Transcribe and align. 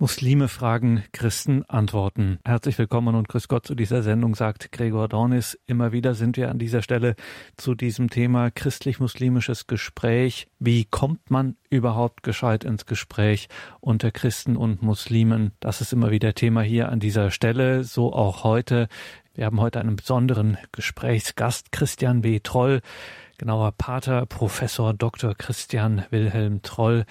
Muslime 0.00 0.48
fragen, 0.48 1.04
Christen 1.12 1.62
antworten. 1.64 2.38
Herzlich 2.46 2.78
willkommen 2.78 3.14
und 3.14 3.28
grüß 3.28 3.48
Gott 3.48 3.66
zu 3.66 3.74
dieser 3.74 4.02
Sendung, 4.02 4.34
sagt 4.34 4.72
Gregor 4.72 5.08
Dornis. 5.08 5.60
Immer 5.66 5.92
wieder 5.92 6.14
sind 6.14 6.38
wir 6.38 6.50
an 6.50 6.58
dieser 6.58 6.80
Stelle 6.80 7.16
zu 7.58 7.74
diesem 7.74 8.08
Thema 8.08 8.50
christlich-muslimisches 8.50 9.66
Gespräch. 9.66 10.46
Wie 10.58 10.86
kommt 10.86 11.30
man 11.30 11.56
überhaupt 11.68 12.22
gescheit 12.22 12.64
ins 12.64 12.86
Gespräch 12.86 13.50
unter 13.80 14.10
Christen 14.10 14.56
und 14.56 14.80
Muslimen? 14.80 15.52
Das 15.60 15.82
ist 15.82 15.92
immer 15.92 16.10
wieder 16.10 16.32
Thema 16.32 16.62
hier 16.62 16.88
an 16.88 16.98
dieser 16.98 17.30
Stelle, 17.30 17.84
so 17.84 18.14
auch 18.14 18.42
heute. 18.42 18.88
Wir 19.34 19.44
haben 19.44 19.60
heute 19.60 19.80
einen 19.80 19.96
besonderen 19.96 20.56
Gesprächsgast, 20.72 21.72
Christian 21.72 22.22
B. 22.22 22.40
Troll 22.40 22.80
genauer 23.40 23.72
Pater 23.72 24.26
Professor 24.26 24.92
Dr. 24.92 25.34
Christian 25.34 26.04
Wilhelm 26.10 26.60
Troll. 26.60 27.06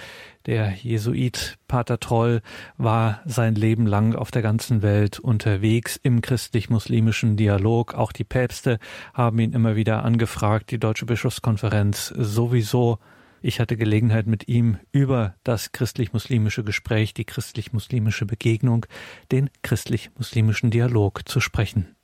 Der 0.45 0.70
Jesuit 0.70 1.57
Pater 1.68 2.00
Troll 2.00 2.44
war 2.77 3.21
sein 3.25 3.55
Leben 3.55 3.88
lang 3.88 4.13
auf 4.13 4.30
der 4.30 4.44
ganzen 4.44 4.84
Welt 4.84 5.17
unterwegs 5.17 6.00
im 6.02 6.22
christlich-muslimischen 6.22 7.36
Dialog. 7.36 7.95
Auch 7.95 8.12
die 8.12 8.26
Päpste 8.26 8.77
haben 9.16 9.39
ihn 9.39 9.53
immer 9.53 9.76
wieder 9.76 10.05
angefragt, 10.05 10.70
die 10.70 10.77
Deutsche 10.77 11.08
Bischofskonferenz 11.08 12.13
sowieso. 12.16 13.00
Ich 13.41 13.59
hatte 13.59 13.75
Gelegenheit 13.75 14.27
mit 14.27 14.48
ihm 14.48 14.77
über 14.91 15.34
das 15.44 15.72
christlich-muslimische 15.72 16.64
Gespräch, 16.64 17.16
die 17.16 17.25
christlich-muslimische 17.25 18.27
Begegnung, 18.27 18.86
den 19.31 19.50
christlich-muslimischen 19.64 20.70
Dialog 20.70 21.27
zu 21.27 21.39
sprechen. 21.39 21.95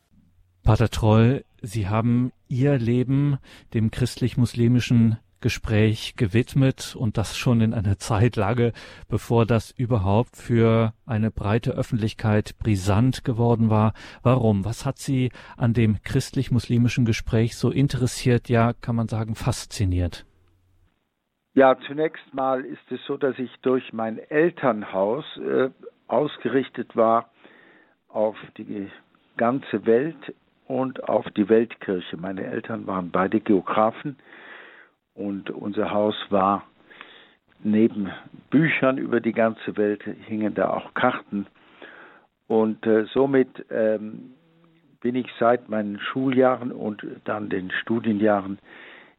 Pater 0.64 0.90
Troll, 0.90 1.46
Sie 1.66 1.88
haben 1.88 2.32
Ihr 2.48 2.78
Leben 2.78 3.40
dem 3.74 3.90
christlich-muslimischen 3.90 5.18
Gespräch 5.42 6.16
gewidmet 6.16 6.96
und 6.96 7.18
das 7.18 7.36
schon 7.36 7.60
in 7.60 7.74
einer 7.74 7.98
Zeitlage, 7.98 8.72
bevor 9.10 9.48
das 9.48 9.72
überhaupt 9.72 10.36
für 10.36 10.94
eine 11.08 11.32
breite 11.32 11.72
Öffentlichkeit 11.72 12.56
brisant 12.60 13.24
geworden 13.24 13.72
war. 13.72 13.94
Warum? 14.22 14.64
Was 14.64 14.86
hat 14.86 15.00
Sie 15.00 15.32
an 15.58 15.74
dem 15.74 16.02
christlich-muslimischen 16.04 17.04
Gespräch 17.04 17.58
so 17.58 17.72
interessiert, 17.72 18.48
ja, 18.48 18.74
kann 18.74 18.96
man 18.96 19.08
sagen, 19.08 19.34
fasziniert? 19.34 20.26
Ja, 21.56 21.76
zunächst 21.88 22.32
mal 22.34 22.64
ist 22.64 22.92
es 22.92 23.00
so, 23.08 23.18
dass 23.18 23.40
ich 23.40 23.52
durch 23.64 23.92
mein 23.92 24.20
Elternhaus 24.20 25.26
äh, 25.38 25.70
ausgerichtet 26.08 26.96
war 26.96 27.32
auf 28.08 28.36
die 28.58 28.88
ganze 29.38 29.86
Welt 29.86 30.36
und 30.68 31.08
auf 31.08 31.30
die 31.32 31.50
Weltkirche. 31.50 32.18
Meine 32.18 32.46
Eltern 32.46 32.88
waren 32.88 33.12
beide 33.12 33.40
Geografen 33.40 34.18
und 35.14 35.50
unser 35.50 35.92
Haus 35.92 36.16
war 36.30 36.64
neben 37.64 38.10
Büchern 38.50 38.98
über 38.98 39.22
die 39.22 39.34
ganze 39.34 39.78
Welt 39.78 40.04
hingen 40.28 40.54
da 40.54 40.70
auch 40.70 40.94
Karten 40.94 41.48
und 42.48 42.86
äh, 42.86 43.06
somit 43.06 43.66
ähm, 43.72 44.36
bin 45.02 45.16
ich 45.16 45.28
seit 45.40 45.70
meinen 45.70 46.00
Schuljahren 46.00 46.72
und 46.72 47.06
dann 47.26 47.50
den 47.50 47.72
Studienjahren 47.72 48.60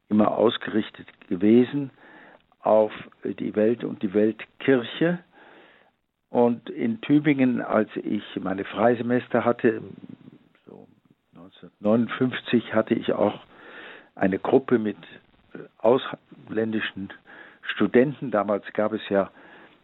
immer 0.08 0.36
ausgerichtet 0.36 1.06
gewesen 1.28 1.90
auf 2.60 2.92
die 3.24 3.54
Welt 3.54 3.84
und 3.84 4.02
die 4.02 4.14
Weltkirche. 4.14 5.20
Und 6.28 6.68
in 6.70 7.00
Tübingen, 7.00 7.60
als 7.60 7.88
ich 7.96 8.22
meine 8.40 8.64
Freisemester 8.64 9.44
hatte, 9.44 9.80
1959 11.86 12.74
hatte 12.74 12.94
ich 12.94 13.12
auch 13.12 13.38
eine 14.16 14.38
Gruppe 14.38 14.78
mit 14.78 14.96
äh, 15.54 15.58
ausländischen 15.78 17.12
Studenten. 17.62 18.30
Damals 18.30 18.64
gab 18.72 18.92
es 18.92 19.08
ja, 19.08 19.30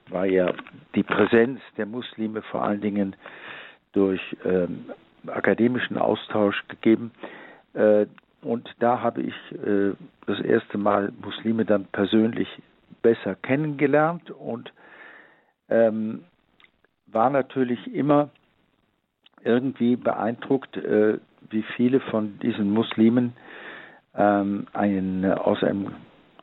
war 0.08 0.26
ja 0.26 0.52
die 0.96 1.04
Präsenz 1.04 1.60
der 1.76 1.86
Muslime 1.86 2.42
vor 2.42 2.64
allen 2.64 2.80
Dingen 2.80 3.14
durch 3.92 4.20
ähm, 4.44 4.86
akademischen 5.28 5.96
Austausch 5.96 6.64
gegeben. 6.66 7.12
Äh, 7.74 8.06
und 8.42 8.68
da 8.80 9.00
habe 9.00 9.22
ich 9.22 9.34
äh, 9.52 9.92
das 10.26 10.40
erste 10.40 10.78
Mal 10.78 11.12
Muslime 11.22 11.64
dann 11.64 11.84
persönlich 11.92 12.48
besser 13.02 13.36
kennengelernt 13.36 14.30
und 14.32 14.72
ähm, 15.68 16.24
war 17.06 17.30
natürlich 17.30 17.94
immer 17.94 18.30
irgendwie 19.44 19.96
beeindruckt, 19.96 20.76
äh, 20.76 21.18
wie 21.50 21.62
viele 21.76 22.00
von 22.00 22.38
diesen 22.40 22.70
Muslimen 22.70 23.32
ähm, 24.14 24.66
ein, 24.72 25.24
aus 25.24 25.62
einem 25.62 25.92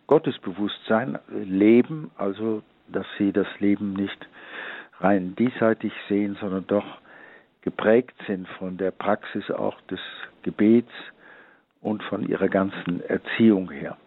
Gottesbewusstsein 0.07 1.19
leben, 1.29 2.11
also 2.17 2.63
dass 2.87 3.05
sie 3.17 3.31
das 3.31 3.47
Leben 3.59 3.93
nicht 3.93 4.27
rein 4.99 5.35
diesseitig 5.35 5.93
sehen, 6.07 6.37
sondern 6.39 6.65
doch 6.67 6.85
geprägt 7.61 8.15
sind 8.27 8.47
von 8.47 8.77
der 8.77 8.91
Praxis 8.91 9.49
auch 9.51 9.79
des 9.81 9.99
Gebets 10.43 10.91
und 11.81 12.01
von 12.03 12.27
ihrer 12.27 12.47
ganzen 12.47 13.01
Erziehung 13.07 13.69
her. 13.69 13.97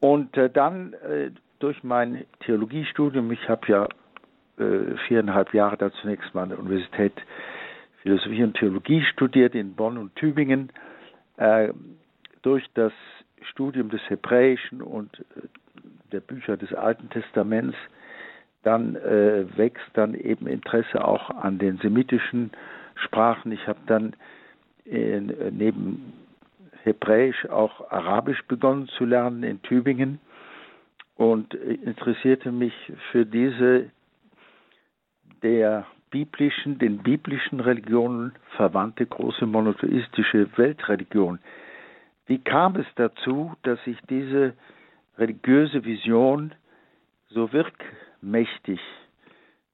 Und 0.00 0.36
äh, 0.36 0.50
dann 0.50 0.92
äh, 0.94 1.30
durch 1.58 1.82
mein 1.82 2.24
Theologiestudium, 2.40 3.32
ich 3.32 3.48
habe 3.48 3.66
ja 3.66 3.88
äh, 4.58 4.96
viereinhalb 5.08 5.54
Jahre 5.54 5.76
da 5.76 5.90
zunächst 5.92 6.34
mal 6.34 6.42
an 6.42 6.48
der 6.50 6.58
Universität 6.58 7.14
Philosophie 8.06 8.44
und 8.44 8.56
Theologie 8.56 9.02
studiert 9.02 9.56
in 9.56 9.74
Bonn 9.74 9.98
und 9.98 10.14
Tübingen. 10.14 10.70
Äh, 11.38 11.72
durch 12.42 12.64
das 12.74 12.92
Studium 13.50 13.88
des 13.88 14.00
Hebräischen 14.08 14.80
und 14.80 15.18
äh, 15.18 15.48
der 16.12 16.20
Bücher 16.20 16.56
des 16.56 16.72
Alten 16.72 17.10
Testaments 17.10 17.76
dann 18.62 18.94
äh, 18.94 19.44
wächst 19.56 19.90
dann 19.94 20.14
eben 20.14 20.46
Interesse 20.46 21.04
auch 21.04 21.30
an 21.30 21.58
den 21.58 21.78
semitischen 21.78 22.52
Sprachen. 22.94 23.50
Ich 23.50 23.66
habe 23.66 23.80
dann 23.86 24.14
äh, 24.84 25.18
neben 25.50 26.12
Hebräisch 26.84 27.46
auch 27.46 27.90
Arabisch 27.90 28.40
begonnen 28.46 28.86
zu 28.86 29.04
lernen 29.04 29.42
in 29.42 29.60
Tübingen 29.62 30.20
und 31.16 31.54
interessierte 31.54 32.52
mich 32.52 32.72
für 33.10 33.26
diese 33.26 33.90
der 35.42 35.86
biblischen, 36.10 36.78
den 36.78 36.98
biblischen 36.98 37.60
Religionen 37.60 38.32
verwandte 38.56 39.06
große 39.06 39.46
monotheistische 39.46 40.48
Weltreligion. 40.56 41.38
Wie 42.26 42.38
kam 42.38 42.76
es 42.76 42.86
dazu, 42.96 43.54
dass 43.62 43.82
sich 43.84 43.98
diese 44.08 44.54
religiöse 45.18 45.84
Vision 45.84 46.54
so 47.28 47.52
wirkmächtig 47.52 48.80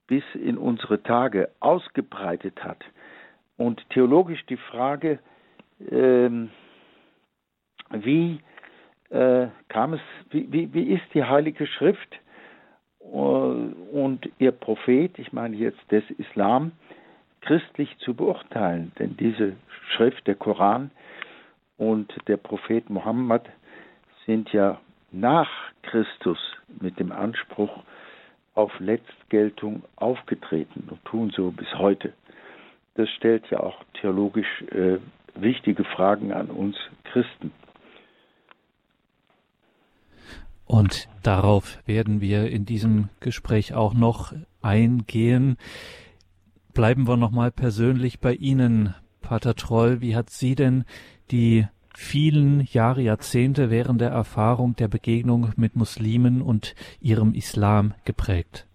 bis 0.07 0.25
in 0.35 0.59
unsere 0.59 1.03
Tage 1.03 1.51
ausgebreitet 1.61 2.63
hat? 2.63 2.85
Und 3.57 3.83
theologisch 3.91 4.45
die 4.47 4.57
Frage, 4.57 5.19
ähm, 5.91 6.51
wie 7.91 8.41
äh, 9.11 9.49
kam 9.69 9.95
es, 9.95 10.01
wie, 10.31 10.51
wie, 10.51 10.73
wie 10.73 10.95
ist 10.95 11.05
die 11.15 11.25
Heilige 11.25 11.67
Schrift 11.67 12.19
und 13.13 14.21
ihr 14.39 14.53
Prophet, 14.53 15.19
ich 15.19 15.33
meine 15.33 15.57
jetzt 15.57 15.81
des 15.91 16.05
Islam, 16.19 16.73
christlich 17.43 17.95
zu 17.99 18.15
beurteilen. 18.15 18.93
Denn 18.99 19.17
diese 19.17 19.55
Schrift, 19.91 20.27
der 20.27 20.35
Koran 20.35 20.91
und 21.77 22.13
der 22.27 22.39
Prophet 22.39 22.89
Mohammed 22.89 23.43
sind 24.25 24.53
ja 24.53 24.81
nach 25.11 25.51
Christus 25.83 26.39
mit 26.81 26.99
dem 26.99 27.13
Anspruch 27.13 27.83
auf 28.55 28.73
Letztgeltung 28.81 29.83
aufgetreten 29.97 30.89
und 30.91 31.05
tun 31.05 31.31
so 31.35 31.51
bis 31.51 31.69
heute. 31.75 32.13
Das 32.95 33.09
stellt 33.11 33.45
ja 33.51 33.61
auch 33.61 33.83
theologisch 34.01 34.63
äh, 34.71 34.99
wichtige 35.35 35.85
Fragen 35.85 36.33
an 36.33 36.49
uns 36.49 36.77
Christen. 37.05 37.53
Und 40.73 41.07
darauf 41.23 41.79
werden 41.85 42.23
wir 42.23 42.51
in 42.51 42.65
diesem 42.65 43.11
Gespräch 43.21 43.75
auch 43.75 43.93
noch 43.93 44.33
eingehen. 44.63 45.59
Bleiben 46.73 47.07
wir 47.07 47.19
nochmal 47.19 47.51
persönlich 47.51 48.21
bei 48.21 48.33
Ihnen, 48.33 48.95
Pater 49.21 49.55
Troll. 49.55 50.01
Wie 50.01 50.17
hat 50.17 50.31
Sie 50.31 50.55
denn 50.55 50.85
die 51.31 51.67
vielen 51.95 52.63
Jahre, 52.63 53.03
Jahrzehnte 53.03 53.69
während 53.69 54.01
der 54.01 54.13
Erfahrung 54.13 54.75
der 54.75 54.89
Begegnung 54.89 55.51
mit 55.57 55.77
Muslimen 55.77 56.41
und 56.41 56.75
ihrem 57.03 57.35
Islam 57.35 57.93
geprägt? 58.07 58.67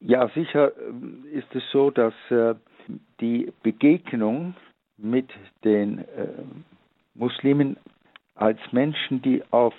Ja, 0.00 0.28
sicher 0.34 0.72
ähm, 0.78 1.24
ist 1.32 1.48
es 1.54 1.62
so, 1.72 1.90
dass 1.90 2.12
äh, 2.28 2.54
die 3.22 3.50
Begegnung 3.62 4.56
mit 4.98 5.30
den 5.64 6.00
äh, 6.00 6.04
Muslimen 7.14 7.78
als 8.36 8.58
Menschen, 8.72 9.22
die 9.22 9.42
auf 9.50 9.74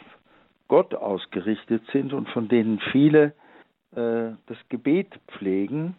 Gott 0.68 0.94
ausgerichtet 0.94 1.83
sind 1.94 2.13
und 2.13 2.27
von 2.30 2.50
denen 2.50 2.80
viele 2.92 3.33
äh, 3.95 4.31
das 4.48 4.57
Gebet 4.69 5.07
pflegen, 5.27 5.95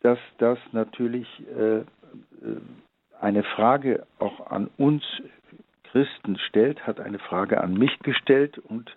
dass 0.00 0.18
das 0.38 0.58
natürlich 0.72 1.26
äh, 1.56 1.78
äh, 1.78 1.84
eine 3.20 3.42
Frage 3.42 4.06
auch 4.18 4.50
an 4.50 4.70
uns 4.76 5.02
Christen 5.84 6.38
stellt, 6.38 6.86
hat 6.86 7.00
eine 7.00 7.18
Frage 7.18 7.60
an 7.60 7.74
mich 7.74 7.98
gestellt 8.00 8.58
und 8.58 8.96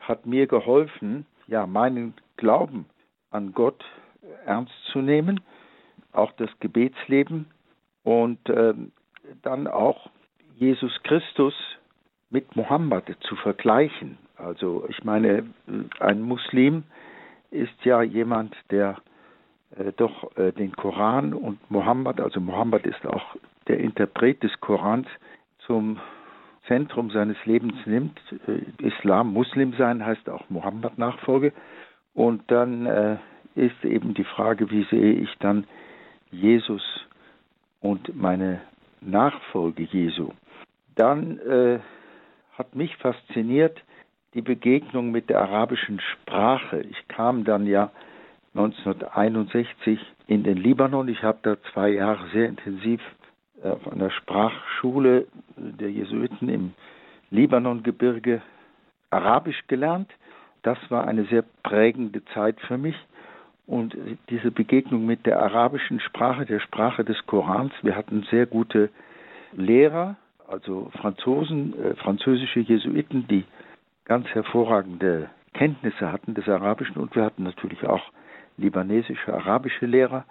hat 0.00 0.26
mir 0.26 0.46
geholfen, 0.46 1.26
ja, 1.46 1.66
meinen 1.66 2.14
Glauben 2.36 2.86
an 3.30 3.52
Gott 3.52 3.84
ernst 4.44 4.74
zu 4.92 5.00
nehmen, 5.00 5.40
auch 6.12 6.32
das 6.32 6.50
Gebetsleben 6.60 7.46
und 8.02 8.48
äh, 8.48 8.74
dann 9.42 9.66
auch 9.66 10.10
Jesus 10.56 10.92
Christus 11.02 11.54
mit 12.34 12.56
Mohammed 12.56 13.04
zu 13.20 13.36
vergleichen. 13.36 14.18
Also 14.36 14.86
ich 14.88 15.04
meine, 15.04 15.44
ein 16.00 16.20
Muslim 16.20 16.82
ist 17.52 17.84
ja 17.84 18.02
jemand, 18.02 18.56
der 18.70 18.96
äh, 19.76 19.92
doch 19.96 20.36
äh, 20.36 20.50
den 20.50 20.72
Koran 20.72 21.32
und 21.32 21.58
Mohammed, 21.70 22.20
also 22.20 22.40
Mohammed 22.40 22.86
ist 22.86 23.06
auch 23.06 23.36
der 23.68 23.78
Interpret 23.78 24.42
des 24.42 24.50
Korans, 24.60 25.06
zum 25.60 26.00
Zentrum 26.66 27.10
seines 27.10 27.36
Lebens 27.44 27.76
nimmt. 27.86 28.20
Äh, 28.48 28.84
Islam, 28.84 29.32
Muslim 29.32 29.72
sein 29.78 30.04
heißt 30.04 30.28
auch 30.28 30.50
Mohammed-Nachfolge. 30.50 31.52
Und 32.14 32.42
dann 32.50 32.86
äh, 32.86 33.16
ist 33.54 33.84
eben 33.84 34.12
die 34.14 34.24
Frage, 34.24 34.72
wie 34.72 34.82
sehe 34.90 35.12
ich 35.12 35.32
dann 35.38 35.68
Jesus 36.32 36.82
und 37.80 38.16
meine 38.16 38.60
Nachfolge 39.00 39.84
Jesu. 39.84 40.30
Dann 40.96 41.38
äh, 41.38 41.78
hat 42.56 42.74
mich 42.74 42.96
fasziniert 42.96 43.82
die 44.34 44.42
Begegnung 44.42 45.10
mit 45.10 45.30
der 45.30 45.40
arabischen 45.40 46.00
Sprache. 46.00 46.80
Ich 46.80 47.08
kam 47.08 47.44
dann 47.44 47.66
ja 47.66 47.90
1961 48.54 49.98
in 50.26 50.42
den 50.44 50.56
Libanon. 50.56 51.08
Ich 51.08 51.22
habe 51.22 51.38
da 51.42 51.56
zwei 51.72 51.90
Jahre 51.90 52.28
sehr 52.32 52.48
intensiv 52.48 53.00
auf 53.62 53.90
einer 53.90 54.10
Sprachschule 54.10 55.26
der 55.56 55.90
Jesuiten 55.90 56.48
im 56.48 56.74
Libanongebirge 57.30 58.42
Arabisch 59.10 59.62
gelernt. 59.68 60.10
Das 60.62 60.78
war 60.90 61.06
eine 61.06 61.24
sehr 61.24 61.44
prägende 61.62 62.24
Zeit 62.26 62.60
für 62.60 62.78
mich. 62.78 62.96
Und 63.66 63.96
diese 64.28 64.50
Begegnung 64.50 65.06
mit 65.06 65.24
der 65.24 65.40
arabischen 65.40 66.00
Sprache, 66.00 66.44
der 66.44 66.60
Sprache 66.60 67.04
des 67.04 67.16
Korans, 67.26 67.72
wir 67.82 67.96
hatten 67.96 68.26
sehr 68.30 68.46
gute 68.46 68.90
Lehrer, 69.52 70.16
also 70.48 70.90
Franzosen, 71.00 71.74
äh, 71.82 71.94
französische 71.96 72.60
Jesuiten, 72.60 73.26
die 73.28 73.44
ganz 74.04 74.26
hervorragende 74.28 75.30
Kenntnisse 75.54 76.12
hatten 76.12 76.34
des 76.34 76.48
Arabischen 76.48 76.96
und 76.96 77.14
wir 77.14 77.24
hatten 77.24 77.44
natürlich 77.44 77.84
auch 77.86 78.02
libanesische, 78.56 79.32
arabische 79.32 79.86
Lehrer. 79.86 80.24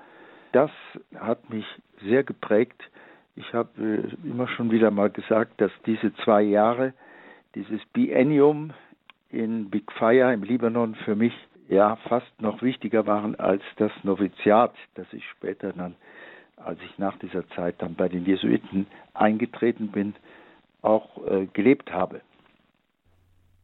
Das 0.51 0.71
hat 1.15 1.49
mich 1.49 1.65
sehr 2.01 2.23
geprägt. 2.23 2.81
Ich 3.35 3.53
habe 3.53 3.69
äh, 3.81 4.27
immer 4.27 4.47
schon 4.47 4.71
wieder 4.71 4.91
mal 4.91 5.09
gesagt, 5.09 5.59
dass 5.59 5.71
diese 5.85 6.13
zwei 6.23 6.43
Jahre, 6.43 6.93
dieses 7.55 7.83
Biennium 7.93 8.71
in 9.29 9.69
Big 9.69 9.91
Fire 9.93 10.33
im 10.33 10.43
Libanon 10.43 10.95
für 10.95 11.15
mich 11.15 11.33
ja 11.69 11.95
fast 12.07 12.41
noch 12.41 12.61
wichtiger 12.61 13.07
waren 13.07 13.35
als 13.35 13.63
das 13.77 13.91
Noviziat, 14.03 14.75
das 14.95 15.07
ich 15.11 15.27
später 15.29 15.73
dann, 15.73 15.95
als 16.57 16.79
ich 16.81 16.97
nach 16.97 17.17
dieser 17.19 17.47
Zeit 17.49 17.75
dann 17.79 17.95
bei 17.95 18.09
den 18.09 18.25
Jesuiten 18.25 18.87
eingetreten 19.13 19.89
bin, 19.89 20.15
auch 20.81 21.25
äh, 21.27 21.47
gelebt 21.53 21.91
habe. 21.91 22.21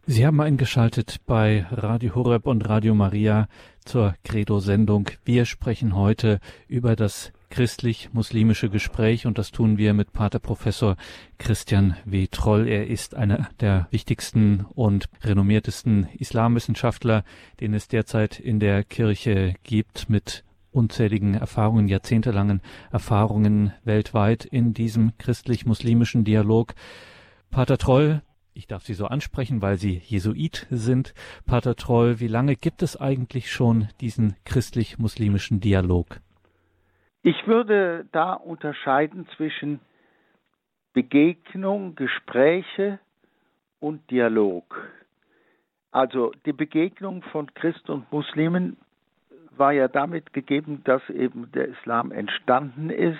Sie 0.05 0.25
haben 0.25 0.41
eingeschaltet 0.41 1.17
bei 1.27 1.67
Radio 1.69 2.15
Horeb 2.15 2.47
und 2.47 2.67
Radio 2.67 2.95
Maria 2.95 3.47
zur 3.85 4.15
Credo-Sendung. 4.23 5.09
Wir 5.23 5.45
sprechen 5.45 5.95
heute 5.95 6.39
über 6.67 6.95
das 6.95 7.31
christlich-muslimische 7.51 8.69
Gespräch 8.69 9.27
und 9.27 9.37
das 9.37 9.51
tun 9.51 9.77
wir 9.77 9.93
mit 9.93 10.11
Pater 10.11 10.39
Professor 10.39 10.95
Christian 11.37 11.95
W. 12.05 12.27
Troll. 12.27 12.67
Er 12.67 12.87
ist 12.87 13.13
einer 13.13 13.49
der 13.59 13.87
wichtigsten 13.91 14.65
und 14.73 15.09
renommiertesten 15.23 16.07
Islamwissenschaftler, 16.17 17.23
den 17.59 17.73
es 17.73 17.87
derzeit 17.87 18.39
in 18.39 18.59
der 18.59 18.83
Kirche 18.83 19.53
gibt 19.63 20.09
mit 20.09 20.43
unzähligen 20.71 21.33
Erfahrungen, 21.33 21.87
jahrzehntelangen 21.87 22.61
Erfahrungen 22.91 23.73
weltweit 23.83 24.45
in 24.45 24.73
diesem 24.73 25.17
christlich-muslimischen 25.17 26.23
Dialog. 26.23 26.73
Pater 27.51 27.77
Troll, 27.77 28.21
ich 28.53 28.67
darf 28.67 28.83
Sie 28.83 28.93
so 28.93 29.05
ansprechen, 29.05 29.61
weil 29.61 29.77
Sie 29.77 30.01
Jesuit 30.05 30.67
sind. 30.69 31.13
Pater 31.45 31.75
Troll, 31.75 32.19
wie 32.19 32.27
lange 32.27 32.55
gibt 32.55 32.83
es 32.83 32.99
eigentlich 32.99 33.51
schon 33.51 33.87
diesen 34.01 34.35
christlich-muslimischen 34.45 35.59
Dialog? 35.59 36.19
Ich 37.21 37.47
würde 37.47 38.05
da 38.11 38.33
unterscheiden 38.33 39.27
zwischen 39.35 39.79
Begegnung, 40.93 41.95
Gespräche 41.95 42.99
und 43.79 44.09
Dialog. 44.11 44.89
Also 45.91 46.31
die 46.45 46.53
Begegnung 46.53 47.23
von 47.31 47.53
Christen 47.53 47.91
und 47.91 48.11
Muslimen 48.11 48.77
war 49.59 49.73
ja 49.73 49.87
damit 49.87 50.33
gegeben, 50.33 50.81
dass 50.85 51.07
eben 51.09 51.51
der 51.51 51.67
Islam 51.67 52.11
entstanden 52.11 52.89
ist. 52.89 53.17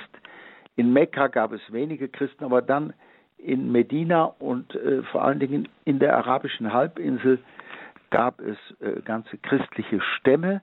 In 0.76 0.94
Mekka 0.94 1.28
gab 1.28 1.52
es 1.52 1.62
wenige 1.72 2.08
Christen, 2.08 2.44
aber 2.44 2.62
dann 2.62 2.94
in 3.38 3.72
Medina 3.72 4.24
und 4.40 4.76
äh, 4.76 5.04
vor 5.04 5.24
allen 5.24 5.40
Dingen 5.40 5.68
in 5.86 6.00
der 6.00 6.18
arabischen 6.18 6.74
Halbinsel 6.74 7.40
gab 8.10 8.40
es 8.42 8.58
äh, 8.82 9.02
ganze 9.02 9.38
christliche 9.38 10.02
Stämme. 10.02 10.62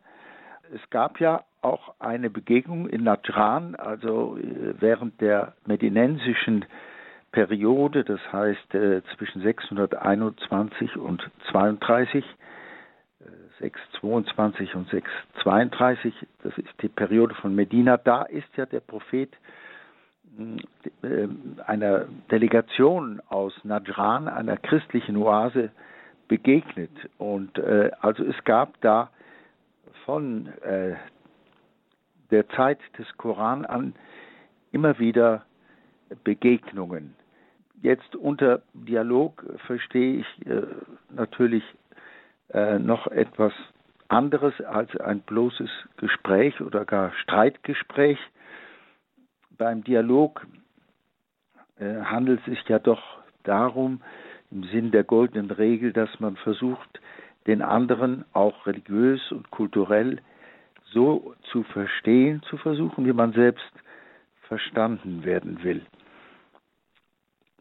Es 0.74 0.90
gab 0.90 1.20
ja 1.20 1.44
auch 1.62 1.94
eine 1.98 2.30
Begegnung 2.30 2.88
in 2.88 3.04
Najran, 3.04 3.74
also 3.76 4.36
äh, 4.36 4.74
während 4.80 5.20
der 5.20 5.54
medinensischen 5.66 6.64
Periode, 7.32 8.04
das 8.04 8.20
heißt 8.32 8.74
äh, 8.74 9.02
zwischen 9.16 9.42
621 9.42 10.96
und 10.96 11.28
32, 11.50 12.24
622 13.60 14.70
äh, 14.72 14.76
und 14.76 14.88
632, 14.90 16.14
das 16.42 16.56
ist 16.58 16.82
die 16.82 16.88
Periode 16.88 17.34
von 17.34 17.54
Medina, 17.54 17.96
da 17.96 18.22
ist 18.22 18.48
ja 18.56 18.66
der 18.66 18.80
Prophet 18.80 19.30
einer 21.66 22.06
Delegation 22.30 23.22
aus 23.28 23.54
Najran, 23.64 24.28
einer 24.28 24.56
christlichen 24.58 25.16
Oase, 25.16 25.70
begegnet. 26.28 26.90
Und 27.18 27.58
äh, 27.58 27.90
also 28.00 28.24
es 28.24 28.36
gab 28.44 28.80
da 28.80 29.10
von 30.04 30.48
äh, 30.62 30.94
der 32.30 32.48
Zeit 32.50 32.78
des 32.98 33.06
Koran 33.16 33.64
an 33.64 33.94
immer 34.72 34.98
wieder 34.98 35.46
Begegnungen. 36.24 37.14
Jetzt 37.82 38.16
unter 38.16 38.62
Dialog 38.74 39.44
verstehe 39.66 40.20
ich 40.20 40.46
äh, 40.46 40.62
natürlich 41.10 41.62
äh, 42.52 42.78
noch 42.78 43.06
etwas 43.08 43.52
anderes 44.08 44.60
als 44.60 44.94
ein 44.96 45.20
bloßes 45.20 45.70
Gespräch 45.96 46.60
oder 46.60 46.84
gar 46.84 47.12
Streitgespräch. 47.22 48.18
Beim 49.58 49.82
Dialog 49.84 50.46
äh, 51.78 52.02
handelt 52.02 52.40
es 52.40 52.46
sich 52.46 52.68
ja 52.68 52.78
doch 52.78 53.02
darum, 53.42 54.00
im 54.50 54.64
Sinn 54.64 54.90
der 54.90 55.04
goldenen 55.04 55.50
Regel, 55.50 55.92
dass 55.92 56.20
man 56.20 56.36
versucht, 56.36 57.00
den 57.46 57.62
anderen 57.62 58.24
auch 58.32 58.66
religiös 58.66 59.32
und 59.32 59.50
kulturell 59.50 60.20
so 60.92 61.34
zu 61.50 61.62
verstehen, 61.64 62.42
zu 62.48 62.56
versuchen, 62.56 63.06
wie 63.06 63.12
man 63.12 63.32
selbst 63.32 63.72
verstanden 64.42 65.24
werden 65.24 65.62
will. 65.64 65.84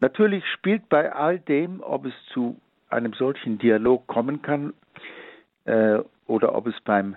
Natürlich 0.00 0.44
spielt 0.52 0.88
bei 0.88 1.12
all 1.12 1.38
dem, 1.38 1.80
ob 1.80 2.06
es 2.06 2.14
zu 2.32 2.60
einem 2.88 3.12
solchen 3.14 3.58
Dialog 3.58 4.06
kommen 4.06 4.42
kann 4.42 4.72
äh, 5.66 5.98
oder 6.26 6.54
ob 6.54 6.66
es 6.66 6.80
beim 6.84 7.16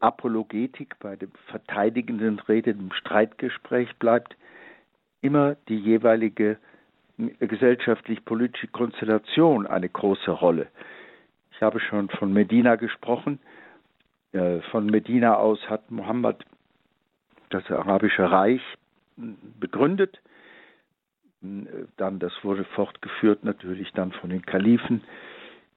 Apologetik, 0.00 0.98
bei 0.98 1.16
dem 1.16 1.32
verteidigenden 1.46 2.38
Rede, 2.40 2.74
dem 2.74 2.92
Streitgespräch 2.92 3.96
bleibt, 3.96 4.36
immer 5.22 5.56
die 5.68 5.78
jeweilige 5.78 6.58
gesellschaftlich-politische 7.16 8.68
Konstellation 8.68 9.66
eine 9.66 9.88
große 9.88 10.30
Rolle. 10.30 10.66
Ich 11.52 11.62
habe 11.62 11.80
schon 11.80 12.10
von 12.10 12.32
Medina 12.32 12.76
gesprochen. 12.76 13.38
Äh, 14.32 14.60
von 14.70 14.86
Medina 14.86 15.36
aus 15.36 15.58
hat 15.70 15.90
Mohammed 15.90 16.36
das 17.48 17.70
arabische 17.70 18.30
Reich 18.30 18.60
begründet. 19.16 20.20
Dann, 21.40 22.18
das 22.18 22.32
wurde 22.42 22.64
fortgeführt 22.64 23.44
natürlich 23.44 23.92
dann 23.92 24.12
von 24.12 24.30
den 24.30 24.44
Kalifen, 24.44 25.02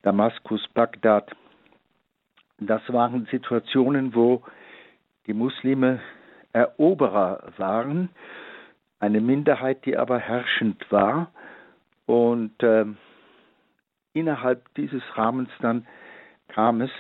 Damaskus, 0.02 0.68
Bagdad. 0.74 1.32
Das 2.60 2.82
waren 2.92 3.28
Situationen, 3.32 4.14
wo 4.16 4.44
die 5.28 5.34
Muslime 5.34 6.00
Eroberer 6.54 7.52
waren, 7.58 8.10
eine 9.00 9.22
Minderheit, 9.22 9.86
die 9.86 9.98
aber 9.98 10.20
herrschend 10.20 10.84
war. 10.92 11.32
Und 12.06 12.62
äh, 12.64 12.86
innerhalb 14.14 14.74
dieses 14.76 15.04
Rahmens 15.16 15.50
dann 15.62 15.86
kam 16.48 16.82
es 16.82 16.92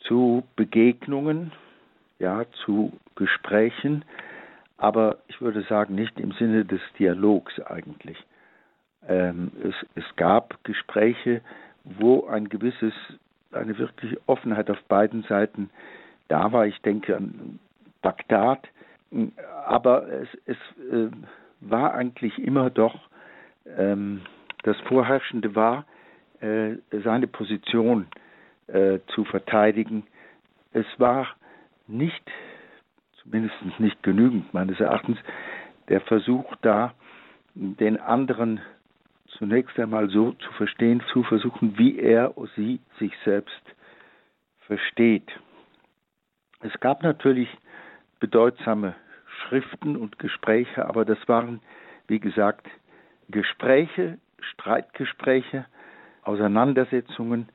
zu 0.00 0.44
Begegnungen, 0.56 1.52
ja, 2.18 2.44
zu 2.64 2.92
Gesprächen, 3.16 4.04
aber 4.76 5.18
ich 5.28 5.40
würde 5.40 5.62
sagen, 5.62 5.94
nicht 5.94 6.18
im 6.18 6.32
Sinne 6.32 6.64
des 6.64 6.80
Dialogs 6.98 7.60
eigentlich. 7.60 8.16
Ähm, 9.06 9.50
es, 9.62 9.74
es 9.94 10.04
gab 10.16 10.62
Gespräche, 10.64 11.40
wo 11.84 12.26
ein 12.26 12.48
gewisses, 12.48 12.94
eine 13.52 13.78
wirkliche 13.78 14.20
Offenheit 14.26 14.70
auf 14.70 14.82
beiden 14.84 15.22
Seiten 15.24 15.70
da 16.28 16.52
war. 16.52 16.66
Ich 16.66 16.80
denke 16.82 17.16
an 17.16 17.58
Bagdad. 18.00 18.68
Aber 19.66 20.08
es, 20.08 20.28
es 20.46 20.56
äh, 20.90 21.10
war 21.60 21.94
eigentlich 21.94 22.38
immer 22.38 22.70
doch, 22.70 22.98
ähm, 23.76 24.22
das 24.62 24.78
Vorherrschende 24.88 25.54
war, 25.54 25.84
äh, 26.40 26.76
seine 27.04 27.26
Position 27.26 28.06
äh, 28.68 29.00
zu 29.08 29.24
verteidigen. 29.24 30.04
Es 30.72 30.86
war 30.98 31.28
nicht, 31.86 32.22
zumindest 33.22 33.54
nicht 33.78 34.02
genügend 34.02 34.52
meines 34.54 34.80
Erachtens, 34.80 35.18
der 35.88 36.00
Versuch 36.00 36.56
da, 36.62 36.94
den 37.54 38.00
anderen 38.00 38.60
zunächst 39.38 39.78
einmal 39.78 40.08
so 40.08 40.32
zu 40.32 40.52
verstehen, 40.52 41.02
zu 41.12 41.22
versuchen, 41.22 41.78
wie 41.78 41.98
er 41.98 42.36
oder 42.36 42.50
sie 42.56 42.80
sich 42.98 43.12
selbst 43.24 43.62
versteht. 44.66 45.30
Es 46.60 46.78
gab 46.80 47.02
natürlich 47.02 47.48
bedeutsame 48.20 48.94
Schriften 49.26 49.96
und 49.96 50.18
Gespräche, 50.18 50.86
aber 50.86 51.04
das 51.04 51.18
waren, 51.26 51.60
wie 52.06 52.20
gesagt, 52.20 52.66
Gespräche, 53.28 54.18
Streitgespräche, 54.40 55.66
Auseinandersetzungen, 56.22 57.48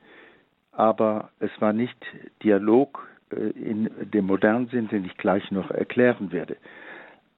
aber 0.71 1.31
es 1.39 1.51
war 1.59 1.73
nicht 1.73 1.97
Dialog 2.43 3.07
äh, 3.31 3.49
in 3.51 3.89
dem 4.11 4.25
modernen 4.25 4.67
Sinn, 4.67 4.87
den 4.89 5.05
ich 5.05 5.17
gleich 5.17 5.49
noch 5.51 5.71
erklären 5.71 6.31
werde. 6.31 6.57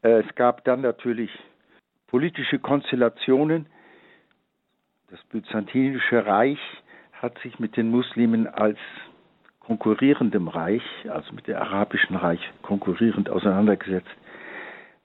Äh, 0.02 0.22
es 0.22 0.36
gab 0.36 0.64
dann 0.66 0.82
natürlich 0.82 1.32
politische 2.08 2.60
Konstellationen. 2.60 3.68
Das 5.12 5.24
Byzantinische 5.32 6.24
Reich 6.26 6.60
hat 7.14 7.38
sich 7.40 7.58
mit 7.60 7.76
den 7.78 7.90
Muslimen 7.90 8.46
als 8.46 8.78
konkurrierendem 9.60 10.48
Reich, 10.48 10.84
also 11.10 11.34
mit 11.34 11.48
dem 11.48 11.56
arabischen 11.56 12.16
Reich 12.16 12.40
konkurrierend 12.62 13.28
auseinandergesetzt. 13.30 14.10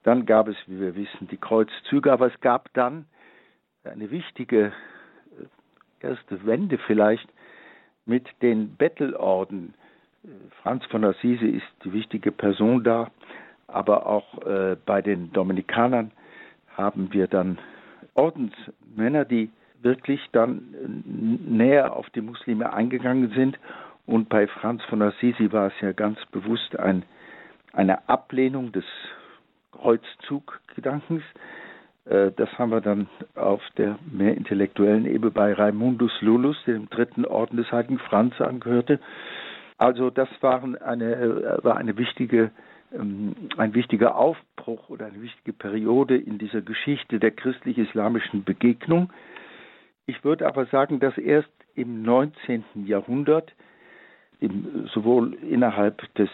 Dann 0.02 0.26
gab 0.26 0.48
es, 0.48 0.56
wie 0.66 0.78
wir 0.78 0.94
wissen, 0.94 1.28
die 1.28 1.38
Kreuzzüge, 1.38 2.12
aber 2.12 2.26
es 2.26 2.38
gab 2.40 2.72
dann 2.74 3.06
eine 3.84 4.10
wichtige 4.10 4.72
äh, 6.00 6.06
erste 6.06 6.44
Wende 6.44 6.76
vielleicht 6.86 7.28
mit 8.04 8.26
den 8.42 8.76
Bettelorden. 8.76 9.72
Franz 10.62 10.84
von 10.86 11.04
Assisi 11.04 11.46
ist 11.46 11.84
die 11.84 11.94
wichtige 11.94 12.30
Person 12.30 12.84
da, 12.84 13.10
aber 13.68 14.06
auch 14.06 14.46
äh, 14.46 14.76
bei 14.84 15.00
den 15.00 15.32
Dominikanern 15.32 16.10
haben 16.76 17.10
wir 17.12 17.26
dann 17.26 17.58
Ordensmänner, 18.14 19.24
die 19.24 19.50
wirklich 19.84 20.20
dann 20.32 20.74
äh, 20.74 21.50
näher 21.50 21.94
auf 21.94 22.08
die 22.10 22.20
Muslime 22.20 22.72
eingegangen 22.72 23.30
sind. 23.30 23.58
Und 24.06 24.28
bei 24.28 24.46
Franz 24.46 24.82
von 24.84 25.02
Assisi 25.02 25.52
war 25.52 25.68
es 25.68 25.80
ja 25.80 25.92
ganz 25.92 26.18
bewusst 26.32 26.78
ein, 26.78 27.04
eine 27.72 28.08
Ablehnung 28.08 28.72
des 28.72 28.84
Kreuzzuggedankens. 29.72 31.22
Äh, 32.06 32.32
das 32.36 32.50
haben 32.58 32.70
wir 32.70 32.80
dann 32.80 33.08
auf 33.34 33.62
der 33.76 33.98
mehr 34.10 34.36
intellektuellen 34.36 35.06
Ebene 35.06 35.30
bei 35.30 35.52
Raimundus 35.52 36.12
Lullus, 36.20 36.56
dem 36.66 36.88
dritten 36.90 37.24
Orden 37.24 37.56
des 37.56 37.70
Heiligen 37.72 37.98
Franz, 37.98 38.40
angehörte. 38.40 39.00
Also 39.78 40.10
das 40.10 40.28
waren 40.40 40.76
eine, 40.76 41.14
äh, 41.14 41.64
war 41.64 41.76
eine 41.76 41.96
wichtige, 41.96 42.50
ähm, 42.92 43.34
ein 43.56 43.74
wichtiger 43.74 44.16
Aufbruch 44.16 44.88
oder 44.88 45.06
eine 45.06 45.20
wichtige 45.20 45.52
Periode 45.52 46.16
in 46.16 46.38
dieser 46.38 46.60
Geschichte 46.60 47.18
der 47.18 47.32
christlich-islamischen 47.32 48.44
Begegnung. 48.44 49.10
Ich 50.06 50.22
würde 50.24 50.46
aber 50.46 50.66
sagen, 50.66 51.00
dass 51.00 51.16
erst 51.16 51.50
im 51.74 52.02
19. 52.02 52.64
Jahrhundert 52.86 53.52
im, 54.40 54.88
sowohl 54.92 55.34
innerhalb 55.34 56.02
des 56.14 56.28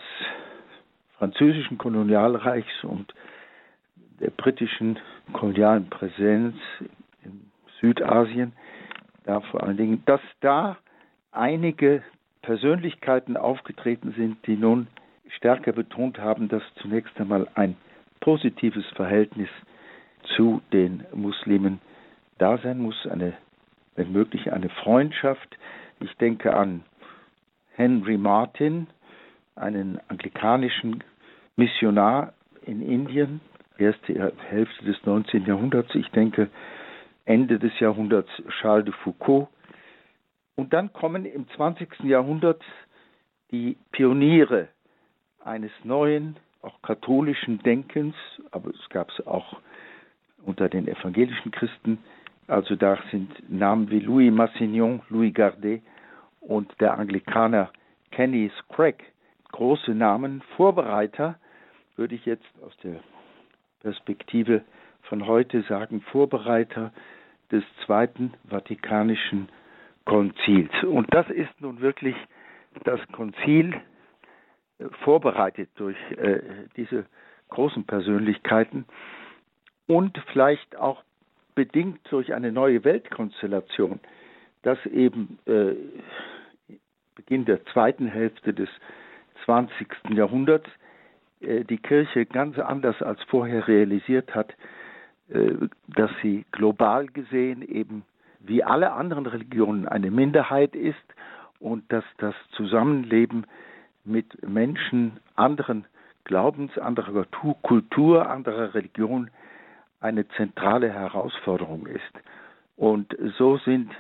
französischen 1.19 1.79
Kolonialreichs 1.79 2.85
und 2.85 3.15
der 4.21 4.31
britischen 4.31 4.99
kolonialen 5.33 5.89
Präsenz 5.89 6.57
in 7.25 7.50
Südasien, 7.81 8.53
da 9.25 9.41
vor 9.41 9.62
allen 9.62 9.77
Dingen, 9.77 10.03
dass 10.07 10.21
da 10.41 10.77
einige 11.31 12.03
Persönlichkeiten 12.43 13.37
aufgetreten 13.37 14.12
sind, 14.17 14.47
die 14.47 14.57
nun 14.57 14.89
stärker 15.37 15.73
betont 15.73 16.19
haben, 16.19 16.49
dass 16.49 16.62
zunächst 16.81 17.19
einmal 17.21 17.47
ein 17.55 17.77
positives 18.21 18.85
Verhältnis 18.97 19.49
zu 20.37 20.61
den 20.73 21.05
Muslimen 21.15 21.81
da 22.39 22.59
sein 22.59 22.79
muss, 22.79 23.07
eine, 23.07 23.35
wenn 23.97 24.13
möglich 24.13 24.53
eine 24.53 24.69
Freundschaft. 24.69 25.59
Ich 26.01 26.15
denke 26.17 26.55
an 26.55 26.83
Henry 27.75 28.17
Martin, 28.19 28.87
einen 29.57 30.01
anglikanischen 30.09 31.05
Missionar 31.57 32.33
in 32.67 32.83
Indien, 32.83 33.41
erste 33.79 34.33
Hälfte 34.49 34.85
des 34.85 34.97
19. 35.05 35.47
Jahrhunderts, 35.47 35.95
ich 35.95 36.09
denke 36.11 36.51
Ende 37.25 37.59
des 37.59 37.79
Jahrhunderts 37.81 38.31
Charles 38.61 38.87
de 38.87 38.95
Foucault. 39.05 39.49
Und 40.57 40.73
dann 40.73 40.93
kommen 40.93 41.25
im 41.25 41.49
20. 41.51 42.01
Jahrhundert 42.01 42.63
die 43.51 43.77
Pioniere 43.93 44.69
eines 45.45 45.73
neuen, 45.85 46.37
auch 46.63 46.83
katholischen 46.83 47.59
Denkens, 47.63 48.15
aber 48.51 48.71
es 48.71 48.89
gab 48.91 49.11
es 49.11 49.27
auch 49.27 49.61
unter 50.43 50.69
den 50.69 50.89
evangelischen 50.89 51.51
Christen. 51.51 51.99
Also 52.50 52.75
da 52.75 52.99
sind 53.12 53.49
Namen 53.49 53.90
wie 53.90 54.00
Louis 54.00 54.33
Massignon, 54.33 55.02
Louis 55.09 55.33
Gardet 55.33 55.83
und 56.40 56.69
der 56.80 56.99
Anglikaner 56.99 57.71
Kenny 58.11 58.50
Craig, 58.71 59.04
große 59.52 59.92
Namen, 59.92 60.42
Vorbereiter, 60.57 61.38
würde 61.95 62.16
ich 62.16 62.26
jetzt 62.26 62.50
aus 62.66 62.76
der 62.83 62.97
Perspektive 63.83 64.62
von 65.02 65.28
heute 65.28 65.62
sagen, 65.62 66.00
Vorbereiter 66.00 66.92
des 67.52 67.62
Zweiten 67.87 68.35
Vatikanischen 68.49 69.49
Konzils. 70.04 70.73
Und 70.83 71.07
das 71.14 71.30
ist 71.30 71.61
nun 71.61 71.80
wirklich 71.80 72.16
das 72.83 73.00
Konzil 73.12 73.80
äh, 74.80 74.87
vorbereitet 75.04 75.71
durch 75.76 75.97
äh, 76.16 76.40
diese 76.76 77.07
großen 77.49 77.85
Persönlichkeiten 77.85 78.87
und 79.87 80.21
vielleicht 80.33 80.76
auch 80.76 81.04
bedingt 81.54 82.00
durch 82.11 82.35
eine 82.35 82.52
neue 82.52 82.85
Weltkonstellation, 82.85 84.00
dass 84.62 84.85
eben 84.87 85.38
äh, 85.47 85.75
Beginn 87.14 87.45
der 87.45 87.64
zweiten 87.66 88.07
Hälfte 88.07 88.52
des 88.52 88.69
20. 89.45 89.87
Jahrhunderts 90.11 90.69
äh, 91.40 91.64
die 91.64 91.78
Kirche 91.78 92.26
ganz 92.26 92.59
anders 92.59 93.00
als 93.02 93.23
vorher 93.25 93.69
realisiert 93.69 94.35
hat, 94.35 94.54
äh, 95.28 95.52
dass 95.88 96.11
sie 96.23 96.45
global 96.52 97.07
gesehen 97.07 97.62
eben 97.62 98.04
wie 98.40 98.64
alle 98.64 98.92
anderen 98.92 99.26
Religionen 99.26 99.87
eine 99.87 100.11
Minderheit 100.11 100.75
ist 100.75 100.97
und 101.59 101.90
dass 101.92 102.04
das 102.19 102.35
Zusammenleben 102.52 103.47
mit 104.04 104.49
Menschen 104.49 105.21
anderen 105.37 105.85
Glaubens, 106.25 106.76
anderer 106.78 107.26
Kultur, 107.62 108.30
anderer 108.30 108.75
Religion 108.75 109.30
eine 110.00 110.26
zentrale 110.28 110.92
Herausforderung 110.92 111.87
ist. 111.87 112.12
Und 112.76 113.14
so 113.38 113.59
sind 113.59 113.90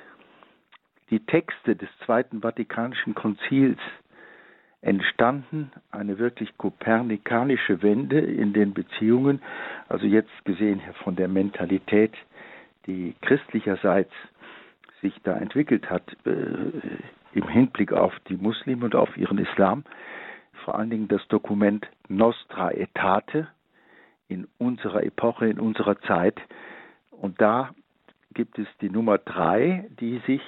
die 1.10 1.20
Texte 1.20 1.76
des 1.76 1.88
Zweiten 2.04 2.40
Vatikanischen 2.40 3.14
Konzils 3.14 3.78
entstanden, 4.80 5.70
eine 5.90 6.18
wirklich 6.18 6.56
kopernikanische 6.56 7.82
Wende 7.82 8.18
in 8.18 8.52
den 8.54 8.72
Beziehungen, 8.72 9.42
also 9.88 10.06
jetzt 10.06 10.44
gesehen 10.44 10.80
von 11.04 11.16
der 11.16 11.28
Mentalität, 11.28 12.14
die 12.86 13.14
christlicherseits 13.20 14.12
sich 15.02 15.14
da 15.22 15.36
entwickelt 15.36 15.90
hat 15.90 16.04
äh, 16.24 16.32
im 17.32 17.48
Hinblick 17.48 17.92
auf 17.92 18.14
die 18.28 18.36
Muslime 18.36 18.86
und 18.86 18.94
auf 18.94 19.16
ihren 19.16 19.38
Islam, 19.38 19.84
vor 20.64 20.76
allen 20.76 20.90
Dingen 20.90 21.08
das 21.08 21.26
Dokument 21.28 21.86
Nostra 22.08 22.68
Aetate 22.68 23.48
in 24.30 24.46
unserer 24.58 25.02
Epoche, 25.02 25.48
in 25.48 25.58
unserer 25.58 26.00
Zeit. 26.02 26.40
Und 27.10 27.40
da 27.40 27.74
gibt 28.32 28.58
es 28.58 28.66
die 28.80 28.88
Nummer 28.88 29.18
drei, 29.18 29.88
die 30.00 30.18
sich 30.26 30.40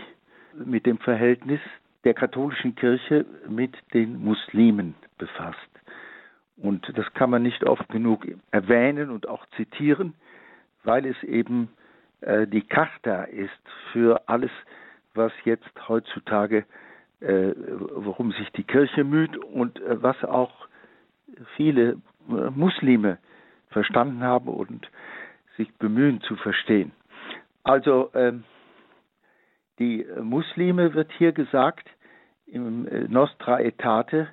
mit 0.55 0.87
dem 0.87 0.99
Verhältnis 0.99 1.61
der 2.05 2.15
katholischen 2.15 2.75
Kirche 2.75 3.27
mit 3.49 3.75
den 3.93 4.23
Muslimen 4.25 4.95
befasst. 5.19 5.59
Und 6.57 6.97
das 6.97 7.13
kann 7.15 7.31
man 7.31 7.43
nicht 7.43 7.65
oft 7.65 7.89
genug 7.89 8.27
erwähnen 8.51 9.11
und 9.11 9.29
auch 9.29 9.45
zitieren, 9.57 10.15
weil 10.85 11.07
es 11.07 11.21
eben 11.25 11.69
äh, 12.21 12.47
die 12.47 12.63
Charta 12.63 13.25
ist 13.25 13.51
für 13.93 14.23
alles, 14.29 14.51
was 15.15 15.33
jetzt 15.45 15.89
heutzutage, 15.89 16.65
äh, 17.21 17.53
worum 17.95 18.33
sich 18.33 18.51
die 18.53 18.65
Kirche 18.65 19.05
müht 19.05 19.37
und 19.37 19.81
äh, 19.81 20.03
was 20.03 20.23
auch 20.25 20.69
viele 21.57 21.97
äh, 22.29 22.51
Muslime 22.55 23.19
verstanden 23.73 24.23
haben 24.23 24.49
und 24.49 24.91
sich 25.57 25.73
bemühen 25.75 26.21
zu 26.23 26.37
verstehen. 26.37 26.93
Also 27.65 28.11
ähm, 28.15 28.45
die 29.79 30.07
Muslime 30.21 30.95
wird 30.95 31.11
hier 31.19 31.33
gesagt, 31.33 31.89
im 32.47 32.87
äh, 32.87 33.09
Nostra 33.09 33.57
Aetate, 33.57 34.29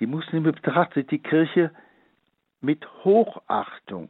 die 0.00 0.06
Muslime 0.06 0.52
betrachtet 0.52 1.10
die 1.10 1.20
Kirche 1.20 1.70
mit 2.60 2.86
Hochachtung. 3.04 4.08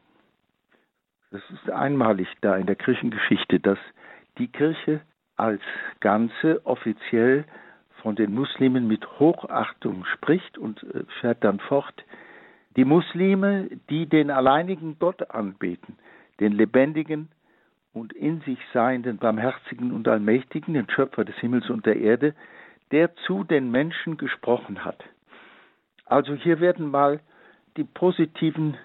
Das 1.30 1.42
ist 1.50 1.70
einmalig 1.70 2.28
da 2.40 2.56
in 2.56 2.66
der 2.66 2.76
Kirchengeschichte, 2.76 3.60
dass 3.60 3.78
die 4.38 4.48
Kirche 4.48 5.00
als 5.36 5.62
Ganze 6.00 6.64
offiziell 6.64 7.44
von 8.02 8.16
den 8.16 8.34
Muslimen 8.34 8.86
mit 8.86 9.06
Hochachtung 9.18 10.04
spricht 10.06 10.58
und 10.58 10.82
äh, 10.82 11.04
fährt 11.20 11.42
dann 11.44 11.60
fort. 11.60 12.04
Die 12.76 12.84
Muslime, 12.84 13.68
die 13.90 14.06
den 14.06 14.30
alleinigen 14.30 14.98
Gott 14.98 15.30
anbeten, 15.30 15.98
den 16.40 16.52
lebendigen 16.52 17.28
und 17.92 18.12
in 18.12 18.40
sich 18.40 18.58
seienden, 18.72 19.18
barmherzigen 19.18 19.92
und 19.92 20.08
allmächtigen, 20.08 20.74
den 20.74 20.88
Schöpfer 20.88 21.24
des 21.24 21.36
Himmels 21.36 21.68
und 21.68 21.84
der 21.84 21.96
Erde, 21.96 22.34
der 22.90 23.14
zu 23.26 23.44
den 23.44 23.70
Menschen 23.70 24.16
gesprochen 24.16 24.84
hat. 24.84 25.02
Also 26.06 26.34
hier 26.34 26.60
werden 26.60 26.90
mal 26.90 27.20
die 27.76 27.84
positiven 27.84 28.76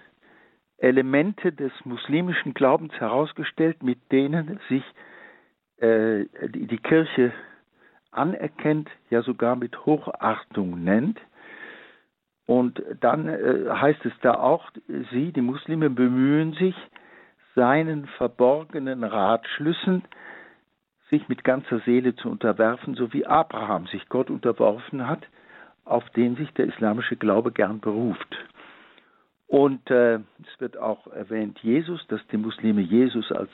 Elemente 0.77 1.51
des 1.51 1.71
muslimischen 1.83 2.53
Glaubens 2.53 2.93
herausgestellt, 2.93 3.83
mit 3.83 3.99
denen 4.11 4.59
sich 4.69 4.83
äh, 5.77 6.25
die, 6.49 6.67
die 6.67 6.77
Kirche 6.77 7.33
anerkennt, 8.11 8.89
ja 9.09 9.21
sogar 9.21 9.55
mit 9.55 9.85
Hochachtung 9.85 10.83
nennt. 10.83 11.19
Und 12.47 12.81
dann 13.01 13.27
äh, 13.27 13.69
heißt 13.69 14.05
es 14.05 14.13
da 14.21 14.35
auch, 14.35 14.65
sie, 15.11 15.31
die 15.31 15.41
Muslime, 15.41 15.89
bemühen 15.89 16.53
sich, 16.53 16.75
seinen 17.55 18.07
verborgenen 18.17 19.03
Ratschlüssen 19.03 20.03
sich 21.09 21.27
mit 21.27 21.43
ganzer 21.43 21.79
Seele 21.79 22.15
zu 22.15 22.29
unterwerfen, 22.29 22.95
so 22.95 23.13
wie 23.13 23.25
Abraham 23.25 23.87
sich 23.87 24.07
Gott 24.09 24.29
unterworfen 24.29 25.07
hat, 25.07 25.25
auf 25.85 26.09
den 26.11 26.35
sich 26.35 26.51
der 26.53 26.67
islamische 26.67 27.15
Glaube 27.15 27.51
gern 27.51 27.79
beruft. 27.79 28.35
Und 29.47 29.89
äh, 29.89 30.15
es 30.15 30.59
wird 30.59 30.77
auch 30.77 31.07
erwähnt 31.07 31.59
Jesus, 31.59 32.05
dass 32.07 32.25
die 32.27 32.37
Muslime 32.37 32.81
Jesus 32.81 33.31
als 33.31 33.49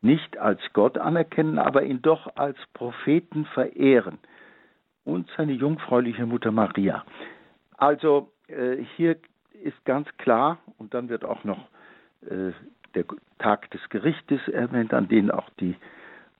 nicht 0.00 0.38
als 0.38 0.60
Gott 0.72 0.98
anerkennen, 0.98 1.58
aber 1.58 1.82
ihn 1.82 2.02
doch 2.02 2.36
als 2.36 2.56
Propheten 2.74 3.46
verehren 3.46 4.18
und 5.04 5.28
seine 5.36 5.52
jungfräuliche 5.52 6.26
Mutter 6.26 6.52
Maria. 6.52 7.04
Also 7.78 8.30
äh, 8.48 8.76
hier 8.96 9.16
ist 9.62 9.84
ganz 9.84 10.08
klar, 10.18 10.58
und 10.78 10.94
dann 10.94 11.08
wird 11.08 11.24
auch 11.24 11.44
noch 11.44 11.68
äh, 12.22 12.52
der 12.94 13.04
Tag 13.38 13.70
des 13.70 13.80
Gerichtes 13.88 14.46
erwähnt, 14.48 14.92
an 14.92 15.08
den 15.08 15.30
auch 15.30 15.48
die 15.60 15.76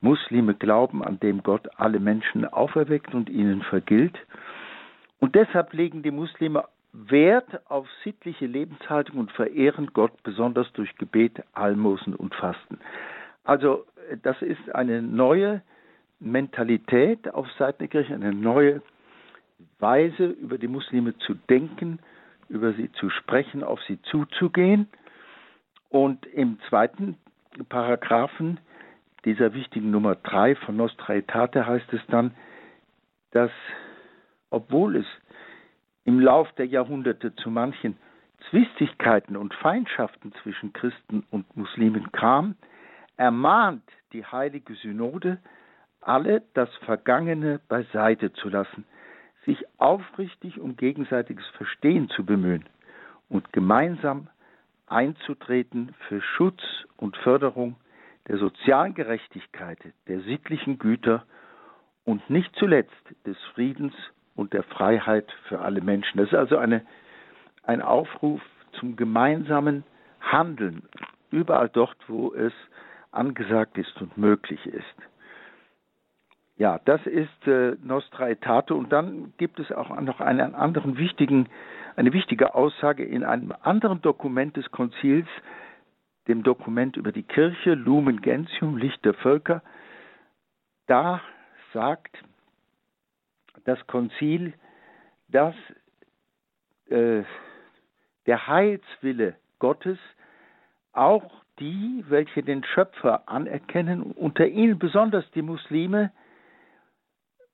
Muslime 0.01 0.55
glauben, 0.55 1.03
an 1.03 1.19
dem 1.21 1.43
Gott 1.43 1.69
alle 1.77 2.01
Menschen 2.01 2.45
auferweckt 2.45 3.15
und 3.15 3.31
ihnen 3.31 3.63
vergilt. 3.63 4.17
Und 5.21 5.35
deshalb 5.35 5.73
legen 5.73 6.03
die 6.03 6.11
Muslime 6.11 6.65
Wert 6.93 7.61
auf 7.71 7.87
sittliche 8.03 8.47
Lebenshaltung 8.47 9.19
und 9.19 9.31
verehren 9.33 9.91
Gott 9.93 10.23
besonders 10.23 10.73
durch 10.73 10.95
Gebet, 10.97 11.43
Almosen 11.53 12.15
und 12.15 12.35
Fasten. 12.35 12.79
Also 13.45 13.85
das 14.23 14.41
ist 14.43 14.75
eine 14.75 15.03
neue 15.03 15.63
Mentalität 16.21 17.33
auf 17.33 17.47
Seiten 17.53 17.79
der 17.81 17.89
Kirche, 17.89 18.15
eine 18.15 18.33
neue 18.33 18.83
Weise, 19.79 20.27
über 20.27 20.59
die 20.59 20.69
Muslime 20.69 21.17
zu 21.19 21.35
denken, 21.35 21.99
über 22.49 22.73
sie 22.73 22.91
zu 22.93 23.11
sprechen, 23.11 23.63
auf 23.63 23.81
sie 23.83 24.01
zuzugehen. 24.03 24.89
Und 25.89 26.27
im 26.27 26.59
zweiten 26.69 27.17
Paragraphen 27.69 28.61
dieser 29.25 29.53
wichtigen 29.55 29.91
Nummer 29.91 30.15
3 30.17 30.57
von 30.57 30.77
Nostra 30.77 31.15
Aetate 31.15 31.67
heißt 31.67 31.93
es 31.93 32.01
dann, 32.09 32.35
dass 33.33 33.51
obwohl 34.51 34.97
es 34.97 35.07
im 36.05 36.21
Lauf 36.21 36.51
der 36.53 36.67
Jahrhunderte 36.67 37.35
zu 37.37 37.51
manchen 37.51 37.97
Zwistigkeiten 38.49 39.37
und 39.37 39.53
Feindschaften 39.55 40.33
zwischen 40.43 40.73
Christen 40.73 41.25
und 41.31 41.55
Muslimen 41.57 42.13
kam, 42.13 42.55
ermahnt 43.17 43.83
die 44.13 44.25
heilige 44.25 44.75
Synode 44.75 45.39
alle, 46.01 46.43
das 46.55 46.75
Vergangene 46.87 47.61
beiseite 47.69 48.33
zu 48.33 48.49
lassen, 48.49 48.85
sich 49.49 49.65
aufrichtig 49.79 50.61
um 50.61 50.77
gegenseitiges 50.77 51.47
Verstehen 51.57 52.11
zu 52.11 52.23
bemühen 52.25 52.67
und 53.31 53.51
gemeinsam 53.55 54.29
einzutreten 54.87 55.95
für 56.07 56.21
Schutz 56.21 56.61
und 56.99 57.17
Förderung 57.17 57.77
der 58.27 58.37
sozialen 58.37 58.93
Gerechtigkeit, 58.93 59.79
der 60.07 60.21
sittlichen 60.21 60.79
Güter 60.79 61.25
und 62.05 62.29
nicht 62.29 62.55
zuletzt 62.57 62.93
des 63.27 63.39
Friedens 63.55 63.95
und 64.37 64.53
der 64.53 64.65
Freiheit 64.65 65.33
für 65.49 65.61
alle 65.61 65.81
Menschen. 65.81 66.19
Das 66.19 66.29
ist 66.29 66.35
also 66.35 66.59
eine, 66.59 66.85
ein 67.63 67.81
Aufruf 67.81 68.43
zum 68.79 68.97
gemeinsamen 68.97 69.83
Handeln, 70.21 70.83
überall 71.31 71.71
dort, 71.71 71.97
wo 72.07 72.35
es 72.35 72.53
angesagt 73.13 73.79
ist 73.79 73.99
und 74.03 74.19
möglich 74.19 74.67
ist. 74.67 74.85
Ja, 76.59 76.81
das 76.85 77.05
ist 77.07 77.47
äh, 77.47 77.77
Nostra 77.83 78.25
Aetate 78.25 78.75
und 78.75 78.93
dann 78.93 79.33
gibt 79.39 79.61
es 79.61 79.73
auch 79.73 79.89
noch 80.01 80.21
einen 80.21 80.55
anderen 80.55 80.99
wichtigen 80.99 81.49
eine 81.99 82.13
wichtige 82.13 82.55
Aussage 82.55 83.05
in 83.05 83.25
einem 83.25 83.53
anderen 83.63 84.01
Dokument 84.01 84.57
des 84.57 84.71
Konzils, 84.71 85.27
dem 86.29 86.45
Dokument 86.45 86.97
über 86.97 87.11
die 87.11 87.25
Kirche, 87.25 87.75
Lumen 87.75 88.23
Gentium, 88.23 88.77
Licht 88.77 89.05
der 89.05 89.15
Völker. 89.15 89.63
Da 90.87 91.21
sagt 91.73 92.17
das 93.65 93.85
Konzil, 93.89 94.55
dass 95.27 95.57
äh, 96.89 97.25
der 98.27 98.47
Heilswille 98.47 99.35
Gottes 99.59 99.99
auch 100.93 101.29
die, 101.59 102.05
welche 102.09 102.45
den 102.45 102.63
Schöpfer 102.63 103.29
anerkennen, 103.29 104.03
unter 104.03 104.47
ihnen 104.47 104.79
besonders 104.79 105.29
die 105.33 105.43
Muslime, 105.43 106.13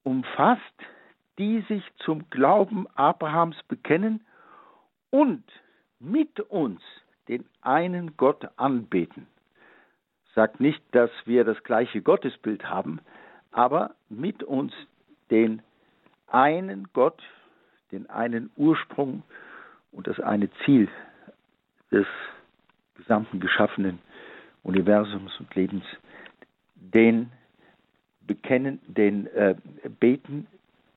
umfasst, 0.05 0.63
die 1.39 1.63
sich 1.63 1.83
zum 1.99 2.31
Glauben 2.31 2.87
Abrahams 2.95 3.57
bekennen 3.65 4.25
und 5.11 5.43
mit 5.99 6.39
uns 6.41 6.81
den 7.29 7.45
einen 7.63 8.17
Gott 8.17 8.49
anbeten. 8.57 9.27
Sagt 10.35 10.61
nicht, 10.61 10.83
dass 10.93 11.11
wir 11.25 11.45
das 11.45 11.63
gleiche 11.65 12.03
Gottesbild 12.03 12.69
haben, 12.69 13.01
aber 13.51 13.95
mit 14.09 14.43
uns 14.43 14.73
den 15.31 15.63
einen 16.27 16.89
Gott, 16.93 17.23
den 17.93 18.11
einen 18.11 18.51
Ursprung 18.57 19.23
und 19.93 20.07
das 20.07 20.21
eine 20.21 20.51
Ziel 20.65 20.89
des 21.91 22.07
gesamten 22.97 23.41
geschaffenen 23.41 24.01
Universums 24.63 25.39
und 25.39 25.55
Lebens, 25.55 25.85
den 26.75 27.31
bekennen, 28.27 28.81
den 28.87 29.27
äh, 29.29 29.55
beten 30.01 30.47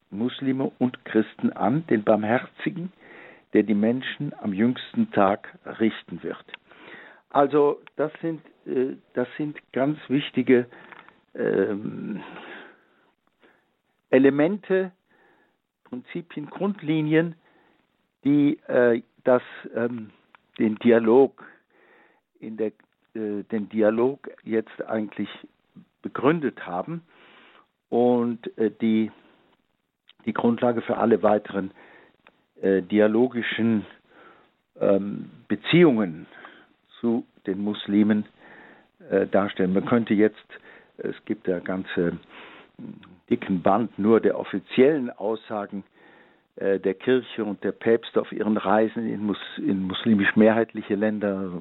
Muslime 0.10 0.72
und 0.80 1.04
Christen 1.06 1.52
an, 1.54 1.86
den 1.88 2.04
Barmherzigen, 2.04 2.92
der 3.54 3.64
die 3.64 3.74
Menschen 3.74 4.34
am 4.40 4.54
jüngsten 4.54 5.12
Tag 5.12 5.58
richten 5.80 6.24
wird. 6.24 6.46
Also 7.30 7.82
das 7.96 8.12
sind, 8.22 8.42
äh, 8.66 8.96
das 9.14 9.28
sind 9.38 9.58
ganz 9.74 9.98
wichtige 10.08 10.66
ähm, 11.36 12.22
Elemente, 14.10 14.92
Prinzipien, 15.84 16.50
Grundlinien, 16.50 17.36
die 18.24 18.58
äh, 18.68 19.02
das, 19.24 19.42
ähm, 19.76 20.12
den 20.58 20.76
Dialog 20.76 21.44
in 22.40 22.58
der, 22.58 22.72
äh, 23.14 23.44
den 23.52 23.70
Dialog 23.70 24.30
jetzt 24.44 24.82
eigentlich 24.86 25.30
begründet 26.02 26.66
haben 26.66 27.04
und 27.90 28.58
äh, 28.58 28.72
die 28.82 29.12
die 30.26 30.34
Grundlage 30.34 30.82
für 30.82 30.98
alle 30.98 31.24
weiteren 31.24 31.72
äh, 32.62 32.82
dialogischen 32.82 33.86
ähm, 34.80 35.30
Beziehungen 35.48 36.28
zu 37.00 37.26
den 37.48 37.64
Muslimen 37.64 38.26
äh, 39.10 39.26
darstellen. 39.26 39.74
Man 39.74 39.86
könnte 39.86 40.14
jetzt, 40.14 40.46
es 40.98 41.16
gibt 41.26 41.48
ja 41.48 41.60
ganze 41.60 42.18
dicken 43.30 43.62
Band 43.62 43.98
nur 43.98 44.20
der 44.20 44.38
offiziellen 44.38 45.10
Aussagen 45.10 45.84
der 46.60 46.96
Kirche 46.96 47.46
und 47.46 47.64
der 47.64 47.72
Päpste 47.72 48.20
auf 48.20 48.32
ihren 48.32 48.58
Reisen 48.58 49.08
in, 49.08 49.24
Mus 49.24 49.38
in 49.58 49.84
muslimisch 49.84 50.36
mehrheitliche 50.36 50.96
Länder, 50.96 51.52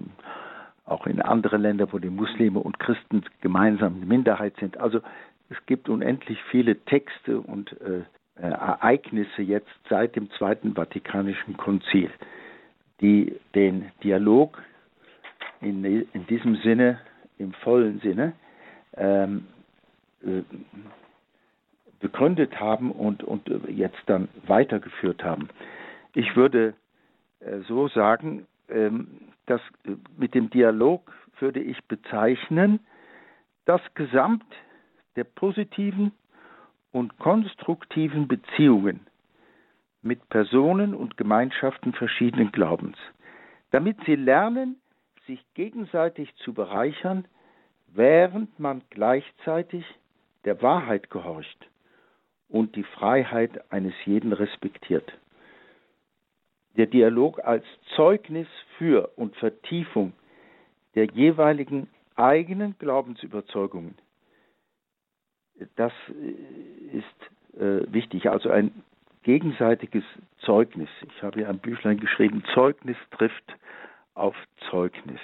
auch 0.87 1.07
in 1.07 1.21
andere 1.21 1.59
Länder, 1.59 1.93
wo 1.93 1.99
die 1.99 2.09
Muslime 2.09 2.61
und 2.61 2.79
Christen 2.79 3.23
gemeinsam 3.43 4.01
Minderheit 4.09 4.55
sind. 4.59 4.79
Also 4.79 5.01
es 5.48 5.56
gibt 5.66 5.88
unendlich 5.88 6.38
viele 6.50 6.76
Texte 6.85 7.40
und 7.40 7.80
äh, 7.80 8.02
äh, 8.37 8.48
Ereignisse 8.48 9.42
jetzt 9.42 9.70
seit 9.88 10.16
dem 10.16 10.30
Zweiten 10.32 10.74
Vatikanischen 10.74 11.56
Konzil, 11.56 12.11
die 13.00 13.37
den 13.54 13.90
Dialog 14.02 14.62
in, 15.61 15.85
in 15.85 16.26
diesem 16.26 16.56
Sinne, 16.56 17.00
im 17.38 17.52
vollen 17.54 18.00
Sinne, 18.00 18.32
ähm, 18.96 19.46
äh, 20.22 20.42
begründet 22.00 22.61
haben 22.61 22.90
und, 22.90 23.22
und 23.24 23.48
jetzt 23.68 24.02
dann 24.06 24.28
weitergeführt 24.46 25.24
haben. 25.24 25.48
ich 26.14 26.37
würde 26.37 26.74
äh, 27.40 27.61
so 27.68 27.88
sagen, 27.88 28.46
ähm, 28.68 29.09
dass 29.46 29.61
äh, 29.85 29.92
mit 30.16 30.35
dem 30.35 30.50
Dialog 30.50 31.12
würde 31.38 31.61
ich 31.61 31.82
bezeichnen, 31.85 32.80
das 33.64 33.80
Gesamt 33.94 34.44
der 35.16 35.24
positiven 35.24 36.12
und 36.92 37.18
konstruktiven 37.18 38.29
Beziehungen 38.29 39.00
mit 40.02 40.29
Personen 40.29 40.94
und 40.94 41.16
Gemeinschaften 41.16 41.92
verschiedenen 41.92 42.52
Glaubens, 42.52 42.96
damit 43.70 43.98
sie 44.07 44.14
lernen, 44.14 44.76
sich 45.26 45.44
gegenseitig 45.55 46.35
zu 46.37 46.55
bereichern, 46.55 47.26
während 47.88 48.59
man 48.61 48.83
gleichzeitig 48.90 49.85
der 50.44 50.62
Wahrheit 50.62 51.11
gehorcht 51.11 51.68
und 52.48 52.76
die 52.76 52.85
Freiheit 52.85 53.72
eines 53.72 53.94
jeden 54.05 54.33
respektiert. 54.33 55.12
Der 56.76 56.87
Dialog 56.87 57.40
als 57.44 57.64
Zeugnis 57.96 58.46
für 58.79 59.09
und 59.16 59.35
Vertiefung 59.37 60.12
der 60.94 61.07
jeweiligen 61.07 61.88
eigenen 62.14 62.79
Glaubensüberzeugungen, 62.79 63.96
das 65.77 65.92
ist 66.92 67.61
äh, 67.61 67.92
wichtig. 67.92 68.29
Also 68.31 68.51
ein 68.51 68.71
gegenseitiges 69.23 70.05
Zeugnis. 70.45 70.88
Ich 71.14 71.23
habe 71.23 71.40
hier 71.40 71.49
ein 71.49 71.59
Büchlein 71.59 71.99
geschrieben, 71.99 72.45
Zeugnis 72.55 72.97
trifft 73.11 73.57
auf 74.14 74.35
Zeugnis. 74.71 75.21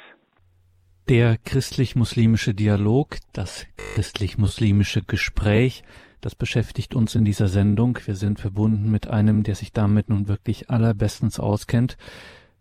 Der 1.09 1.37
christlich-muslimische 1.37 2.55
Dialog, 2.55 3.17
das 3.33 3.67
christlich-muslimische 3.77 5.03
Gespräch, 5.03 5.83
das 6.21 6.35
beschäftigt 6.37 6.95
uns 6.95 7.15
in 7.17 7.25
dieser 7.25 7.49
Sendung. 7.49 7.99
Wir 8.05 8.15
sind 8.15 8.39
verbunden 8.39 8.91
mit 8.91 9.09
einem, 9.09 9.43
der 9.43 9.57
sich 9.57 9.73
damit 9.73 10.09
nun 10.09 10.29
wirklich 10.29 10.71
allerbestens 10.71 11.41
auskennt. 11.41 11.97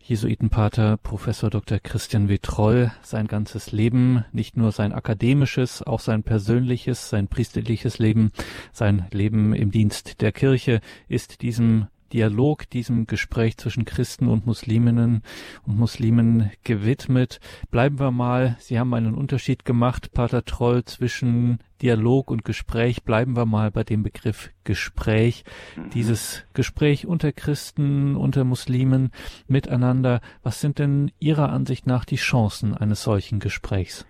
Jesuitenpater 0.04 0.98
Professor 0.98 1.50
Dr. 1.50 1.80
Christian 1.80 2.28
W. 2.28 2.38
Troll, 2.42 2.92
sein 3.02 3.28
ganzes 3.28 3.72
Leben, 3.72 4.26
nicht 4.32 4.58
nur 4.58 4.72
sein 4.72 4.94
akademisches, 4.94 5.84
auch 5.84 6.00
sein 6.00 6.24
persönliches, 6.24 7.10
sein 7.10 7.28
priesterliches 7.28 8.00
Leben, 8.00 8.32
sein 8.74 9.08
Leben 9.12 9.54
im 9.54 9.72
Dienst 9.72 10.22
der 10.22 10.32
Kirche 10.32 10.82
ist 11.08 11.42
diesem 11.42 11.88
Dialog, 12.14 12.70
diesem 12.70 13.08
Gespräch 13.08 13.58
zwischen 13.58 13.86
Christen 13.86 14.28
und 14.28 14.46
Musliminnen 14.46 15.24
und 15.66 15.78
Muslimen 15.78 16.52
gewidmet. 16.64 17.40
Bleiben 17.72 18.00
wir 18.00 18.12
mal, 18.12 18.56
Sie 18.60 18.80
haben 18.80 18.94
einen 18.94 19.16
Unterschied 19.16 19.66
gemacht, 19.66 20.14
Pater 20.14 20.44
Troll, 20.46 20.84
zwischen 20.84 21.60
Dialog 21.82 22.30
und 22.30 22.46
Gespräch. 22.46 23.04
Bleiben 23.04 23.36
wir 23.36 23.46
mal 23.46 23.72
bei 23.72 23.84
dem 23.84 24.04
Begriff 24.04 24.52
Gespräch. 24.64 25.44
Mhm. 25.76 25.90
Dieses 25.92 26.46
Gespräch 26.54 27.08
unter 27.08 27.32
Christen, 27.32 28.16
unter 28.16 28.44
Muslimen 28.44 29.12
miteinander. 29.48 30.22
Was 30.44 30.62
sind 30.62 30.80
denn 30.80 31.12
Ihrer 31.20 31.50
Ansicht 31.50 31.88
nach 31.88 32.06
die 32.06 32.18
Chancen 32.18 32.76
eines 32.76 33.04
solchen 33.04 33.40
Gesprächs? 33.40 34.06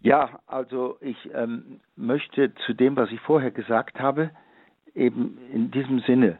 Ja, 0.00 0.38
also 0.46 0.96
ich 1.00 1.16
ähm, 1.34 1.80
möchte 1.96 2.54
zu 2.66 2.72
dem, 2.72 2.96
was 2.96 3.10
ich 3.10 3.20
vorher 3.20 3.50
gesagt 3.50 3.98
habe, 3.98 4.30
eben 4.94 5.38
in 5.52 5.70
diesem 5.70 6.00
Sinne 6.00 6.38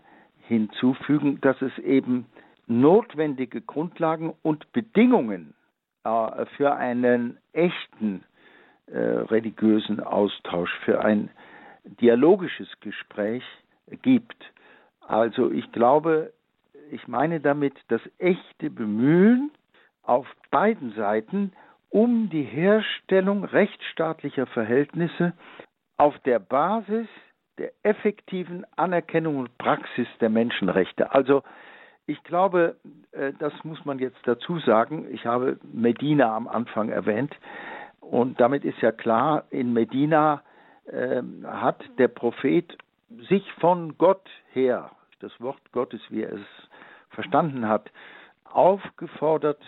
hinzufügen, 0.49 1.41
dass 1.43 1.61
es 1.63 1.77
eben 1.79 2.27
notwendige 2.67 3.61
Grundlagen 3.61 4.35
und 4.43 4.73
Bedingungen 4.73 5.55
äh, 6.05 6.47
für 6.57 6.75
einen 6.75 7.39
echten 7.53 8.25
äh, 8.87 8.99
religiösen 8.99 10.01
Austausch, 10.01 10.71
für 10.85 11.05
ein 11.05 11.31
dialogisches 11.85 12.69
Gespräch 12.81 13.45
gibt. 14.03 14.53
Also 15.01 15.51
ich 15.51 15.71
glaube, 15.73 16.33
ich 16.91 17.07
meine 17.09 17.41
damit 17.41 17.75
das 17.89 18.01
echte 18.19 18.71
Bemühen 18.71 19.51
auf 20.03 20.27
beiden 20.51 20.93
Seiten 20.93 21.53
um 21.91 22.29
die 22.31 22.43
Herstellung 22.43 23.45
rechtsstaatlicher 23.45 24.47
Verhältnisse 24.47 25.33
auf 25.97 26.19
der 26.21 26.39
Basis 26.39 27.09
der 27.59 27.73
effektiven 27.83 28.65
Anerkennung 28.77 29.37
und 29.37 29.59
Praxis 29.59 30.09
der 30.21 30.31
Menschenrechte. 30.31 31.13
Also 31.13 31.43
ich 32.07 32.23
glaube, 32.25 32.77
äh, 33.13 33.33
das 33.39 33.53
muss 33.65 33.85
man 33.85 33.99
jetzt 33.99 34.21
dazu 34.25 34.59
sagen. 34.61 35.07
Ich 35.13 35.27
habe 35.27 35.59
Medina 35.73 36.35
am 36.35 36.49
Anfang 36.49 36.89
erwähnt 36.89 37.35
und 38.01 38.41
damit 38.41 38.65
ist 38.65 38.81
ja 38.81 38.93
klar, 38.93 39.45
in 39.51 39.73
Medina 39.73 40.43
äh, 40.87 41.23
hat 41.45 41.85
der 41.99 42.09
Prophet 42.09 42.77
sich 43.29 43.51
von 43.55 43.97
Gott 43.99 44.29
her, 44.53 44.91
das 45.21 45.39
Wort 45.41 45.61
Gottes, 45.73 46.01
wie 46.09 46.23
er 46.23 46.33
es 46.33 46.47
verstanden 47.11 47.69
hat, 47.69 47.91
aufgefordert, 48.45 49.63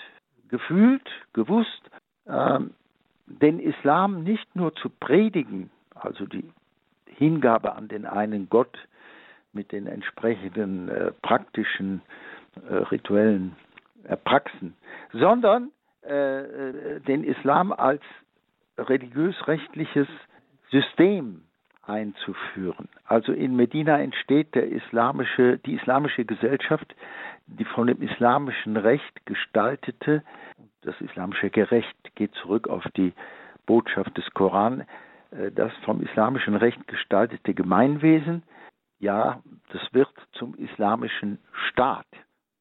gefühlt, 0.48 1.08
gewusst, 1.32 1.90
äh, 2.26 2.60
den 3.26 3.60
Islam 3.60 4.22
nicht 4.22 4.56
nur 4.56 4.74
zu 4.74 4.88
predigen, 4.88 5.70
also 5.94 6.26
die 6.26 6.50
Hingabe 7.20 7.76
an 7.76 7.88
den 7.88 8.06
einen 8.06 8.48
Gott 8.48 8.78
mit 9.52 9.72
den 9.72 9.86
entsprechenden 9.86 10.88
äh, 10.88 11.12
praktischen 11.20 12.00
äh, 12.66 12.74
rituellen 12.74 13.54
Praxen, 14.24 14.74
sondern 15.12 15.70
äh, 16.02 16.40
äh, 16.40 17.00
den 17.00 17.24
Islam 17.24 17.72
als 17.72 18.02
religiös-rechtliches 18.78 20.08
System 20.70 21.42
einzuführen. 21.82 22.88
Also 23.04 23.32
in 23.32 23.54
Medina 23.54 24.00
entsteht 24.00 24.54
der 24.54 24.68
islamische, 24.68 25.58
die 25.58 25.74
islamische 25.74 26.24
Gesellschaft, 26.24 26.94
die 27.46 27.66
von 27.66 27.88
dem 27.88 28.00
islamischen 28.00 28.78
Recht 28.78 29.26
gestaltete, 29.26 30.22
das 30.82 30.98
islamische 31.02 31.50
Gerecht 31.50 32.14
geht 32.14 32.32
zurück 32.36 32.68
auf 32.68 32.84
die 32.96 33.12
Botschaft 33.66 34.16
des 34.16 34.30
Koran, 34.32 34.86
das 35.30 35.72
vom 35.84 36.02
islamischen 36.02 36.56
Recht 36.56 36.86
gestaltete 36.88 37.54
Gemeinwesen, 37.54 38.42
ja, 38.98 39.42
das 39.72 39.82
wird 39.92 40.10
zum 40.32 40.54
islamischen 40.56 41.38
Staat. 41.68 42.06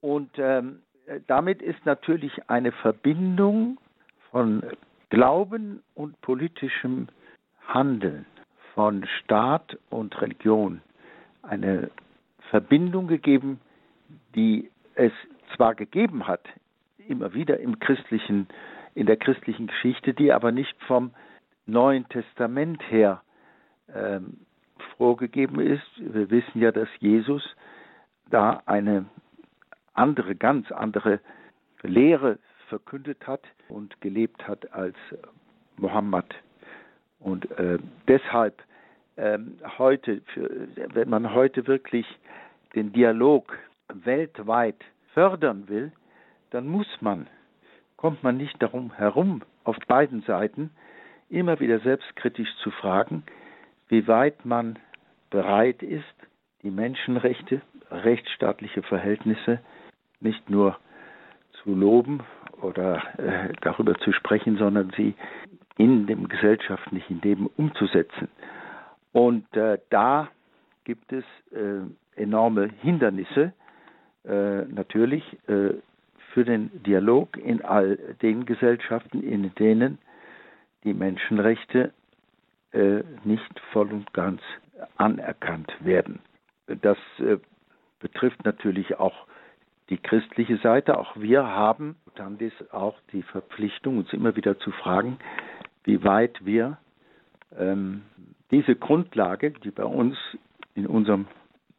Und 0.01 0.29
ähm, 0.37 0.81
damit 1.27 1.61
ist 1.61 1.85
natürlich 1.85 2.49
eine 2.49 2.71
Verbindung 2.71 3.77
von 4.31 4.63
Glauben 5.09 5.81
und 5.95 6.19
politischem 6.21 7.07
Handeln, 7.67 8.25
von 8.75 9.05
Staat 9.19 9.77
und 9.89 10.21
Religion, 10.21 10.81
eine 11.41 11.89
Verbindung 12.49 13.07
gegeben, 13.07 13.59
die 14.35 14.69
es 14.95 15.11
zwar 15.55 15.75
gegeben 15.75 16.27
hat, 16.27 16.41
immer 17.07 17.33
wieder 17.33 17.59
im 17.59 17.79
christlichen, 17.79 18.47
in 18.93 19.07
der 19.07 19.17
christlichen 19.17 19.67
Geschichte, 19.67 20.13
die 20.13 20.31
aber 20.31 20.51
nicht 20.51 20.75
vom 20.83 21.11
Neuen 21.69 22.07
Testament 22.09 22.81
her 22.89 23.21
ähm, 23.93 24.45
vorgegeben 24.97 25.59
ist. 25.59 25.87
Wir 25.97 26.29
wissen 26.29 26.61
ja, 26.61 26.71
dass 26.71 26.89
Jesus 26.99 27.43
da 28.29 28.61
eine 28.65 29.05
andere, 29.93 30.35
ganz 30.35 30.71
andere 30.71 31.19
Lehre 31.81 32.39
verkündet 32.67 33.25
hat 33.27 33.41
und 33.67 33.99
gelebt 34.01 34.47
hat 34.47 34.71
als 34.73 34.95
Mohammed. 35.77 36.25
Und 37.19 37.49
äh, 37.51 37.79
deshalb 38.07 38.61
äh, 39.15 39.39
heute, 39.77 40.21
für, 40.33 40.67
wenn 40.93 41.09
man 41.09 41.33
heute 41.33 41.67
wirklich 41.67 42.05
den 42.75 42.93
Dialog 42.93 43.57
weltweit 43.93 44.77
fördern 45.13 45.67
will, 45.67 45.91
dann 46.51 46.67
muss 46.67 46.87
man, 47.01 47.27
kommt 47.97 48.23
man 48.23 48.37
nicht 48.37 48.61
darum 48.61 48.93
herum, 48.93 49.41
auf 49.63 49.77
beiden 49.87 50.21
Seiten 50.21 50.71
immer 51.29 51.59
wieder 51.59 51.79
selbstkritisch 51.79 52.49
zu 52.63 52.71
fragen, 52.71 53.23
wie 53.87 54.07
weit 54.07 54.45
man 54.45 54.77
bereit 55.29 55.83
ist, 55.83 56.03
die 56.63 56.71
Menschenrechte, 56.71 57.61
rechtsstaatliche 57.91 58.83
Verhältnisse 58.83 59.59
nicht 60.19 60.49
nur 60.49 60.77
zu 61.63 61.73
loben 61.73 62.21
oder 62.61 63.01
äh, 63.17 63.53
darüber 63.61 63.95
zu 63.95 64.11
sprechen, 64.11 64.57
sondern 64.57 64.91
sie 64.97 65.15
in 65.77 66.07
dem 66.07 66.27
gesellschaftlichen 66.27 67.21
Leben 67.21 67.47
umzusetzen. 67.57 68.27
Und 69.13 69.45
äh, 69.55 69.79
da 69.89 70.29
gibt 70.83 71.11
es 71.13 71.23
äh, 71.51 72.21
enorme 72.21 72.69
Hindernisse, 72.81 73.53
äh, 74.25 74.65
natürlich 74.65 75.23
äh, 75.47 75.73
für 76.33 76.43
den 76.43 76.69
Dialog 76.83 77.37
in 77.37 77.63
all 77.63 77.97
den 78.21 78.45
Gesellschaften, 78.45 79.23
in 79.23 79.53
denen 79.55 79.97
die 80.83 80.93
Menschenrechte 80.93 81.93
äh, 82.71 83.03
nicht 83.23 83.59
voll 83.71 83.91
und 83.91 84.13
ganz 84.13 84.41
anerkannt 84.97 85.73
werden. 85.79 86.19
Das 86.67 86.97
äh, 87.19 87.37
betrifft 87.99 88.45
natürlich 88.45 88.97
auch 88.99 89.27
die 89.89 89.97
christliche 89.97 90.57
Seite. 90.57 90.97
Auch 90.97 91.15
wir 91.15 91.47
haben 91.47 91.95
dann 92.15 92.37
auch 92.71 92.95
die 93.11 93.23
Verpflichtung, 93.23 93.97
uns 93.97 94.13
immer 94.13 94.35
wieder 94.35 94.59
zu 94.59 94.71
fragen, 94.71 95.17
wie 95.83 96.03
weit 96.03 96.45
wir 96.45 96.77
ähm, 97.57 98.03
diese 98.51 98.75
Grundlage, 98.75 99.51
die 99.51 99.71
bei 99.71 99.85
uns 99.85 100.17
in 100.75 100.85
unserem 100.85 101.27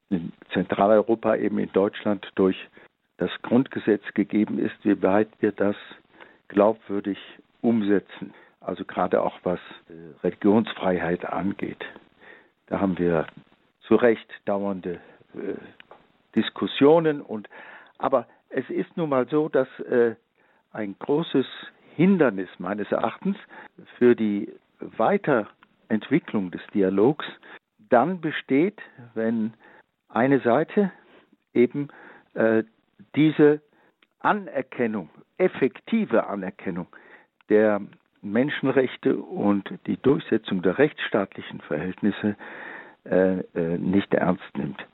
in 0.08 0.32
Zentraleuropa, 0.52 1.36
eben 1.36 1.58
in 1.58 1.70
Deutschland, 1.72 2.28
durch 2.34 2.56
das 3.18 3.30
Grundgesetz 3.42 4.02
gegeben 4.14 4.58
ist, 4.58 4.74
wie 4.82 5.00
weit 5.02 5.28
wir 5.38 5.52
das 5.52 5.76
glaubwürdig 6.48 7.18
umsetzen. 7.60 8.34
Also 8.60 8.84
gerade 8.84 9.22
auch 9.22 9.38
was 9.42 9.58
äh, 9.88 9.92
Religionsfreiheit 10.22 11.24
angeht. 11.24 11.84
Da 12.66 12.80
haben 12.80 12.98
wir 12.98 13.26
zu 13.82 13.96
Recht 13.96 14.28
dauernde 14.44 15.00
äh, 15.34 15.54
Diskussionen 16.34 17.20
und 17.20 17.48
aber 17.98 18.26
es 18.48 18.68
ist 18.70 18.96
nun 18.96 19.10
mal 19.10 19.28
so, 19.28 19.48
dass 19.48 19.68
äh, 19.80 20.14
ein 20.72 20.96
großes 20.98 21.46
Hindernis 21.96 22.48
meines 22.58 22.90
Erachtens 22.92 23.36
für 23.98 24.14
die 24.14 24.52
Weiterentwicklung 24.78 26.50
des 26.50 26.62
Dialogs 26.72 27.26
dann 27.88 28.20
besteht, 28.20 28.80
wenn 29.14 29.54
eine 30.08 30.40
Seite 30.40 30.92
eben 31.52 31.88
äh, 32.34 32.62
diese 33.16 33.60
Anerkennung, 34.20 35.10
effektive 35.38 36.26
Anerkennung 36.26 36.86
der 37.48 37.80
Menschenrechte 38.22 39.16
und 39.16 39.70
die 39.86 39.96
Durchsetzung 39.96 40.62
der 40.62 40.78
rechtsstaatlichen 40.78 41.60
Verhältnisse 41.60 42.36
äh, 43.04 43.40
äh, 43.54 43.78
nicht 43.78 44.12
ernst 44.14 44.56
nimmt. 44.56 44.86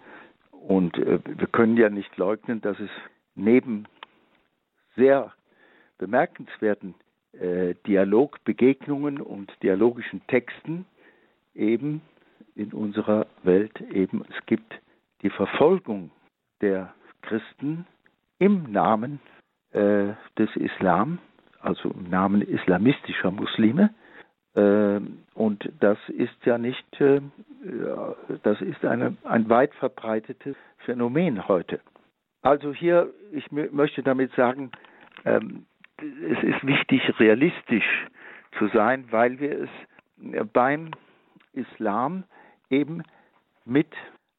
Und 0.50 0.96
äh, 0.98 1.18
wir 1.24 1.46
können 1.48 1.76
ja 1.76 1.90
nicht 1.90 2.16
leugnen, 2.16 2.60
dass 2.60 2.78
es 2.78 2.90
neben 3.34 3.86
sehr 4.96 5.32
bemerkenswerten 5.98 6.94
äh, 7.32 7.74
Dialogbegegnungen 7.86 9.20
und 9.20 9.52
dialogischen 9.62 10.26
Texten 10.26 10.86
eben 11.54 12.02
in 12.54 12.72
unserer 12.72 13.26
Welt 13.42 13.80
eben 13.92 14.24
es 14.30 14.46
gibt 14.46 14.80
die 15.22 15.30
Verfolgung 15.30 16.10
der 16.60 16.94
Christen 17.22 17.86
im 18.38 18.70
Namen 18.70 19.20
äh, 19.72 20.14
des 20.38 20.54
Islam, 20.56 21.18
also 21.66 21.90
im 21.90 22.08
Namen 22.08 22.42
islamistischer 22.42 23.30
Muslime. 23.30 23.90
Äh, 24.54 25.00
und 25.34 25.70
das 25.80 25.98
ist 26.08 26.44
ja 26.44 26.58
nicht, 26.58 27.00
äh, 27.00 27.20
das 28.42 28.60
ist 28.60 28.84
eine, 28.84 29.16
ein 29.24 29.48
weit 29.48 29.74
verbreitetes 29.74 30.56
Phänomen 30.78 31.48
heute. 31.48 31.80
Also 32.42 32.72
hier, 32.72 33.12
ich 33.32 33.50
möchte 33.50 34.02
damit 34.02 34.32
sagen, 34.34 34.70
ähm, 35.24 35.66
es 35.98 36.42
ist 36.42 36.66
wichtig, 36.66 37.02
realistisch 37.18 38.06
zu 38.58 38.68
sein, 38.68 39.06
weil 39.10 39.40
wir 39.40 39.62
es 39.62 40.46
beim 40.52 40.92
Islam 41.52 42.24
eben 42.70 43.02
mit 43.64 43.88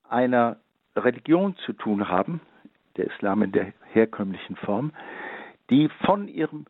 einer 0.08 0.58
Religion 0.96 1.56
zu 1.58 1.74
tun 1.74 2.08
haben, 2.08 2.40
der 2.96 3.08
Islam 3.08 3.44
in 3.44 3.52
der 3.52 3.74
herkömmlichen 3.92 4.56
Form, 4.56 4.94
die 5.70 5.90
von 6.06 6.28
ihrem 6.28 6.66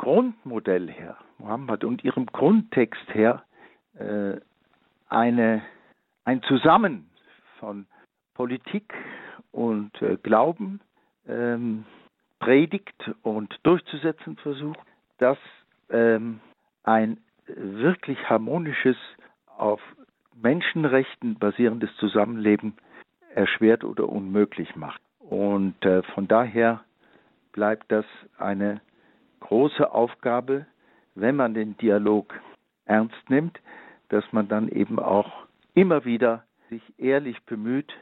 Grundmodell 0.00 0.90
her, 0.90 1.16
Mohammed, 1.38 1.84
und 1.84 2.02
ihrem 2.04 2.26
Grundtext 2.26 3.14
her 3.14 3.44
äh, 3.98 4.40
eine, 5.08 5.62
ein 6.24 6.42
Zusammen 6.42 7.10
von 7.58 7.86
Politik, 8.34 8.94
und 9.52 9.90
äh, 10.02 10.16
Glauben 10.22 10.80
ähm, 11.28 11.84
predigt 12.38 13.10
und 13.22 13.58
durchzusetzen 13.62 14.36
versucht, 14.36 14.78
dass 15.18 15.38
ähm, 15.90 16.40
ein 16.84 17.18
wirklich 17.46 18.18
harmonisches, 18.28 18.96
auf 19.56 19.80
Menschenrechten 20.40 21.38
basierendes 21.38 21.94
Zusammenleben 21.96 22.74
erschwert 23.34 23.84
oder 23.84 24.08
unmöglich 24.08 24.74
macht. 24.74 25.02
Und 25.18 25.84
äh, 25.84 26.02
von 26.14 26.26
daher 26.28 26.82
bleibt 27.52 27.92
das 27.92 28.06
eine 28.38 28.80
große 29.40 29.92
Aufgabe, 29.92 30.66
wenn 31.14 31.36
man 31.36 31.54
den 31.54 31.76
Dialog 31.78 32.34
ernst 32.84 33.28
nimmt, 33.28 33.58
dass 34.08 34.24
man 34.32 34.48
dann 34.48 34.68
eben 34.68 34.98
auch 34.98 35.46
immer 35.74 36.04
wieder 36.04 36.44
sich 36.68 36.82
ehrlich 36.98 37.40
bemüht, 37.44 37.92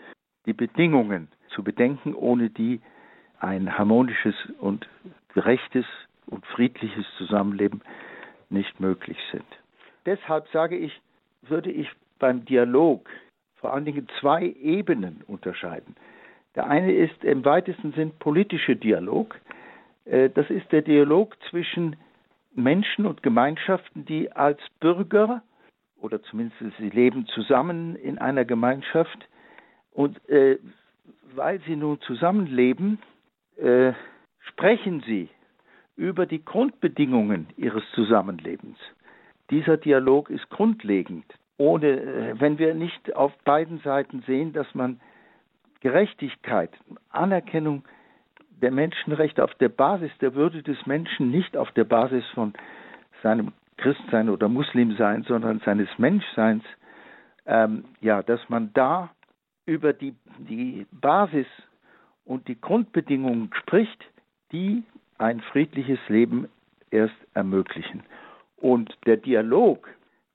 die 0.46 0.53
Bedingungen 0.53 1.29
zu 1.48 1.62
bedenken, 1.62 2.14
ohne 2.14 2.51
die 2.51 2.81
ein 3.40 3.79
harmonisches 3.79 4.35
und 4.59 4.88
gerechtes 5.35 5.85
und 6.27 6.44
friedliches 6.46 7.07
Zusammenleben 7.16 7.83
nicht 8.51 8.81
möglich 8.81 9.18
sind. 9.31 9.46
Deshalb 10.07 10.48
sage 10.48 10.77
ich, 10.77 11.01
würde 11.42 11.70
ich 11.70 11.88
beim 12.18 12.44
Dialog 12.44 13.09
vor 13.57 13.72
allen 13.72 13.85
Dingen 13.85 14.09
zwei 14.20 14.46
Ebenen 14.61 15.22
unterscheiden. 15.27 15.96
Der 16.55 16.66
eine 16.66 16.92
ist 16.92 17.24
im 17.24 17.44
weitesten 17.44 17.92
Sinn 17.92 18.12
politischer 18.18 18.74
Dialog. 18.74 19.38
Äh, 20.09 20.31
das 20.31 20.51
ist 20.51 20.71
der 20.73 20.83
Dialog 20.83 21.37
zwischen 21.51 21.97
Menschen 22.55 23.07
und 23.07 23.23
Gemeinschaften, 23.23 24.05
die 24.05 24.33
als 24.33 24.61
Bürger 24.81 25.42
oder 26.01 26.23
zumindest 26.23 26.61
sie 26.79 26.90
leben 26.90 27.27
zusammen 27.27 27.97
in 27.97 28.18
einer 28.18 28.44
Gemeinschaft 28.44 29.29
und 29.92 30.16
äh, 30.29 30.59
weil 31.35 31.61
sie 31.66 31.77
nun 31.77 32.01
zusammenleben, 32.01 32.99
äh, 33.57 33.92
sprechen 34.40 35.03
sie 35.07 35.29
über 35.97 36.27
die 36.27 36.44
Grundbedingungen 36.44 37.49
ihres 37.57 37.83
Zusammenlebens. 37.94 38.79
Dieser 39.51 39.77
Dialog 39.77 40.31
ist 40.31 40.49
grundlegend. 40.51 41.25
Ohne, 41.59 41.88
äh, 41.88 42.40
wenn 42.40 42.59
wir 42.59 42.75
nicht 42.75 43.14
auf 43.16 43.37
beiden 43.44 43.81
Seiten 43.81 44.23
sehen, 44.27 44.53
dass 44.53 44.73
man 44.75 45.01
Gerechtigkeit, 45.81 46.71
Anerkennung 47.11 47.85
der 48.61 48.71
Menschenrechte 48.71 49.42
auf 49.44 49.55
der 49.55 49.68
Basis 49.68 50.11
der 50.21 50.35
Würde 50.35 50.62
des 50.62 50.87
Menschen, 50.87 51.31
nicht 51.31 51.57
auf 51.57 51.71
der 51.73 51.85
Basis 51.85 52.25
von 52.35 52.55
seinem 53.23 53.53
Christsein 53.77 54.29
oder 54.29 54.49
Muslimsein, 54.49 55.23
sondern 55.23 55.61
seines 55.61 55.88
Menschseins, 55.99 56.64
ähm, 57.47 57.85
ja, 58.01 58.23
dass 58.23 58.40
man 58.49 58.73
da 58.75 59.11
über 59.66 59.92
die, 59.92 60.14
die 60.38 60.87
Basis 60.90 61.47
und 62.25 62.49
die 62.49 62.61
Grundbedingungen 62.61 63.51
spricht, 63.55 64.05
die 64.53 64.83
ein 65.18 65.40
friedliches 65.40 65.99
Leben 66.09 66.49
erst 66.90 67.16
ermöglichen. 67.35 68.03
Und 68.57 68.97
der 69.07 69.16
Dialog, 69.16 69.88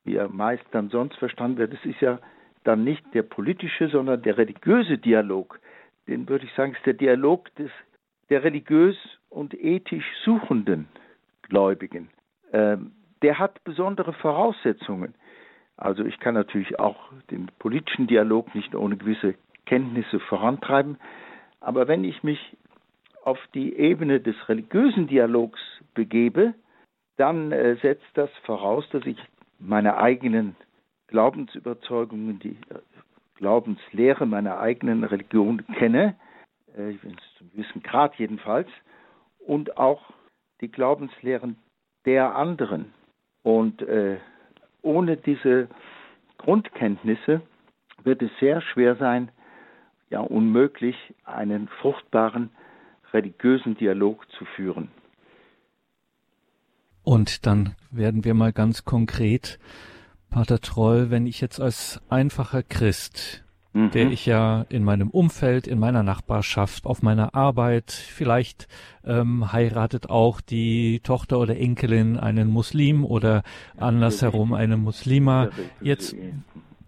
wie 0.04 0.16
er 0.16 0.30
meist 0.30 0.64
dann 0.72 0.90
sonst 0.90 1.18
verstanden 1.18 1.58
wird, 1.58 1.74
das 1.74 1.86
ist 1.86 2.02
ja 2.02 2.20
dann 2.64 2.84
nicht 2.84 3.04
der 3.14 3.24
politische, 3.24 3.90
sondern 3.90 4.22
der 4.22 4.38
religiöse 4.38 4.98
Dialog. 4.98 5.60
Den 6.08 6.28
würde 6.30 6.46
ich 6.46 6.54
sagen, 6.54 6.74
ist 6.74 6.86
der 6.86 6.94
Dialog 6.94 7.54
des, 7.56 7.72
der 8.30 8.44
religiös 8.44 8.98
und 9.30 9.54
ethisch 9.54 10.06
suchenden 10.24 10.88
Gläubigen. 11.44 12.10
Ähm, 12.52 12.92
der 13.22 13.40
hat 13.40 13.64
besondere 13.64 14.14
Voraussetzungen. 14.14 15.14
Also 15.78 16.04
ich 16.04 16.20
kann 16.20 16.36
natürlich 16.36 16.80
auch 16.80 17.12
den 17.32 17.48
politischen 17.60 18.08
Dialog 18.08 18.54
nicht 18.54 18.76
ohne 18.76 18.98
gewisse 18.98 19.36
Kenntnisse 19.66 20.20
vorantreiben, 20.20 20.98
aber 21.60 21.88
wenn 21.88 22.04
ich 22.04 22.24
mich 22.24 22.58
auf 23.24 23.40
die 23.54 23.76
Ebene 23.78 24.20
des 24.20 24.36
religiösen 24.50 25.08
Dialogs 25.08 25.60
begebe, 25.94 26.54
dann 27.18 27.52
äh, 27.52 27.76
setzt 27.82 28.06
das 28.16 28.30
voraus, 28.44 28.86
dass 28.92 29.06
ich 29.06 29.18
meine 29.60 29.98
eigenen 29.98 30.56
Glaubensüberzeugungen, 31.08 32.40
die 32.40 32.58
äh, 32.70 32.80
Glaubenslehre 33.36 34.26
meiner 34.26 34.60
eigenen 34.60 35.04
Religion 35.04 35.66
kenne, 35.78 36.16
äh, 36.78 36.98
zum 37.38 37.52
gewissen 37.52 37.84
Grad 37.84 38.16
jedenfalls, 38.16 38.68
und 39.40 39.78
auch 39.78 40.02
die 40.62 40.72
Glaubenslehren 40.72 41.58
der 42.06 42.36
anderen. 42.36 42.94
Und 43.44 43.82
äh, 43.82 44.18
ohne 44.82 45.18
diese 45.18 45.68
Grundkenntnisse 46.38 47.42
wird 48.04 48.22
es 48.22 48.32
sehr 48.40 48.62
schwer 48.62 48.96
sein, 48.96 49.32
ja 50.10 50.20
unmöglich, 50.20 50.96
einen 51.24 51.68
fruchtbaren 51.68 52.52
religiösen 53.12 53.76
Dialog 53.76 54.30
zu 54.32 54.46
führen. 54.46 54.90
Und 57.04 57.46
dann 57.46 57.76
werden 57.92 58.24
wir 58.24 58.34
mal 58.34 58.54
ganz 58.54 58.86
konkret, 58.86 59.60
Pater 60.30 60.60
Troll, 60.60 61.12
wenn 61.12 61.28
ich 61.28 61.42
jetzt 61.42 61.60
als 61.60 62.02
einfacher 62.10 62.64
Christ 62.64 63.43
mhm. 63.74 63.92
der 63.92 64.12
ich 64.12 64.26
ja 64.26 64.66
in 64.70 64.84
meinem 64.84 65.10
Umfeld, 65.10 65.68
in 65.68 65.80
meiner 65.80 66.04
Nachbarschaft, 66.04 66.86
auf 66.86 67.02
meiner 67.02 67.36
Arbeit, 67.36 67.92
vielleicht 67.92 68.68
ähm, 69.06 69.52
heiratet 69.52 70.10
auch 70.10 70.42
die 70.42 71.02
Tochter 71.02 71.40
oder 71.40 71.58
Enkelin 71.58 72.18
einen 72.18 72.50
Muslim 72.50 73.04
oder 73.04 73.44
andersherum 73.78 74.54
eine 74.54 74.78
Muslima. 74.78 75.50
Jetzt, 75.82 76.16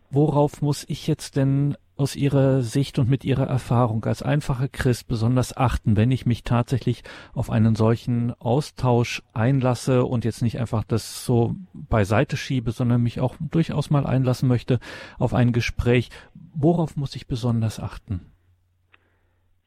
worauf 0.10 0.62
muss 0.62 0.86
ich 0.88 1.08
jetzt 1.08 1.36
denn 1.36 1.76
aus 1.97 2.15
Ihrer 2.15 2.62
Sicht 2.62 2.99
und 2.99 3.10
mit 3.10 3.23
Ihrer 3.23 3.47
Erfahrung 3.47 4.03
als 4.05 4.21
einfacher 4.21 4.67
Christ 4.67 5.08
besonders 5.08 5.55
achten, 5.55 5.95
wenn 5.95 6.12
ich 6.12 6.25
mich 6.25 6.43
tatsächlich 6.43 7.03
auf 7.34 7.49
einen 7.49 7.75
solchen 7.75 8.34
Austausch 8.39 9.23
einlasse 9.34 10.05
und 10.05 10.25
jetzt 10.25 10.41
nicht 10.41 10.60
einfach 10.60 10.84
das 10.84 11.25
so 11.25 11.55
beiseite 11.73 12.38
schiebe, 12.38 12.71
sondern 12.71 13.01
mich 13.01 13.21
auch 13.21 13.36
durchaus 13.39 13.89
mal 13.89 14.05
einlassen 14.05 14.49
möchte 14.49 14.79
auf 15.17 15.34
ein 15.34 15.53
Gespräch? 15.53 16.10
Worauf 16.53 16.97
muss 16.97 17.15
ich 17.15 17.27
besonders 17.27 17.79
achten? 17.79 18.21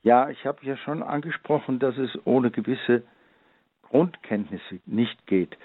Ja, 0.03 0.29
ich 0.31 0.45
habe 0.45 0.65
ja 0.65 0.77
schon 0.77 1.03
angesprochen, 1.03 1.79
dass 1.79 1.97
es 1.97 2.11
ohne 2.25 2.51
gewisse 2.51 3.03
Grundkenntnisse 3.83 4.81
nicht 4.87 5.27
geht. 5.27 5.57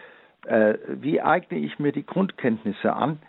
Äh, 0.45 0.75
wie 0.87 1.21
eigne 1.21 1.57
ich 1.59 1.79
mir 1.79 1.91
die 1.91 2.05
Grundkenntnisse 2.05 2.93
an? 2.93 3.19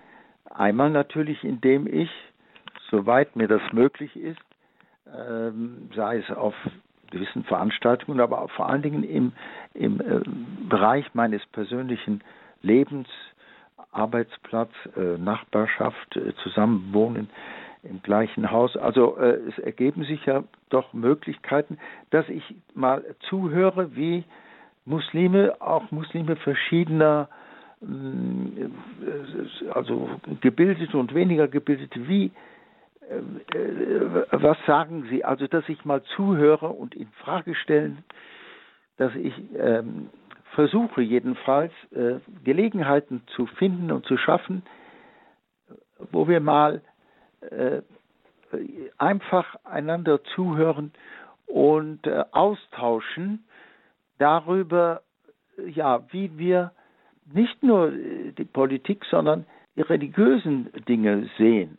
Einmal 0.45 0.91
natürlich, 0.91 1.43
indem 1.45 1.87
ich 1.87 2.11
soweit 2.91 3.37
mir 3.37 3.49
das 3.49 3.63
möglich 3.73 4.17
ist, 4.17 4.41
ähm, 5.07 5.91
sei 5.95 6.19
es 6.19 6.31
auf 6.31 6.55
gewissen 7.11 7.45
Veranstaltungen, 7.45 8.21
aber 8.21 8.49
vor 8.49 8.69
allen 8.69 8.83
Dingen 8.83 9.05
im, 9.05 9.33
im 9.75 10.01
äh, 10.01 10.21
Bereich 10.69 11.15
meines 11.15 11.45
persönlichen 11.47 12.23
Lebens, 12.63 13.09
Arbeitsplatz, 13.93 14.73
äh, 14.97 15.19
Nachbarschaft, 15.19 16.17
äh, 16.17 16.35
Zusammenwohnen 16.43 17.31
im 17.85 18.03
gleichen 18.03 18.51
Haus. 18.51 18.77
Also 18.77 19.17
äh, 19.17 19.39
es 19.49 19.59
ergeben 19.59 20.05
sich 20.05 20.25
ja 20.27 20.43
doch 20.71 20.93
Möglichkeiten, 20.93 21.79
dass 22.11 22.29
ich 22.29 22.43
mal 22.75 23.05
zuhöre, 23.29 23.95
wie 23.95 24.25
Muslime, 24.85 25.55
auch 25.61 25.91
Muslime 25.91 26.37
verschiedener 26.37 27.29
mm, 27.81 28.47
äh, 29.63 29.71
also 29.71 30.11
gebildete 30.41 30.97
und 30.97 31.15
weniger 31.15 31.47
gebildete, 31.47 32.09
wie 32.09 32.33
was 34.31 34.57
sagen 34.67 35.07
Sie? 35.11 35.25
Also, 35.25 35.47
dass 35.47 35.69
ich 35.69 35.85
mal 35.85 36.03
zuhöre 36.17 36.69
und 36.69 36.95
in 36.95 37.09
Frage 37.23 37.55
stellen, 37.55 38.05
dass 38.97 39.15
ich 39.15 39.35
ähm, 39.57 40.11
versuche 40.55 41.03
jedenfalls 41.03 41.73
äh, 41.93 42.17
Gelegenheiten 42.45 43.23
zu 43.35 43.47
finden 43.47 43.91
und 43.91 44.07
zu 44.07 44.17
schaffen, 44.17 44.63
wo 46.13 46.29
wir 46.29 46.41
mal 46.41 46.83
äh, 47.51 47.83
einfach 48.99 49.57
einander 49.65 50.23
zuhören 50.35 50.93
und 51.47 52.07
äh, 52.07 52.25
austauschen 52.33 53.45
darüber, 54.19 55.03
ja, 55.67 56.05
wie 56.11 56.39
wir 56.39 56.73
nicht 57.33 57.63
nur 57.63 57.91
die 57.91 58.45
Politik, 58.45 59.05
sondern 59.11 59.47
die 59.77 59.83
religiösen 59.83 60.71
Dinge 60.89 61.29
sehen. 61.39 61.79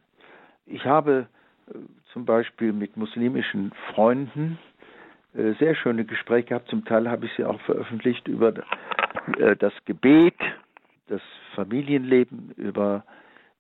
Ich 0.65 0.86
habe 0.86 1.28
äh, 1.67 1.73
zum 2.13 2.25
Beispiel 2.25 2.73
mit 2.73 2.97
muslimischen 2.97 3.71
Freunden 3.93 4.58
äh, 5.36 5.54
sehr 5.60 5.75
schöne 5.75 6.06
Gespräche 6.06 6.49
gehabt. 6.49 6.69
Zum 6.69 6.86
Teil 6.86 7.10
habe 7.10 7.25
ich 7.25 7.32
sie 7.38 7.45
auch 7.45 7.60
veröffentlicht 7.62 8.28
über 8.28 8.54
äh, 9.38 9.56
das 9.58 9.73
Gebet, 9.86 10.36
das 11.08 11.21
Familienleben, 11.56 12.51
über 12.58 13.04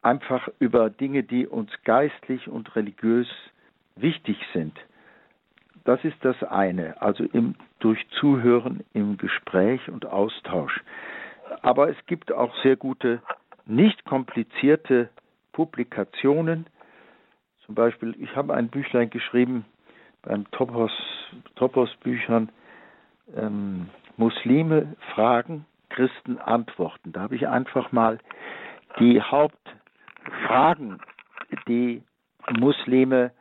einfach 0.01 0.47
über 0.59 0.89
Dinge, 0.89 1.23
die 1.23 1.47
uns 1.47 1.71
geistlich 1.83 2.47
und 2.47 2.75
religiös 2.75 3.27
wichtig 3.95 4.37
sind. 4.53 4.77
Das 5.83 6.03
ist 6.03 6.17
das 6.21 6.41
eine, 6.43 7.01
also 7.01 7.23
im, 7.23 7.55
durch 7.79 8.07
Zuhören 8.19 8.83
im 8.93 9.17
Gespräch 9.17 9.87
und 9.89 10.05
Austausch. 10.05 10.81
Aber 11.61 11.89
es 11.89 11.97
gibt 12.07 12.31
auch 12.31 12.55
sehr 12.63 12.75
gute, 12.75 13.21
nicht 13.65 14.05
komplizierte 14.05 15.09
Publikationen, 15.53 16.65
zum 17.65 17.75
Beispiel, 17.75 18.15
ich 18.19 18.35
habe 18.35 18.53
ein 18.53 18.69
Büchlein 18.69 19.09
geschrieben 19.09 19.65
beim 20.21 20.49
Topos, 20.51 20.91
Topos 21.55 21.93
Büchern, 21.97 22.49
ähm, 23.35 23.89
Muslime 24.17 24.95
fragen, 25.13 25.65
Christen 25.89 26.37
antworten. 26.37 27.11
Da 27.11 27.21
habe 27.21 27.35
ich 27.35 27.47
einfach 27.47 27.91
mal 27.91 28.19
die 28.99 29.21
Hauptfragen, 29.21 30.99
die 31.67 32.03
Muslime 32.57 33.31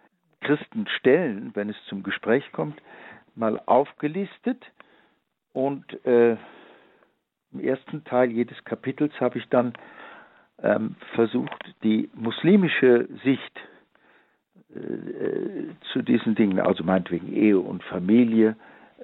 Christen 0.41 0.87
stellen, 0.99 1.51
wenn 1.55 1.69
es 1.69 1.77
zum 1.89 2.03
Gespräch 2.03 2.51
kommt, 2.53 2.81
mal 3.35 3.61
aufgelistet. 3.67 4.65
Und 5.53 6.05
äh, 6.05 6.37
im 7.53 7.61
ersten 7.61 8.05
Teil 8.05 8.31
jedes 8.31 8.63
Kapitels 8.65 9.13
habe 9.21 9.39
ich 9.39 9.49
dann 9.49 9.75
ähm, 10.63 10.97
versucht, 11.15 11.75
die 11.83 12.11
muslimische 12.15 13.09
Sicht 13.23 13.57
äh, 13.57 13.74
zu 15.93 16.03
diesen 16.03 16.35
Dingen, 16.35 16.59
also 16.59 16.85
meinetwegen 16.85 17.33
Ehe 17.33 17.59
und 17.59 17.83
Familie, 17.85 18.57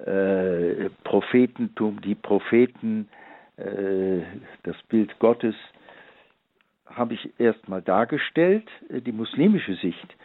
äh, 0.06 0.90
Prophetentum, 1.04 2.00
die 2.00 2.14
Propheten, 2.14 3.08
äh, 3.56 4.22
das 4.62 4.76
Bild 4.88 5.18
Gottes, 5.18 5.54
habe 6.86 7.14
ich 7.14 7.30
erstmal 7.38 7.82
dargestellt, 7.82 8.68
äh, 8.88 9.00
die 9.00 9.12
muslimische 9.12 9.74
Sicht, 9.74 10.16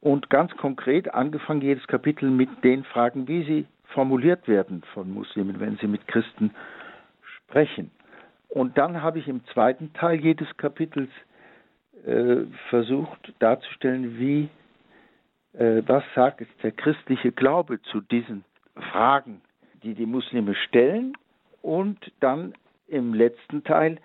und 0.00 0.30
ganz 0.30 0.56
konkret 0.56 1.14
angefangen 1.14 1.62
jedes 1.62 1.86
Kapitel 1.86 2.30
mit 2.30 2.48
den 2.62 2.84
Fragen, 2.84 3.26
wie 3.28 3.44
sie 3.44 3.66
formuliert 3.86 4.46
werden 4.46 4.82
von 4.92 5.12
Muslimen, 5.12 5.58
wenn 5.58 5.78
sie 5.78 5.88
mit 5.88 6.06
Christen 6.06 6.50
sprechen. 7.38 7.90
Und 8.48 8.78
dann 8.78 9.02
habe 9.02 9.18
ich 9.18 9.26
im 9.26 9.44
zweiten 9.46 9.92
Teil 9.94 10.20
jedes 10.20 10.48
Kapitels 10.58 11.10
äh, 12.04 12.44
versucht 12.68 13.32
darzustellen, 13.40 14.18
wie 14.18 14.44
äh, 14.44 14.65
was 15.58 16.04
sagt 16.14 16.46
der 16.62 16.72
christliche 16.72 17.32
Glaube 17.32 17.80
zu 17.82 18.00
diesen 18.00 18.44
Fragen, 18.92 19.40
die 19.82 19.94
die 19.94 20.06
Muslime 20.06 20.54
stellen 20.54 21.16
und 21.62 22.12
dann 22.20 22.54
im 22.88 23.14
letzten 23.14 23.64
Teil, 23.64 23.98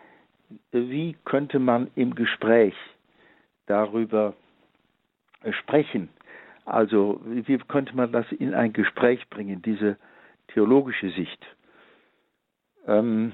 wie 0.72 1.16
könnte 1.26 1.60
man 1.60 1.92
im 1.96 2.16
Gespräch 2.16 2.76
darüber 3.68 4.34
sprechen? 5.50 6.10
Also 6.66 7.22
wie 7.26 7.58
könnte 7.58 7.96
man 7.96 8.12
das 8.12 8.26
in 8.32 8.54
ein 8.54 8.74
Gespräch 8.74 9.30
bringen, 9.30 9.62
diese 9.62 9.98
theologische 10.54 11.10
Sicht? 11.12 11.46
Ähm, 12.88 13.34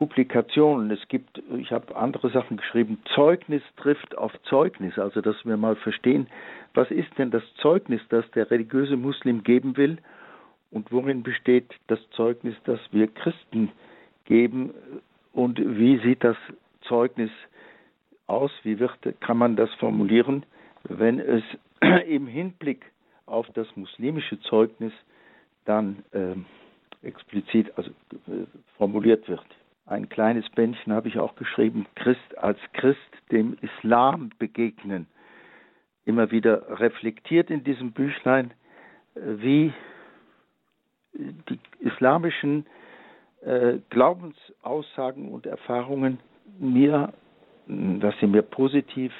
Publikationen, 0.00 0.90
es 0.90 1.08
gibt, 1.08 1.42
ich 1.58 1.72
habe 1.72 1.94
andere 1.94 2.30
Sachen 2.30 2.56
geschrieben, 2.56 3.02
Zeugnis 3.14 3.62
trifft 3.76 4.16
auf 4.16 4.32
Zeugnis, 4.44 4.98
also 4.98 5.20
dass 5.20 5.36
wir 5.44 5.58
mal 5.58 5.76
verstehen, 5.76 6.26
was 6.72 6.90
ist 6.90 7.10
denn 7.18 7.30
das 7.30 7.42
Zeugnis, 7.60 8.00
das 8.08 8.24
der 8.30 8.50
religiöse 8.50 8.96
Muslim 8.96 9.44
geben 9.44 9.76
will? 9.76 9.98
Und 10.70 10.90
worin 10.90 11.22
besteht 11.22 11.74
das 11.88 11.98
Zeugnis, 12.12 12.54
das 12.64 12.80
wir 12.92 13.08
Christen 13.08 13.72
geben? 14.24 14.72
Und 15.34 15.58
wie 15.58 15.98
sieht 15.98 16.24
das 16.24 16.38
Zeugnis 16.88 17.30
aus, 18.26 18.52
wie 18.62 18.78
wird, 18.78 18.96
kann 19.20 19.36
man 19.36 19.54
das 19.54 19.68
formulieren, 19.74 20.46
wenn 20.84 21.20
es 21.20 21.42
im 22.08 22.26
Hinblick 22.26 22.86
auf 23.26 23.46
das 23.52 23.66
muslimische 23.76 24.40
Zeugnis 24.40 24.94
dann 25.66 26.02
äh, 26.12 26.36
explizit 27.06 27.70
also, 27.76 27.90
äh, 27.90 28.46
formuliert 28.78 29.28
wird 29.28 29.44
ein 29.90 30.08
kleines 30.08 30.48
Bändchen 30.50 30.92
habe 30.92 31.08
ich 31.08 31.18
auch 31.18 31.34
geschrieben, 31.34 31.86
Christ 31.96 32.38
als 32.38 32.58
Christ 32.74 32.98
dem 33.32 33.56
Islam 33.60 34.30
begegnen. 34.38 35.06
Immer 36.04 36.30
wieder 36.30 36.78
reflektiert 36.80 37.50
in 37.50 37.64
diesem 37.64 37.92
Büchlein, 37.92 38.52
äh, 39.14 39.20
wie 39.22 39.72
die 41.12 41.58
islamischen 41.80 42.66
äh, 43.42 43.78
Glaubensaussagen 43.90 45.28
und 45.28 45.46
Erfahrungen 45.46 46.20
mir, 46.58 47.12
was 47.66 48.14
sie 48.20 48.26
mir 48.26 48.42
positiv 48.42 49.12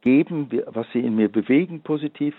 geben, 0.00 0.48
was 0.68 0.86
sie 0.92 1.00
in 1.00 1.16
mir 1.16 1.28
bewegen 1.28 1.82
positiv 1.82 2.34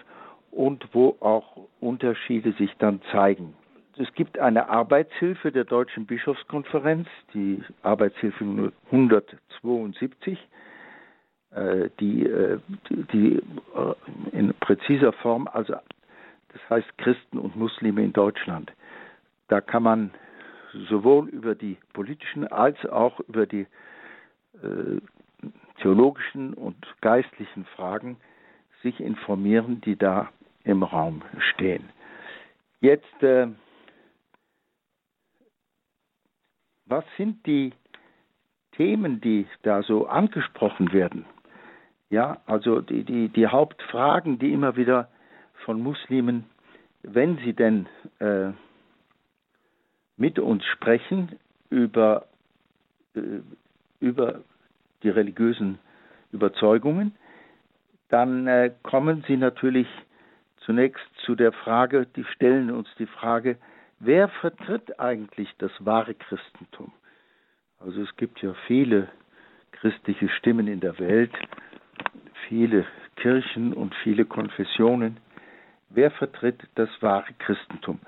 und 0.50 0.88
wo 0.94 1.18
auch 1.20 1.68
Unterschiede 1.80 2.54
sich 2.54 2.72
dann 2.80 3.02
zeigen 3.12 3.54
es 4.00 4.14
gibt 4.14 4.38
eine 4.40 4.70
Arbeitshilfe 4.70 5.52
der 5.52 5.64
Deutschen 5.64 6.06
Bischofskonferenz, 6.06 7.08
die 7.34 7.64
Arbeitshilfe 7.84 8.72
172, 8.92 10.38
äh, 11.52 11.90
die, 12.00 12.26
äh, 12.26 12.60
die 12.90 13.36
äh, 13.36 14.38
in 14.38 14.54
präziser 14.60 15.14
Form, 15.14 15.48
also 15.52 15.74
das 15.74 16.70
heißt 16.70 16.98
Christen 16.98 17.38
und 17.38 17.56
Muslime 17.56 18.04
in 18.04 18.14
Deutschland. 18.14 18.72
Da 19.48 19.62
kann 19.62 19.84
man 19.84 20.12
sowohl 20.90 21.30
über 21.30 21.56
die 21.56 21.78
politischen 21.94 22.48
als 22.48 22.78
auch 22.86 23.20
über 23.22 23.46
die 23.46 23.66
theologischen 25.80 26.56
und 26.56 26.76
geistlichen 27.02 27.66
Fragen 27.76 28.18
sich 28.82 29.00
informieren, 29.00 29.82
die 29.82 29.96
da 29.96 30.30
im 30.64 30.82
Raum 30.82 31.22
stehen. 31.54 31.90
Jetzt 32.82 33.22
äh, 33.22 33.48
was 36.88 37.04
sind 37.18 37.46
die 37.46 37.74
Themen, 38.74 39.22
die 39.22 39.48
da 39.64 39.84
so 39.84 40.08
angesprochen 40.08 40.94
werden, 40.94 41.26
ja, 42.10 42.38
also 42.46 42.82
die, 42.82 43.04
die, 43.04 43.30
die 43.30 43.48
Hauptfragen, 43.48 44.40
die 44.40 44.54
immer 44.54 44.78
wieder 44.78 45.10
von 45.66 45.82
Muslimen, 45.82 46.46
wenn 47.04 47.38
sie 47.38 47.54
denn 47.54 47.88
äh, 48.20 48.52
mit 50.16 50.40
uns 50.40 50.64
sprechen 50.66 51.38
über, 51.70 52.28
äh, 53.16 53.42
über 54.00 54.42
die 55.04 55.10
religiösen 55.10 55.80
Überzeugungen, 56.32 57.16
dann 58.10 58.48
äh, 58.48 58.72
kommen 58.84 59.24
sie 59.28 59.38
natürlich 59.38 59.88
zunächst 60.60 61.06
zu 61.26 61.36
der 61.36 61.52
Frage, 61.52 62.08
die 62.16 62.24
stellen 62.26 62.72
uns 62.72 62.88
die 63.00 63.06
Frage, 63.06 63.58
wer 64.00 64.30
vertritt 64.30 65.00
eigentlich 65.00 65.54
das 65.58 65.72
wahre 65.80 66.14
Christentum? 66.14 66.92
Also 67.80 68.02
es 68.02 68.16
gibt 68.16 68.42
ja 68.42 68.54
viele 68.66 69.10
christliche 69.72 70.30
Stimmen 70.30 70.68
in 70.68 70.80
der 70.80 70.98
Welt, 71.00 71.32
viele 72.48 72.86
Kirchen 73.16 73.74
und 73.74 73.94
viele 74.04 74.26
Konfessionen. 74.26 75.18
Wer 75.90 76.12
vertritt 76.12 76.68
das 76.76 76.90
wahre 77.02 77.34
Christentum? 77.40 78.00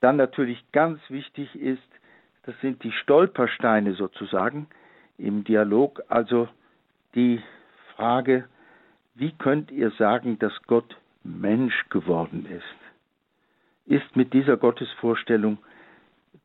Dann 0.00 0.16
natürlich 0.16 0.64
ganz 0.72 1.00
wichtig 1.08 1.54
ist, 1.56 1.82
das 2.44 2.58
sind 2.60 2.82
die 2.82 2.92
Stolpersteine 2.92 3.94
sozusagen 3.94 4.68
im 5.18 5.44
Dialog, 5.44 6.02
also 6.08 6.48
die 7.14 7.42
Frage, 7.94 8.48
wie 9.14 9.32
könnt 9.32 9.70
ihr 9.70 9.90
sagen, 9.92 10.38
dass 10.38 10.52
Gott 10.66 10.96
Mensch 11.24 11.88
geworden 11.90 12.46
ist? 12.46 12.87
Ist 13.88 14.16
mit 14.16 14.34
dieser 14.34 14.58
Gottesvorstellung, 14.58 15.56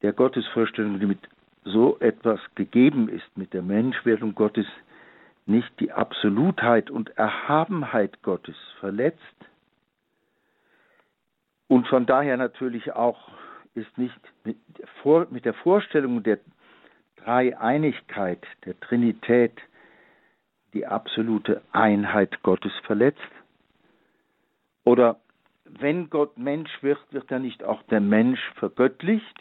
der 0.02 0.14
Gottesvorstellung, 0.14 0.98
die 1.02 1.06
mit 1.06 1.20
so 1.66 1.98
etwas 2.00 2.40
gegeben 2.56 3.10
ist, 3.10 3.38
mit 3.38 3.54
der 3.54 3.62
Menschwerdung 3.62 4.34
Gottes, 4.34 4.66
nicht 5.46 5.78
die 5.82 5.92
Absolutheit 5.92 6.90
und 6.90 7.10
Erhabenheit 7.18 8.22
Gottes 8.24 8.56
verletzt? 8.80 9.20
Und 11.68 11.86
von 11.88 12.06
daher 12.06 12.38
natürlich 12.38 12.94
auch 12.94 13.30
ist 13.74 13.98
nicht 13.98 14.18
mit, 14.46 14.58
mit 15.30 15.44
der 15.44 15.54
Vorstellung 15.54 16.24
der 16.24 16.40
Dreieinigkeit, 17.18 18.46
der 18.64 18.80
Trinität, 18.80 19.60
die 20.74 20.86
absolute 20.86 21.62
Einheit 21.74 22.42
Gottes 22.42 22.72
verletzt? 22.86 23.20
Oder 24.86 25.20
wenn 25.80 26.10
Gott 26.10 26.38
Mensch 26.38 26.72
wird, 26.82 27.00
wird 27.12 27.32
er 27.32 27.40
nicht 27.40 27.64
auch 27.64 27.82
der 27.84 28.02
Mensch 28.02 28.40
vergöttlicht 28.56 29.40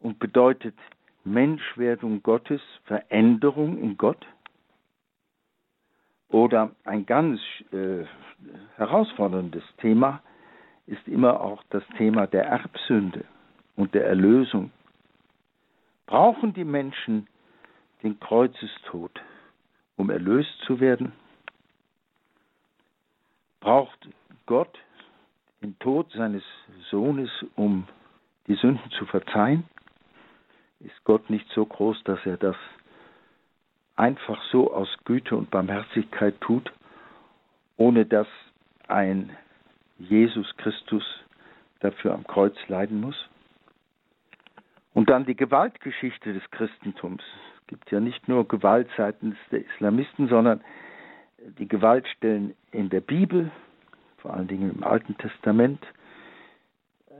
und 0.00 0.18
bedeutet 0.18 0.76
Menschwerdung 1.24 2.22
Gottes 2.22 2.60
Veränderung 2.84 3.78
in 3.78 3.96
Gott? 3.96 4.24
Oder 6.28 6.72
ein 6.84 7.06
ganz 7.06 7.40
äh, 7.72 8.04
herausforderndes 8.76 9.64
Thema 9.78 10.22
ist 10.86 11.06
immer 11.08 11.40
auch 11.40 11.62
das 11.70 11.82
Thema 11.96 12.26
der 12.26 12.44
Erbsünde 12.44 13.24
und 13.76 13.94
der 13.94 14.06
Erlösung. 14.06 14.70
Brauchen 16.06 16.54
die 16.54 16.64
Menschen 16.64 17.26
den 18.02 18.18
Kreuzestod, 18.20 19.12
um 19.96 20.10
erlöst 20.10 20.50
zu 20.66 20.80
werden? 20.80 21.12
Braucht 23.60 24.08
Gott 24.48 24.78
den 25.60 25.78
Tod 25.78 26.10
seines 26.12 26.42
Sohnes, 26.90 27.28
um 27.54 27.86
die 28.46 28.54
Sünden 28.54 28.90
zu 28.92 29.04
verzeihen? 29.04 29.64
Ist 30.80 31.04
Gott 31.04 31.28
nicht 31.28 31.46
so 31.50 31.66
groß, 31.66 32.02
dass 32.04 32.18
er 32.24 32.38
das 32.38 32.56
einfach 33.94 34.42
so 34.50 34.72
aus 34.72 34.88
Güte 35.04 35.36
und 35.36 35.50
Barmherzigkeit 35.50 36.40
tut, 36.40 36.72
ohne 37.76 38.06
dass 38.06 38.26
ein 38.86 39.36
Jesus 39.98 40.50
Christus 40.56 41.04
dafür 41.80 42.14
am 42.14 42.26
Kreuz 42.26 42.56
leiden 42.68 43.02
muss? 43.02 43.28
Und 44.94 45.10
dann 45.10 45.26
die 45.26 45.36
Gewaltgeschichte 45.36 46.32
des 46.32 46.50
Christentums. 46.52 47.22
Es 47.60 47.66
gibt 47.66 47.90
ja 47.90 48.00
nicht 48.00 48.26
nur 48.28 48.48
Gewalt 48.48 48.88
seitens 48.96 49.36
der 49.50 49.66
Islamisten, 49.66 50.28
sondern 50.28 50.62
die 51.58 51.68
Gewaltstellen 51.68 52.54
in 52.72 52.88
der 52.88 53.02
Bibel, 53.02 53.50
vor 54.18 54.34
allen 54.34 54.48
Dingen 54.48 54.70
im 54.70 54.84
Alten 54.84 55.16
Testament, 55.18 55.80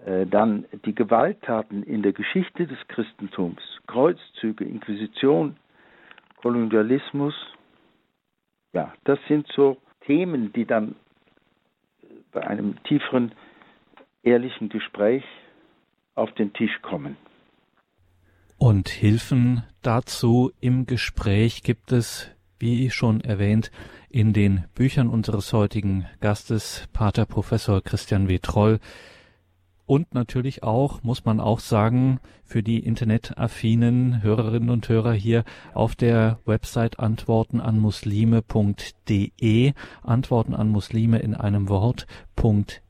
äh, 0.05 0.26
dann 0.26 0.66
die 0.84 0.94
Gewalttaten 0.94 1.82
in 1.82 2.03
der 2.03 2.12
Geschichte 2.12 2.66
des 2.66 2.78
Christentums, 2.88 3.61
Kreuzzüge, 3.86 4.64
Inquisition, 4.64 5.57
Kolonialismus. 6.40 7.34
Ja, 8.72 8.92
das 9.05 9.18
sind 9.28 9.46
so 9.55 9.78
Themen, 10.07 10.53
die 10.53 10.64
dann 10.64 10.94
bei 12.32 12.46
einem 12.46 12.82
tieferen, 12.84 13.32
ehrlichen 14.22 14.68
Gespräch 14.68 15.24
auf 16.14 16.32
den 16.34 16.53
Tisch 16.53 16.82
kommen. 16.82 17.16
Und 18.59 18.88
Hilfen 18.88 19.62
dazu 19.82 20.51
im 20.61 20.86
Gespräch 20.86 21.62
gibt 21.62 21.92
es, 21.92 22.34
wie 22.59 22.91
schon 22.91 23.21
erwähnt, 23.21 23.71
in 24.09 24.33
den 24.33 24.65
Büchern 24.75 25.09
unseres 25.09 25.53
heutigen 25.53 26.07
Gastes, 26.21 26.89
Pater 26.93 27.27
Professor 27.27 27.83
Christian 27.83 28.29
W. 28.29 28.39
Troll, 28.39 28.81
und 29.89 30.13
natürlich 30.13 30.63
auch, 30.63 31.03
muss 31.03 31.25
man 31.25 31.41
auch 31.41 31.61
sagen, 31.61 32.21
für 32.45 32.63
die 32.63 32.79
internetaffinen 32.79 34.23
Hörerinnen 34.23 34.69
und 34.69 34.87
Hörer 34.87 35.15
hier 35.15 35.45
auf 35.73 35.97
der 35.97 36.41
Website 36.45 36.99
antworten 36.99 37.59
an 37.59 37.79
muslime.de, 37.79 39.73
antworten 40.03 40.55
an 40.55 40.69
Muslime 40.69 41.21
in 41.21 41.35
einem 41.35 41.71
Wort.de. 41.71 42.88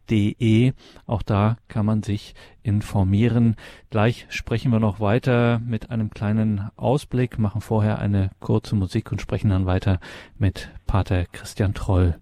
Auch 1.07 1.23
da 1.23 1.57
kann 1.69 1.87
man 1.87 2.03
sich 2.03 2.35
informieren. 2.63 3.57
Gleich 3.91 4.27
sprechen 4.31 4.73
wir 4.73 4.81
noch 4.81 5.01
weiter 5.01 5.61
mit 5.61 5.91
einem 5.91 6.11
kleinen 6.11 6.71
Ausblick, 6.77 7.39
machen 7.39 7.61
vorher 7.61 7.99
eine 7.99 8.31
kurze 8.41 8.75
Musik 8.75 9.13
und 9.13 9.21
sprechen 9.21 9.51
dann 9.51 9.67
weiter 9.67 10.01
mit 10.39 10.71
Pater 10.87 11.27
Christian 11.27 11.75
Troll. 11.75 12.19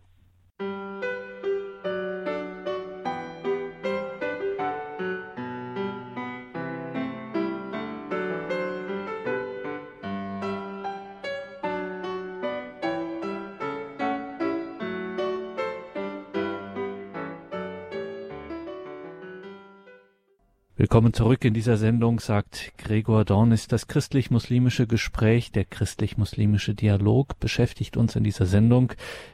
Willkommen 20.86 21.12
zurück 21.12 21.44
in 21.44 21.52
dieser 21.52 21.78
Sendung, 21.78 22.20
sagt 22.20 22.72
Gregor 22.78 23.24
Dornis. 23.24 23.66
Das 23.66 23.88
christlich-muslimische 23.88 24.86
Gespräch, 24.86 25.50
der 25.50 25.64
christlich-muslimische 25.64 26.76
Dialog 26.76 27.40
beschäftigt 27.40 27.96
uns 27.96 28.14
in 28.14 28.22
dieser 28.22 28.46
Sendung. 28.46 28.92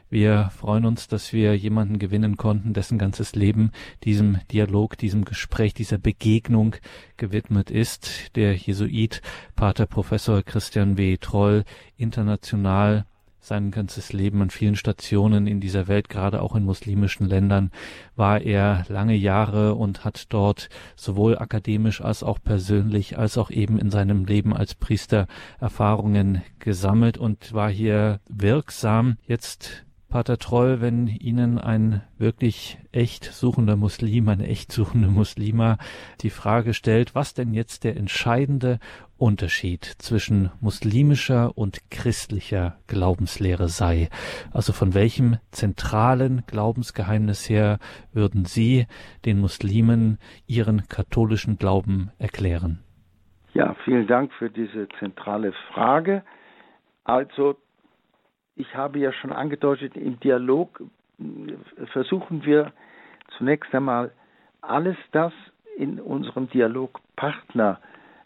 Wir 0.09 0.49
freuen 0.57 0.83
uns, 0.83 1.07
dass 1.07 1.31
wir 1.31 1.55
jemanden 1.55 1.99
gewinnen 1.99 2.37
konnten, 2.37 2.73
dessen 2.73 2.97
ganzes 2.97 3.35
Leben 3.35 3.69
diesem 4.03 4.39
Dialog, 4.51 4.97
diesem 4.97 5.25
Gespräch, 5.25 5.75
dieser 5.75 5.99
Begegnung 5.99 6.75
gewidmet 7.17 7.69
ist. 7.69 8.35
Der 8.35 8.55
Jesuit, 8.55 9.21
Pater 9.55 9.85
Professor 9.85 10.41
Christian 10.41 10.97
W. 10.97 11.17
Troll, 11.17 11.65
international 11.97 13.05
sein 13.43 13.71
ganzes 13.71 14.13
Leben 14.13 14.41
an 14.41 14.49
vielen 14.49 14.75
Stationen 14.75 15.47
in 15.47 15.59
dieser 15.59 15.87
Welt, 15.87 16.07
gerade 16.07 16.41
auch 16.41 16.55
in 16.55 16.63
muslimischen 16.63 17.27
Ländern, 17.27 17.71
war 18.15 18.41
er 18.41 18.85
lange 18.87 19.15
Jahre 19.15 19.75
und 19.75 20.05
hat 20.05 20.25
dort 20.29 20.69
sowohl 20.95 21.37
akademisch 21.37 22.01
als 22.01 22.23
auch 22.23 22.39
persönlich, 22.41 23.17
als 23.17 23.37
auch 23.37 23.51
eben 23.51 23.77
in 23.77 23.91
seinem 23.91 24.25
Leben 24.25 24.55
als 24.55 24.75
Priester 24.75 25.27
Erfahrungen 25.59 26.41
gesammelt 26.59 27.17
und 27.17 27.53
war 27.53 27.69
hier 27.69 28.21
wirksam. 28.29 29.17
Jetzt 29.27 29.85
Pater 30.13 30.37
Troll, 30.37 30.79
wenn 30.79 31.07
Ihnen 31.07 31.57
ein 31.57 32.03
wirklich 32.19 32.77
echt 32.91 33.25
suchender 33.25 33.75
Muslim, 33.75 34.29
eine 34.29 34.47
echt 34.47 34.71
suchende 34.71 35.07
Muslima 35.07 35.79
die 36.21 36.29
Frage 36.29 36.75
stellt, 36.75 37.15
was 37.15 37.33
denn 37.33 37.55
jetzt 37.55 37.83
der 37.83 37.97
entscheidende 37.97 38.77
Unterschied 39.23 39.85
zwischen 39.85 40.51
muslimischer 40.59 41.57
und 41.57 41.79
christlicher 41.89 42.75
Glaubenslehre 42.87 43.69
sei. 43.69 44.09
Also 44.51 44.73
von 44.73 44.93
welchem 44.93 45.37
zentralen 45.51 46.43
Glaubensgeheimnis 46.45 47.49
her 47.49 47.79
würden 48.11 48.43
Sie 48.43 48.85
den 49.23 49.39
Muslimen 49.39 50.17
ihren 50.45 50.89
katholischen 50.89 51.57
Glauben 51.57 52.11
erklären? 52.19 52.83
Ja, 53.53 53.77
vielen 53.85 54.07
Dank 54.07 54.33
für 54.33 54.49
diese 54.49 54.89
zentrale 54.99 55.53
Frage. 55.73 56.23
Also 57.05 57.55
ich 58.57 58.75
habe 58.75 58.99
ja 58.99 59.13
schon 59.13 59.31
angedeutet, 59.31 59.95
im 59.95 60.19
Dialog 60.19 60.83
äh, 61.17 61.85
versuchen 61.93 62.43
wir 62.43 62.73
zunächst 63.37 63.73
einmal 63.73 64.11
alles 64.59 64.97
das 65.13 65.31
in 65.77 66.01
unserem 66.01 66.49
Dialogpartner 66.49 67.79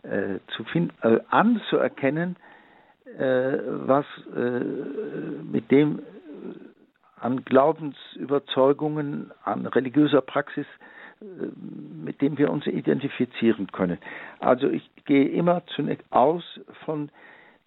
äh, 0.04 0.40
zu 0.56 0.64
finden, 0.66 0.94
äh, 1.02 1.20
anzuerkennen, 1.30 2.36
äh, 3.18 3.58
was 3.88 4.06
äh, 4.36 4.60
mit 5.52 5.72
dem 5.72 6.00
an 7.20 7.44
Glaubensüberzeugungen, 7.46 9.32
an 9.44 9.66
religiöser 9.66 10.22
Praxis, 10.22 10.68
äh, 11.22 11.26
mit 12.04 12.22
dem 12.22 12.38
wir 12.38 12.52
uns 12.52 12.68
identifizieren 12.68 13.72
können. 13.72 13.98
Also 14.40 14.70
ich 14.70 14.88
gehe 15.06 15.28
immer 15.30 15.66
zunächst 15.76 16.06
aus 16.12 16.44
von 16.86 17.10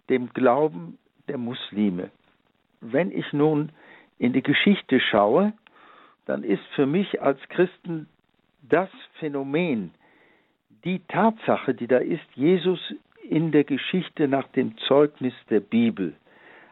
dem 0.09 0.31
Glauben 0.33 0.97
der 1.27 1.37
Muslime. 1.37 2.11
Wenn 2.81 3.11
ich 3.11 3.31
nun 3.33 3.71
in 4.17 4.33
die 4.33 4.41
Geschichte 4.43 4.99
schaue, 4.99 5.53
dann 6.25 6.43
ist 6.43 6.63
für 6.75 6.85
mich 6.85 7.21
als 7.21 7.39
Christen 7.49 8.07
das 8.61 8.89
Phänomen, 9.19 9.91
die 10.83 10.99
Tatsache, 11.07 11.73
die 11.73 11.87
da 11.87 11.97
ist, 11.97 12.25
Jesus 12.35 12.79
in 13.29 13.51
der 13.51 13.63
Geschichte 13.63 14.27
nach 14.27 14.47
dem 14.49 14.77
Zeugnis 14.87 15.33
der 15.49 15.59
Bibel. 15.59 16.13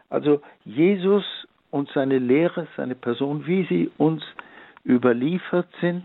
Also 0.08 0.42
Jesus 0.64 1.24
und 1.70 1.88
seine 1.94 2.18
Lehre, 2.18 2.66
seine 2.76 2.94
Person, 2.94 3.46
wie 3.46 3.64
sie 3.66 3.90
uns 3.96 4.22
überliefert 4.84 5.68
sind 5.80 6.04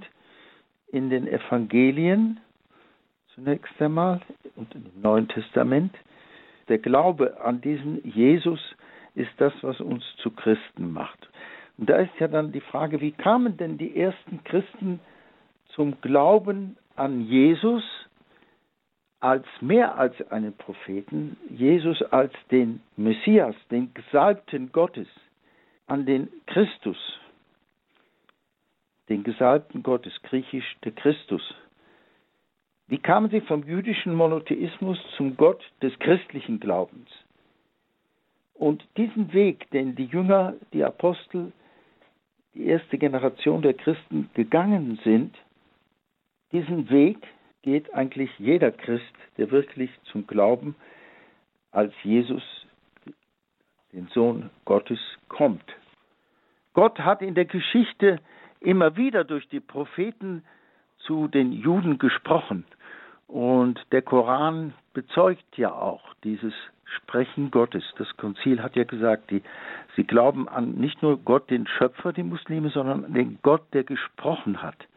in 0.91 1.09
den 1.09 1.27
Evangelien 1.27 2.39
zunächst 3.33 3.81
einmal 3.81 4.21
und 4.55 4.73
im 4.73 4.85
Neuen 5.01 5.27
Testament. 5.27 5.93
Der 6.69 6.77
Glaube 6.77 7.39
an 7.41 7.61
diesen 7.61 8.01
Jesus 8.03 8.59
ist 9.13 9.31
das, 9.37 9.53
was 9.61 9.79
uns 9.81 10.03
zu 10.17 10.31
Christen 10.31 10.91
macht. 10.91 11.29
Und 11.77 11.89
da 11.89 11.97
ist 11.97 12.17
ja 12.19 12.27
dann 12.27 12.51
die 12.51 12.61
Frage, 12.61 13.01
wie 13.01 13.11
kamen 13.11 13.57
denn 13.57 13.77
die 13.77 13.97
ersten 13.97 14.43
Christen 14.45 14.99
zum 15.69 15.99
Glauben 16.01 16.77
an 16.95 17.21
Jesus 17.21 17.83
als 19.19 19.45
mehr 19.59 19.97
als 19.97 20.15
einen 20.29 20.55
Propheten, 20.55 21.37
Jesus 21.49 22.01
als 22.11 22.33
den 22.51 22.81
Messias, 22.95 23.55
den 23.71 23.93
Gesalbten 23.93 24.71
Gottes, 24.71 25.07
an 25.87 26.05
den 26.05 26.29
Christus, 26.45 26.97
den 29.09 29.23
Gesalbten 29.23 29.83
Gottes, 29.83 30.13
griechisch 30.23 30.77
der 30.83 30.91
Christus. 30.91 31.41
Wie 32.87 32.99
kamen 32.99 33.31
sie 33.31 33.41
vom 33.41 33.63
jüdischen 33.63 34.13
Monotheismus 34.13 34.99
zum 35.17 35.35
Gott 35.37 35.63
des 35.81 35.97
christlichen 35.99 36.59
Glaubens? 36.59 37.09
Und 38.53 38.85
diesen 38.95 39.33
Weg, 39.33 39.69
den 39.71 39.95
die 39.95 40.05
Jünger, 40.05 40.53
die 40.71 40.83
Apostel, 40.83 41.51
die 42.53 42.65
erste 42.67 42.97
Generation 42.97 43.61
der 43.61 43.73
Christen 43.73 44.29
gegangen 44.33 44.99
sind, 45.03 45.35
diesen 46.55 46.89
Weg 46.89 47.17
geht 47.63 47.93
eigentlich 47.93 48.31
jeder 48.39 48.71
Christ, 48.71 49.13
der 49.37 49.51
wirklich 49.51 49.89
zum 50.05 50.25
Glauben 50.25 50.75
als 51.71 51.93
Jesus, 52.03 52.43
den 53.91 54.07
Sohn 54.13 54.49
Gottes, 54.63 54.99
kommt. 55.27 55.65
Gott 56.73 56.97
hat 56.99 57.21
in 57.21 57.35
der 57.35 57.43
Geschichte 57.43 58.21
immer 58.61 58.95
wieder 58.95 59.25
durch 59.25 59.49
die 59.49 59.59
Propheten 59.59 60.43
zu 60.99 61.27
den 61.27 61.51
Juden 61.51 61.97
gesprochen. 61.97 62.63
Und 63.27 63.85
der 63.91 64.01
Koran 64.01 64.73
bezeugt 64.93 65.57
ja 65.57 65.73
auch 65.73 66.13
dieses 66.23 66.53
Sprechen 66.85 67.51
Gottes. 67.51 67.83
Das 67.97 68.15
Konzil 68.15 68.63
hat 68.63 68.77
ja 68.77 68.85
gesagt, 68.85 69.29
die, 69.29 69.41
sie 69.97 70.05
glauben 70.05 70.47
an 70.47 70.75
nicht 70.75 71.01
nur 71.01 71.17
Gott, 71.17 71.49
den 71.49 71.67
Schöpfer, 71.67 72.13
die 72.13 72.23
Muslime, 72.23 72.69
sondern 72.69 73.03
an 73.03 73.13
den 73.13 73.39
Gott, 73.41 73.63
der 73.73 73.83
gesprochen 73.83 74.61
hat. 74.61 74.87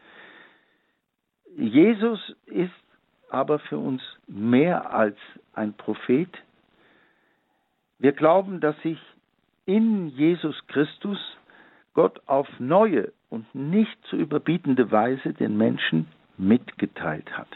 Jesus 1.57 2.35
ist 2.45 2.71
aber 3.29 3.59
für 3.59 3.77
uns 3.77 4.01
mehr 4.27 4.93
als 4.93 5.17
ein 5.53 5.73
Prophet. 5.73 6.29
Wir 7.99 8.13
glauben, 8.13 8.59
dass 8.59 8.79
sich 8.81 8.99
in 9.65 10.09
Jesus 10.09 10.55
Christus 10.67 11.19
Gott 11.93 12.21
auf 12.27 12.47
neue 12.59 13.11
und 13.29 13.53
nicht 13.53 13.97
zu 14.07 14.15
überbietende 14.15 14.91
Weise 14.91 15.33
den 15.33 15.57
Menschen 15.57 16.07
mitgeteilt 16.37 17.37
hat. 17.37 17.49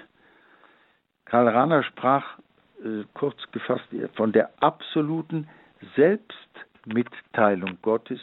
Karl 1.25 1.47
Rahner 1.47 1.83
sprach 1.83 2.37
äh, 2.83 3.05
kurz 3.13 3.37
gefasst 3.51 3.85
von 4.15 4.31
der 4.31 4.51
absoluten 4.61 5.47
Selbstmitteilung 5.95 7.77
Gottes 7.81 8.19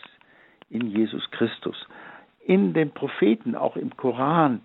in 0.68 0.86
Jesus 0.86 1.28
Christus. 1.32 1.76
In 2.44 2.72
den 2.72 2.92
Propheten, 2.92 3.56
auch 3.56 3.76
im 3.76 3.96
Koran, 3.96 4.60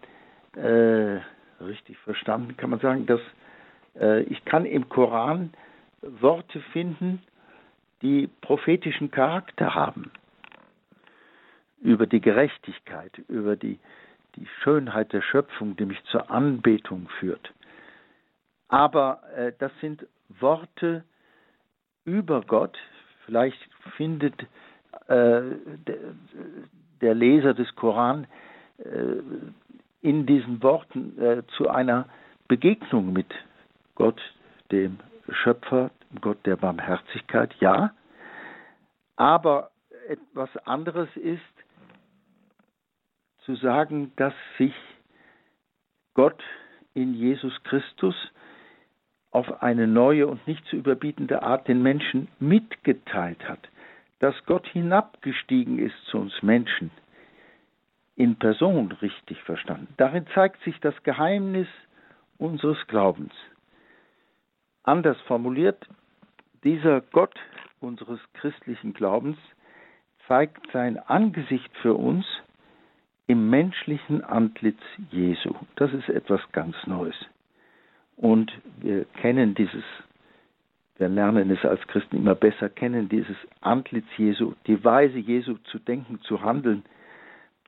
äh, 0.55 1.19
richtig 1.63 1.97
verstanden, 1.99 2.57
kann 2.57 2.69
man 2.69 2.79
sagen, 2.79 3.05
dass 3.05 3.21
äh, 3.99 4.21
ich 4.23 4.43
kann 4.45 4.65
im 4.65 4.89
Koran 4.89 5.53
Worte 6.01 6.61
finden, 6.71 7.21
die 8.01 8.27
prophetischen 8.41 9.11
Charakter 9.11 9.73
haben. 9.73 10.11
Über 11.81 12.07
die 12.07 12.21
Gerechtigkeit, 12.21 13.17
über 13.27 13.55
die, 13.55 13.79
die 14.35 14.47
Schönheit 14.61 15.13
der 15.13 15.21
Schöpfung, 15.21 15.75
die 15.75 15.85
mich 15.85 16.03
zur 16.05 16.29
Anbetung 16.29 17.09
führt. 17.19 17.53
Aber 18.67 19.21
äh, 19.35 19.53
das 19.59 19.71
sind 19.81 20.05
Worte 20.39 21.03
über 22.05 22.41
Gott. 22.41 22.77
Vielleicht 23.25 23.57
findet 23.95 24.39
äh, 25.07 25.41
der, 25.87 25.97
der, 27.01 27.13
Leser 27.13 27.53
des 27.53 27.73
Koran 27.75 28.27
äh, 28.79 29.21
in 30.05 30.27
diesen 30.27 30.61
Worten 30.61 31.17
äh, 31.19 31.41
zu 31.57 31.67
einer 31.67 32.07
Begegnung 32.47 33.11
mit 33.11 33.33
Gott, 33.95 34.21
dem 34.71 34.99
Schöpfer, 35.29 35.89
Gott 36.21 36.37
der 36.45 36.57
Barmherzigkeit, 36.57 37.55
ja. 37.59 37.91
Aber 39.15 39.71
etwas 40.07 40.55
anderes 40.67 41.09
ist 41.15 41.41
zu 43.45 43.55
sagen, 43.55 44.11
dass 44.15 44.33
sich 44.59 44.75
Gott 46.13 46.41
in 46.93 47.15
Jesus 47.15 47.53
Christus 47.63 48.15
auf 49.31 49.63
eine 49.63 49.87
neue 49.87 50.27
und 50.27 50.45
nicht 50.45 50.63
zu 50.67 50.75
überbietende 50.75 51.41
Art 51.41 51.67
den 51.67 51.81
Menschen 51.81 52.27
mitgeteilt 52.39 53.49
hat, 53.49 53.69
dass 54.19 54.35
Gott 54.45 54.67
hinabgestiegen 54.67 55.79
ist 55.79 55.95
zu 56.11 56.19
uns 56.19 56.43
Menschen 56.43 56.91
in 58.15 58.37
Person 58.37 58.91
richtig 59.01 59.41
verstanden. 59.43 59.93
Darin 59.97 60.25
zeigt 60.33 60.63
sich 60.63 60.79
das 60.79 60.95
Geheimnis 61.03 61.67
unseres 62.37 62.77
Glaubens. 62.87 63.33
Anders 64.83 65.19
formuliert, 65.21 65.87
dieser 66.63 67.01
Gott 67.01 67.35
unseres 67.79 68.19
christlichen 68.33 68.93
Glaubens 68.93 69.37
zeigt 70.27 70.71
sein 70.71 70.97
Angesicht 70.97 71.69
für 71.81 71.93
uns 71.93 72.25
im 73.27 73.49
menschlichen 73.49 74.23
Antlitz 74.23 74.81
Jesu. 75.11 75.53
Das 75.75 75.91
ist 75.93 76.09
etwas 76.09 76.41
ganz 76.51 76.75
Neues. 76.85 77.15
Und 78.17 78.51
wir 78.77 79.05
kennen 79.05 79.55
dieses, 79.55 79.83
wir 80.97 81.09
lernen 81.09 81.51
es 81.51 81.65
als 81.65 81.81
Christen 81.87 82.17
immer 82.17 82.35
besser 82.35 82.69
kennen, 82.69 83.09
dieses 83.09 83.35
Antlitz 83.61 84.05
Jesu, 84.17 84.53
die 84.67 84.83
Weise 84.83 85.17
Jesu 85.17 85.55
zu 85.65 85.79
denken, 85.79 86.21
zu 86.21 86.41
handeln, 86.41 86.83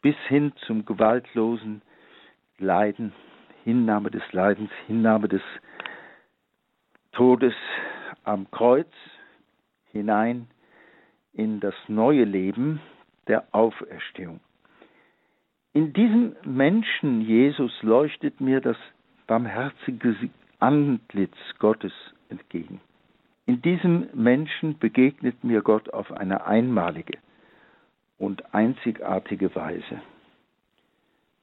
bis 0.08 0.16
hin 0.30 0.53
zum 0.66 0.86
gewaltlosen 0.86 1.82
Leiden, 2.60 3.12
Hinnahme 3.66 4.10
des 4.10 4.24
Leidens, 4.32 4.72
Hinnahme 4.86 5.28
des 5.28 5.41
Todes 7.12 7.53
am 8.24 8.49
Kreuz 8.49 8.88
hinein 9.91 10.47
in 11.34 11.60
das 11.60 11.76
neue 11.89 12.24
Leben 12.24 12.80
der 13.28 13.49
Auferstehung. 13.51 14.39
In 15.74 15.91
diesem 15.91 16.38
Menschen 16.45 17.20
Jesus 17.20 17.74
leuchtet 17.84 18.39
mir 18.39 18.62
das 18.62 18.78
barmherzige 19.28 20.30
Antlitz 20.60 21.36
Gottes 21.60 21.91
entgegen. 22.30 22.80
In 23.45 23.62
diesem 23.62 24.08
Menschen 24.14 24.80
begegnet 24.80 25.43
mir 25.43 25.62
Gott 25.62 25.93
auf 25.93 26.14
eine 26.14 26.45
einmalige, 26.45 27.18
und 28.18 28.53
einzigartige 28.53 29.53
Weise. 29.55 30.01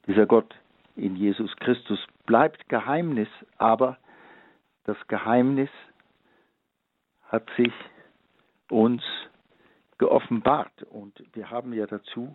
Dieser 0.06 0.26
Gott 0.26 0.54
in 0.96 1.16
Jesus 1.16 1.54
Christus 1.56 1.98
bleibt 2.26 2.68
Geheimnis, 2.68 3.28
aber 3.58 3.98
das 4.84 4.96
Geheimnis 5.08 5.70
hat 7.28 7.48
sich 7.56 7.72
uns 8.70 9.02
geoffenbart 9.98 10.82
und 10.90 11.22
wir 11.32 11.50
haben 11.50 11.72
ja 11.72 11.86
dazu 11.86 12.34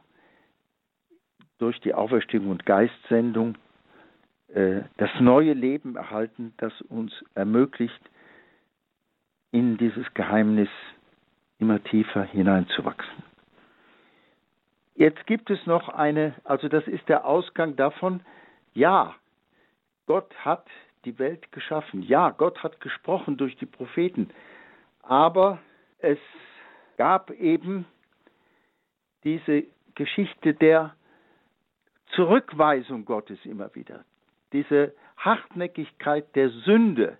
durch 1.57 1.79
die 1.81 1.93
Auferstehung 1.93 2.49
und 2.49 2.65
Geistsendung 2.65 3.57
äh, 4.47 4.81
das 4.97 5.09
neue 5.19 5.53
Leben 5.53 5.95
erhalten, 5.95 6.53
das 6.57 6.73
uns 6.83 7.11
ermöglicht, 7.35 8.01
in 9.51 9.77
dieses 9.77 10.11
Geheimnis 10.13 10.69
immer 11.59 11.83
tiefer 11.83 12.23
hineinzuwachsen. 12.23 13.28
Jetzt 14.99 15.25
gibt 15.27 15.49
es 15.49 15.65
noch 15.65 15.87
eine, 15.87 16.35
also 16.43 16.67
das 16.67 16.85
ist 16.85 17.07
der 17.07 17.23
Ausgang 17.25 17.77
davon, 17.77 18.19
ja, 18.73 19.15
Gott 20.07 20.35
hat 20.43 20.67
die 21.05 21.17
Welt 21.17 21.53
geschaffen. 21.53 22.03
Ja, 22.03 22.31
Gott 22.31 22.61
hat 22.63 22.81
gesprochen 22.81 23.37
durch 23.37 23.55
die 23.55 23.65
Propheten, 23.65 24.29
aber 25.01 25.59
es 25.99 26.19
gab 26.97 27.31
eben 27.31 27.85
diese 29.23 29.63
Geschichte 29.95 30.53
der 30.53 30.93
Zurückweisung 32.07 33.05
Gottes 33.05 33.39
immer 33.45 33.73
wieder, 33.75 34.03
diese 34.51 34.93
Hartnäckigkeit 35.15 36.35
der 36.35 36.49
Sünde. 36.49 37.17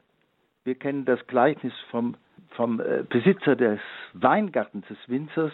Wir 0.66 0.76
kennen 0.76 1.06
das 1.06 1.26
Gleichnis 1.28 1.74
vom, 1.92 2.18
vom 2.50 2.82
äh, 2.82 3.06
Besitzer 3.08 3.56
des 3.56 3.80
Weingartens, 4.12 4.86
des 4.88 4.98
Winzers, 5.08 5.54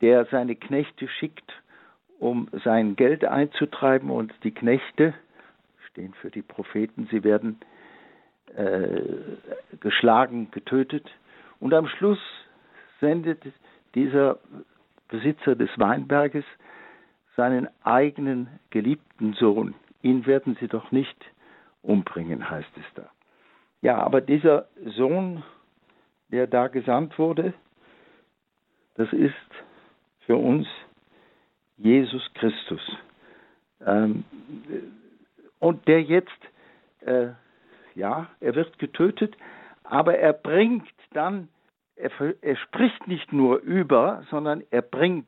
der 0.00 0.26
seine 0.26 0.56
Knechte 0.56 1.08
schickt, 1.08 1.52
um 2.18 2.48
sein 2.64 2.96
Geld 2.96 3.24
einzutreiben 3.24 4.10
und 4.10 4.32
die 4.44 4.52
Knechte 4.52 5.14
stehen 5.90 6.14
für 6.14 6.30
die 6.30 6.42
Propheten, 6.42 7.08
sie 7.10 7.24
werden 7.24 7.58
äh, 8.54 9.02
geschlagen, 9.80 10.50
getötet 10.50 11.08
und 11.60 11.74
am 11.74 11.86
Schluss 11.88 12.18
sendet 13.00 13.42
dieser 13.94 14.38
Besitzer 15.08 15.56
des 15.56 15.70
Weinberges 15.76 16.44
seinen 17.36 17.68
eigenen 17.82 18.48
geliebten 18.70 19.32
Sohn. 19.34 19.74
Ihn 20.02 20.26
werden 20.26 20.56
sie 20.60 20.68
doch 20.68 20.90
nicht 20.92 21.16
umbringen, 21.82 22.48
heißt 22.50 22.70
es 22.76 22.84
da. 22.94 23.10
Ja, 23.82 23.98
aber 23.98 24.20
dieser 24.20 24.68
Sohn, 24.84 25.42
der 26.28 26.46
da 26.46 26.68
gesandt 26.68 27.18
wurde, 27.18 27.54
das 28.96 29.12
ist 29.12 29.34
für 30.30 30.36
uns 30.36 30.68
Jesus 31.76 32.22
Christus. 32.34 32.80
Ähm, 33.84 34.22
und 35.58 35.88
der 35.88 36.02
jetzt, 36.02 36.30
äh, 37.00 37.30
ja, 37.96 38.28
er 38.38 38.54
wird 38.54 38.78
getötet, 38.78 39.36
aber 39.82 40.16
er 40.18 40.32
bringt 40.32 40.86
dann, 41.14 41.48
er, 41.96 42.12
er 42.42 42.56
spricht 42.58 43.08
nicht 43.08 43.32
nur 43.32 43.58
über, 43.58 44.22
sondern 44.30 44.62
er 44.70 44.82
bringt 44.82 45.26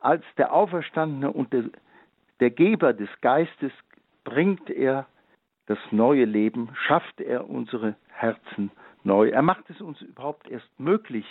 als 0.00 0.24
der 0.36 0.52
Auferstandene 0.52 1.30
und 1.30 1.52
der, 1.52 1.66
der 2.40 2.50
Geber 2.50 2.92
des 2.92 3.10
Geistes, 3.20 3.70
bringt 4.24 4.68
er 4.68 5.06
das 5.66 5.78
neue 5.92 6.24
Leben, 6.24 6.70
schafft 6.88 7.20
er 7.20 7.48
unsere 7.48 7.94
Herzen 8.08 8.72
neu. 9.04 9.28
Er 9.28 9.42
macht 9.42 9.70
es 9.70 9.80
uns 9.80 10.02
überhaupt 10.02 10.48
erst 10.48 10.80
möglich, 10.80 11.24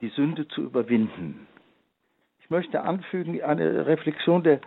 die 0.00 0.08
Sünde 0.08 0.46
zu 0.48 0.62
überwinden. 0.62 1.46
Ich 2.40 2.50
möchte 2.50 2.82
anfügen 2.82 3.42
eine 3.42 3.86
Reflexion 3.86 4.42
der 4.42 4.60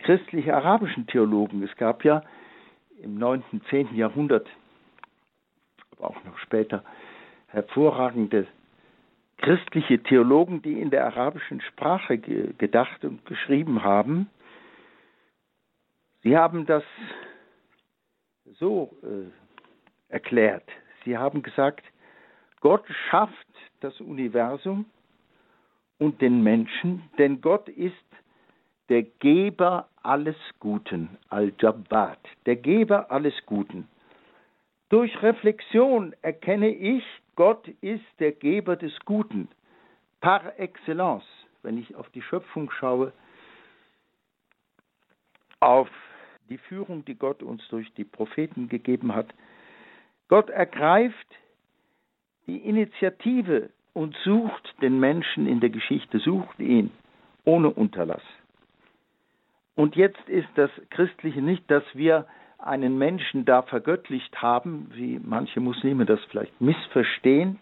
christlich-arabischen 0.00 1.06
Theologen. 1.06 1.62
Es 1.62 1.74
gab 1.76 2.04
ja 2.04 2.22
im 3.02 3.18
9., 3.18 3.42
10. 3.70 3.94
Jahrhundert, 3.94 4.46
aber 5.92 6.10
auch 6.10 6.24
noch 6.24 6.38
später, 6.38 6.84
hervorragende 7.48 8.46
christliche 9.38 10.02
Theologen, 10.02 10.62
die 10.62 10.80
in 10.80 10.90
der 10.90 11.06
arabischen 11.06 11.60
Sprache 11.60 12.18
gedacht 12.18 13.04
und 13.04 13.24
geschrieben 13.26 13.82
haben. 13.82 14.28
Sie 16.22 16.36
haben 16.36 16.66
das 16.66 16.84
so 18.58 18.90
äh, 19.02 20.12
erklärt. 20.12 20.64
Sie 21.04 21.18
haben 21.18 21.42
gesagt, 21.42 21.84
Gott 22.64 22.86
schafft 23.10 23.46
das 23.80 24.00
Universum 24.00 24.86
und 25.98 26.22
den 26.22 26.42
Menschen, 26.42 27.02
denn 27.18 27.42
Gott 27.42 27.68
ist 27.68 27.92
der 28.88 29.02
Geber 29.02 29.90
alles 30.02 30.36
Guten, 30.60 31.18
Al-Jabbat, 31.28 32.18
der 32.46 32.56
Geber 32.56 33.10
alles 33.10 33.34
Guten. 33.44 33.86
Durch 34.88 35.22
Reflexion 35.22 36.14
erkenne 36.22 36.70
ich, 36.70 37.04
Gott 37.36 37.68
ist 37.82 38.06
der 38.18 38.32
Geber 38.32 38.76
des 38.76 38.98
Guten, 39.04 39.48
par 40.22 40.58
excellence, 40.58 41.26
wenn 41.62 41.76
ich 41.76 41.94
auf 41.96 42.08
die 42.12 42.22
Schöpfung 42.22 42.70
schaue, 42.70 43.12
auf 45.60 45.90
die 46.48 46.56
Führung, 46.56 47.04
die 47.04 47.16
Gott 47.16 47.42
uns 47.42 47.68
durch 47.68 47.92
die 47.92 48.04
Propheten 48.04 48.70
gegeben 48.70 49.14
hat. 49.14 49.34
Gott 50.28 50.48
ergreift 50.48 51.26
die 52.46 52.58
Initiative 52.58 53.70
und 53.92 54.16
sucht 54.24 54.74
den 54.82 55.00
Menschen 55.00 55.46
in 55.46 55.60
der 55.60 55.70
Geschichte, 55.70 56.18
sucht 56.18 56.58
ihn 56.58 56.90
ohne 57.44 57.70
Unterlass. 57.70 58.22
Und 59.76 59.96
jetzt 59.96 60.28
ist 60.28 60.48
das 60.54 60.70
Christliche 60.90 61.42
nicht, 61.42 61.68
dass 61.70 61.84
wir 61.94 62.26
einen 62.58 62.96
Menschen 62.96 63.44
da 63.44 63.62
vergöttlicht 63.62 64.40
haben, 64.40 64.90
wie 64.94 65.20
manche 65.22 65.60
Muslime 65.60 66.06
das 66.06 66.20
vielleicht 66.30 66.60
missverstehen, 66.60 67.58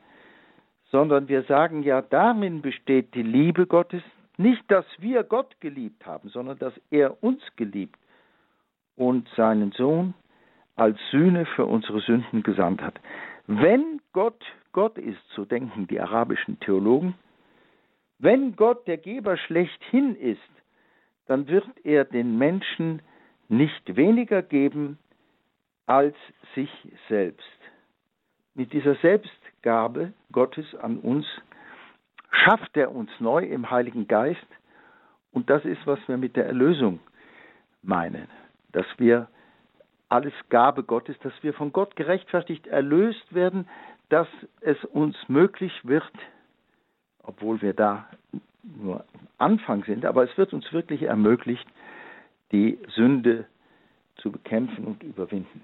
sondern 0.90 1.28
wir 1.28 1.42
sagen 1.44 1.82
ja, 1.82 2.02
darin 2.02 2.60
besteht 2.62 3.14
die 3.14 3.22
Liebe 3.22 3.66
Gottes, 3.66 4.02
nicht, 4.36 4.62
dass 4.70 4.84
wir 4.98 5.24
Gott 5.24 5.60
geliebt 5.60 6.06
haben, 6.06 6.28
sondern 6.28 6.58
dass 6.58 6.74
er 6.90 7.22
uns 7.22 7.42
geliebt 7.56 7.98
und 8.96 9.28
seinen 9.36 9.72
Sohn 9.72 10.14
als 10.76 10.98
Sühne 11.10 11.46
für 11.46 11.66
unsere 11.66 12.00
Sünden 12.00 12.42
gesandt 12.42 12.82
hat. 12.82 12.98
Wenn 13.46 14.00
Gott 14.12 14.42
Gott 14.72 14.98
ist, 14.98 15.20
so 15.34 15.44
denken 15.44 15.86
die 15.86 16.00
arabischen 16.00 16.58
Theologen, 16.60 17.14
wenn 18.18 18.56
Gott 18.56 18.86
der 18.86 18.98
Geber 18.98 19.36
schlechthin 19.36 20.16
ist, 20.16 20.40
dann 21.26 21.48
wird 21.48 21.66
er 21.84 22.04
den 22.04 22.38
Menschen 22.38 23.02
nicht 23.48 23.96
weniger 23.96 24.42
geben 24.42 24.98
als 25.86 26.14
sich 26.54 26.70
selbst. 27.08 27.58
Mit 28.54 28.72
dieser 28.72 28.94
Selbstgabe 28.96 30.12
Gottes 30.30 30.74
an 30.76 30.98
uns 30.98 31.26
schafft 32.30 32.76
er 32.76 32.94
uns 32.94 33.10
neu 33.18 33.44
im 33.44 33.70
Heiligen 33.70 34.08
Geist 34.08 34.46
und 35.32 35.50
das 35.50 35.64
ist, 35.64 35.86
was 35.86 35.98
wir 36.06 36.16
mit 36.16 36.36
der 36.36 36.46
Erlösung 36.46 37.00
meinen, 37.82 38.28
dass 38.72 38.86
wir 38.98 39.28
alles 40.08 40.34
Gabe 40.50 40.82
Gottes, 40.84 41.18
dass 41.20 41.32
wir 41.42 41.54
von 41.54 41.72
Gott 41.72 41.96
gerechtfertigt 41.96 42.66
erlöst 42.66 43.34
werden, 43.34 43.66
dass 44.12 44.28
es 44.60 44.76
uns 44.84 45.16
möglich 45.28 45.72
wird, 45.84 46.12
obwohl 47.22 47.62
wir 47.62 47.72
da 47.72 48.06
nur 48.62 49.00
am 49.00 49.28
Anfang 49.38 49.84
sind, 49.84 50.04
aber 50.04 50.22
es 50.22 50.36
wird 50.36 50.52
uns 50.52 50.70
wirklich 50.70 51.04
ermöglicht, 51.04 51.66
die 52.52 52.78
Sünde 52.94 53.46
zu 54.16 54.30
bekämpfen 54.30 54.84
und 54.84 55.02
überwinden. 55.02 55.62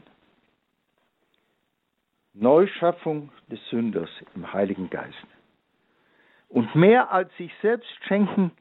Neuschaffung 2.33 3.31
des 3.49 3.61
Sünders 3.69 4.09
im 4.35 4.51
Heiligen 4.51 4.89
Geist. 4.89 5.27
Und 6.49 6.75
mehr 6.75 7.13
als 7.13 7.31
sich 7.37 7.53
selbst 7.61 7.91
schenken 8.07 8.53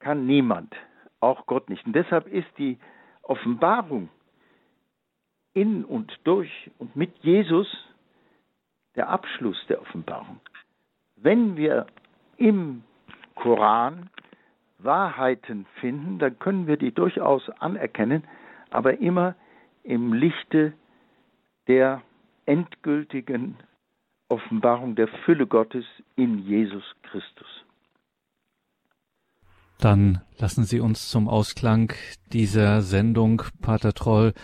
kann 0.00 0.26
niemand, 0.26 0.74
auch 1.20 1.46
Gott 1.46 1.70
nicht. 1.70 1.86
Und 1.86 1.94
deshalb 1.94 2.26
ist 2.26 2.50
die 2.58 2.78
Offenbarung 3.22 4.10
in 5.54 5.86
und 5.86 6.20
durch 6.24 6.70
und 6.78 6.94
mit 6.96 7.16
Jesus 7.22 7.66
der 9.00 9.08
Abschluss 9.08 9.56
der 9.70 9.80
Offenbarung. 9.80 10.40
Wenn 11.16 11.56
wir 11.56 11.86
im 12.36 12.82
Koran 13.34 14.10
Wahrheiten 14.78 15.64
finden, 15.80 16.18
dann 16.18 16.38
können 16.38 16.66
wir 16.66 16.76
die 16.76 16.92
durchaus 16.92 17.48
anerkennen, 17.60 18.24
aber 18.68 18.98
immer 18.98 19.36
im 19.84 20.12
Lichte 20.12 20.74
der 21.66 22.02
endgültigen 22.44 23.56
Offenbarung 24.28 24.96
der 24.96 25.08
Fülle 25.24 25.46
Gottes 25.46 25.86
in 26.16 26.40
Jesus 26.40 26.84
Christus. 27.02 27.64
Dann 29.78 30.20
lassen 30.36 30.64
Sie 30.64 30.80
uns 30.80 31.08
zum 31.08 31.26
Ausklang 31.26 31.94
dieser 32.34 32.82
Sendung, 32.82 33.44
Pater 33.62 33.94
Troll, 33.94 34.34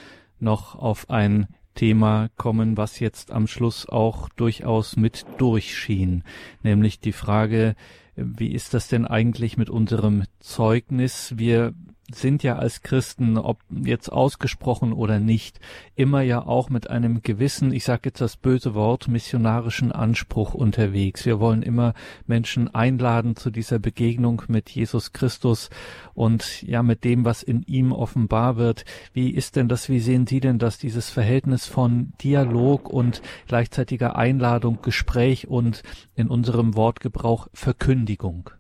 noch 0.41 0.77
auf 0.77 1.11
ein 1.11 1.47
Thema 1.77 2.29
kommen, 2.37 2.77
was 2.77 2.99
jetzt 2.99 3.31
am 3.31 3.47
Schluss 3.47 3.89
auch 3.89 4.29
durchaus 4.31 4.97
mit 4.97 5.25
durchschien, 5.39 6.25
nämlich 6.65 6.99
die 6.99 7.13
Frage, 7.13 7.77
wie 8.17 8.53
ist 8.53 8.75
das 8.75 8.89
denn 8.89 9.07
eigentlich 9.07 9.57
mit 9.57 9.71
unserem 9.71 10.25
Zeugnis? 10.41 11.35
Wir 11.37 11.75
sind 12.13 12.43
ja 12.43 12.57
als 12.57 12.83
Christen, 12.83 13.37
ob 13.37 13.59
jetzt 13.71 14.11
ausgesprochen 14.11 14.93
oder 14.93 15.19
nicht, 15.19 15.59
immer 15.97 16.21
ja 16.23 16.47
auch 16.47 16.71
mit 16.71 16.89
einem 16.89 17.23
gewissen, 17.23 17.73
ich 17.73 17.85
sage 17.85 18.03
jetzt 18.07 18.21
das 18.21 18.37
böse 18.37 18.75
Wort, 18.75 19.09
missionarischen 19.09 19.91
Anspruch 19.91 20.55
unterwegs. 20.55 21.27
Wir 21.27 21.41
wollen 21.41 21.63
immer 21.63 21.95
Menschen 22.27 22.73
einladen 22.73 23.35
zu 23.35 23.51
dieser 23.51 23.79
Begegnung 23.79 24.43
mit 24.49 24.71
Jesus 24.71 25.13
Christus 25.13 25.69
und 26.15 26.63
ja 26.63 26.83
mit 26.83 27.03
dem, 27.03 27.25
was 27.25 27.43
in 27.43 27.63
ihm 27.63 27.93
offenbar 27.93 28.57
wird. 28.57 28.85
Wie 29.13 29.31
ist 29.31 29.57
denn 29.57 29.69
das, 29.69 29.89
wie 29.89 30.01
sehen 30.01 30.27
Sie 30.27 30.41
denn 30.41 30.59
das, 30.59 30.79
dieses 30.79 31.11
Verhältnis 31.11 31.67
von 31.67 32.13
Dialog 32.23 32.89
und 32.89 33.21
gleichzeitiger 33.49 34.17
Einladung, 34.17 34.79
Gespräch 34.81 35.49
und 35.49 35.83
in 36.15 36.29
unserem 36.29 36.77
Wortgebrauch 36.77 37.49
Verkündigung? 37.53 38.51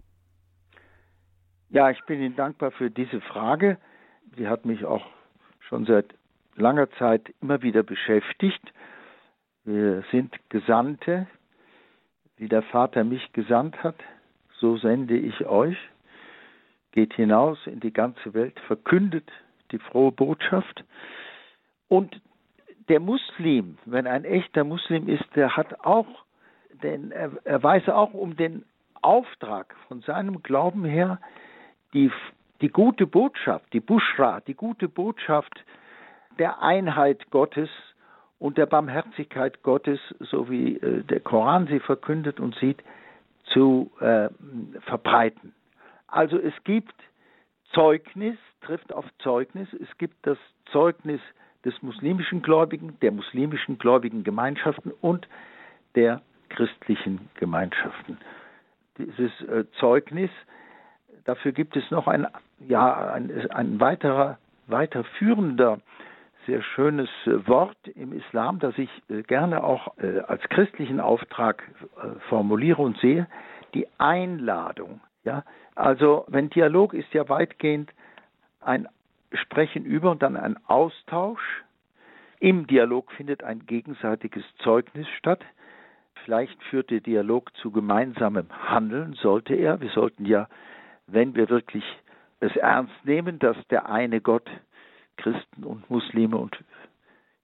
Ja, 1.70 1.90
ich 1.90 2.00
bin 2.04 2.22
Ihnen 2.22 2.36
dankbar 2.36 2.70
für 2.70 2.90
diese 2.90 3.20
Frage. 3.20 3.78
Sie 4.36 4.48
hat 4.48 4.64
mich 4.64 4.84
auch 4.84 5.04
schon 5.68 5.84
seit 5.84 6.14
langer 6.54 6.90
Zeit 6.92 7.34
immer 7.42 7.60
wieder 7.62 7.82
beschäftigt. 7.82 8.62
Wir 9.64 10.04
sind 10.12 10.32
Gesandte, 10.48 11.26
wie 12.36 12.48
der 12.48 12.62
Vater 12.62 13.02
mich 13.02 13.32
gesandt 13.32 13.82
hat, 13.82 13.96
so 14.60 14.76
sende 14.76 15.16
ich 15.16 15.44
euch. 15.46 15.76
Geht 16.92 17.14
hinaus 17.14 17.58
in 17.66 17.80
die 17.80 17.92
ganze 17.92 18.32
Welt, 18.32 18.58
verkündet 18.60 19.28
die 19.72 19.78
frohe 19.78 20.12
Botschaft. 20.12 20.84
Und 21.88 22.20
der 22.88 23.00
Muslim, 23.00 23.76
wenn 23.86 24.06
ein 24.06 24.24
echter 24.24 24.62
Muslim 24.62 25.08
ist, 25.08 25.24
der 25.34 25.56
hat 25.56 25.84
auch, 25.84 26.06
den, 26.82 27.10
er, 27.10 27.62
weiß 27.62 27.88
auch 27.88 28.14
um 28.14 28.36
den 28.36 28.64
Auftrag 29.02 29.74
von 29.88 30.00
seinem 30.02 30.42
Glauben 30.44 30.84
her, 30.84 31.18
die, 31.96 32.12
die 32.60 32.68
gute 32.68 33.06
Botschaft, 33.06 33.72
die 33.72 33.80
Bushra, 33.80 34.40
die 34.40 34.54
gute 34.54 34.86
Botschaft 34.86 35.64
der 36.38 36.62
Einheit 36.62 37.30
Gottes 37.30 37.70
und 38.38 38.58
der 38.58 38.66
Barmherzigkeit 38.66 39.62
Gottes, 39.62 39.98
so 40.20 40.50
wie 40.50 40.76
äh, 40.76 41.02
der 41.04 41.20
Koran 41.20 41.66
sie 41.68 41.80
verkündet 41.80 42.38
und 42.38 42.54
sieht, 42.56 42.82
zu 43.46 43.90
äh, 44.00 44.28
verbreiten. 44.82 45.54
Also 46.06 46.38
es 46.38 46.52
gibt 46.64 46.94
Zeugnis, 47.72 48.36
trifft 48.60 48.92
auf 48.92 49.06
Zeugnis, 49.20 49.68
es 49.72 49.96
gibt 49.96 50.14
das 50.26 50.38
Zeugnis 50.70 51.20
des 51.64 51.80
muslimischen 51.82 52.42
Gläubigen, 52.42 52.98
der 53.00 53.12
muslimischen 53.12 53.78
gläubigen 53.78 54.22
Gemeinschaften 54.22 54.92
und 55.00 55.26
der 55.94 56.20
christlichen 56.50 57.30
Gemeinschaften. 57.34 58.18
Dieses 58.98 59.32
äh, 59.48 59.64
Zeugnis, 59.80 60.30
dafür 61.26 61.52
gibt 61.52 61.76
es 61.76 61.90
noch 61.90 62.08
ein, 62.08 62.26
ja, 62.66 63.12
ein, 63.12 63.30
ein 63.50 63.78
weiterer, 63.80 64.38
weiterführender 64.66 65.78
sehr 66.46 66.62
schönes 66.62 67.08
äh, 67.26 67.46
Wort 67.46 67.76
im 67.94 68.12
Islam, 68.12 68.58
das 68.58 68.78
ich 68.78 68.90
äh, 69.08 69.22
gerne 69.22 69.62
auch 69.62 69.98
äh, 69.98 70.20
als 70.20 70.42
christlichen 70.44 71.00
Auftrag 71.00 71.62
formuliere 72.28 72.80
und 72.80 72.96
sehe, 72.98 73.26
die 73.74 73.86
Einladung. 73.98 75.00
Ja, 75.24 75.44
also 75.74 76.24
wenn 76.28 76.50
Dialog 76.50 76.94
ist 76.94 77.12
ja 77.12 77.28
weitgehend 77.28 77.90
ein 78.60 78.88
Sprechen 79.32 79.84
über 79.84 80.10
und 80.10 80.22
dann 80.22 80.36
ein 80.36 80.56
Austausch. 80.66 81.64
Im 82.38 82.66
Dialog 82.66 83.10
findet 83.12 83.42
ein 83.42 83.66
gegenseitiges 83.66 84.44
Zeugnis 84.58 85.08
statt. 85.18 85.44
Vielleicht 86.24 86.62
führt 86.64 86.90
der 86.90 87.00
Dialog 87.00 87.54
zu 87.56 87.70
gemeinsamem 87.70 88.46
Handeln, 88.50 89.14
sollte 89.14 89.54
er. 89.54 89.80
Wir 89.80 89.90
sollten 89.90 90.26
ja, 90.26 90.48
wenn 91.06 91.34
wir 91.34 91.48
wirklich 91.48 91.84
es 92.40 92.54
ernst 92.56 92.94
nehmen, 93.04 93.38
dass 93.38 93.56
der 93.68 93.88
eine 93.88 94.20
Gott 94.20 94.48
Christen 95.16 95.64
und 95.64 95.88
Muslime 95.90 96.36
und 96.36 96.56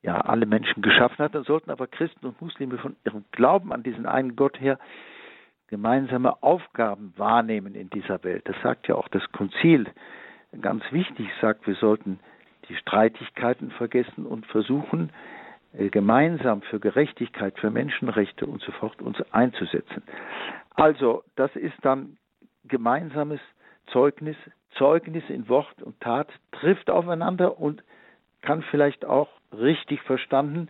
ja, 0.03 0.21
alle 0.21 0.47
Menschen 0.47 0.83
geschaffen 0.83 1.19
hat, 1.19 1.35
dann 1.35 1.45
sollten 1.45 1.71
aber 1.71 1.87
Christen 1.87 2.27
und 2.27 2.41
Muslime 2.41 2.79
von 2.79 2.97
ihrem 3.05 3.25
Glauben 3.31 3.73
an 3.73 3.83
diesen 3.83 4.07
einen 4.07 4.37
Gott 4.37 4.61
her 4.61 4.79
gemeinsame 5.69 6.43
Aufgaben 6.43 7.15
wahrnehmen 7.17 7.75
in 7.75 7.89
dieser 7.89 8.23
Welt. 8.25 8.47
Das 8.47 8.57
sagt 8.63 8.89
ja 8.89 8.95
auch 8.97 9.09
das 9.09 9.23
Konzil. 9.33 9.87
Ganz 10.61 10.83
wichtig 10.91 11.29
sagt, 11.41 11.67
wir 11.67 11.77
sollten 11.77 12.21
die 12.69 12.77
Streitigkeiten 12.77 13.71
vergessen 13.71 14.27
und 14.27 14.45
versuchen, 14.47 15.11
äh, 15.73 15.89
gemeinsam 15.89 16.61
für 16.63 16.79
Gerechtigkeit, 16.79 17.59
für 17.59 17.71
Menschenrechte 17.71 18.45
und 18.45 18.61
so 18.61 18.73
fort 18.73 19.01
uns 19.01 19.19
einzusetzen. 19.33 20.03
Also, 20.75 21.25
das 21.37 21.55
ist 21.57 21.77
dann 21.83 22.19
gemeinsames 22.65 23.41
Zeugnis 23.87 24.37
Zeugnis 24.79 25.25
in 25.29 25.49
Wort 25.49 25.83
und 25.83 26.01
Tat 26.01 26.29
trifft 26.53 26.91
aufeinander 26.91 27.59
und 27.61 27.83
kann 28.41 28.63
vielleicht 28.71 29.05
auch 29.05 29.29
richtig 29.53 30.01
verstanden 30.03 30.69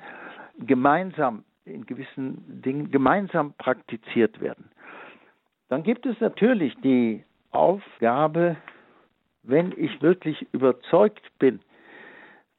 gemeinsam 0.58 1.44
in 1.64 1.86
gewissen 1.86 2.62
Dingen 2.62 2.90
gemeinsam 2.90 3.54
praktiziert 3.54 4.40
werden. 4.40 4.70
Dann 5.68 5.82
gibt 5.82 6.04
es 6.04 6.20
natürlich 6.20 6.74
die 6.82 7.24
Aufgabe, 7.50 8.56
wenn 9.42 9.72
ich 9.76 10.02
wirklich 10.02 10.46
überzeugt 10.52 11.22
bin, 11.38 11.60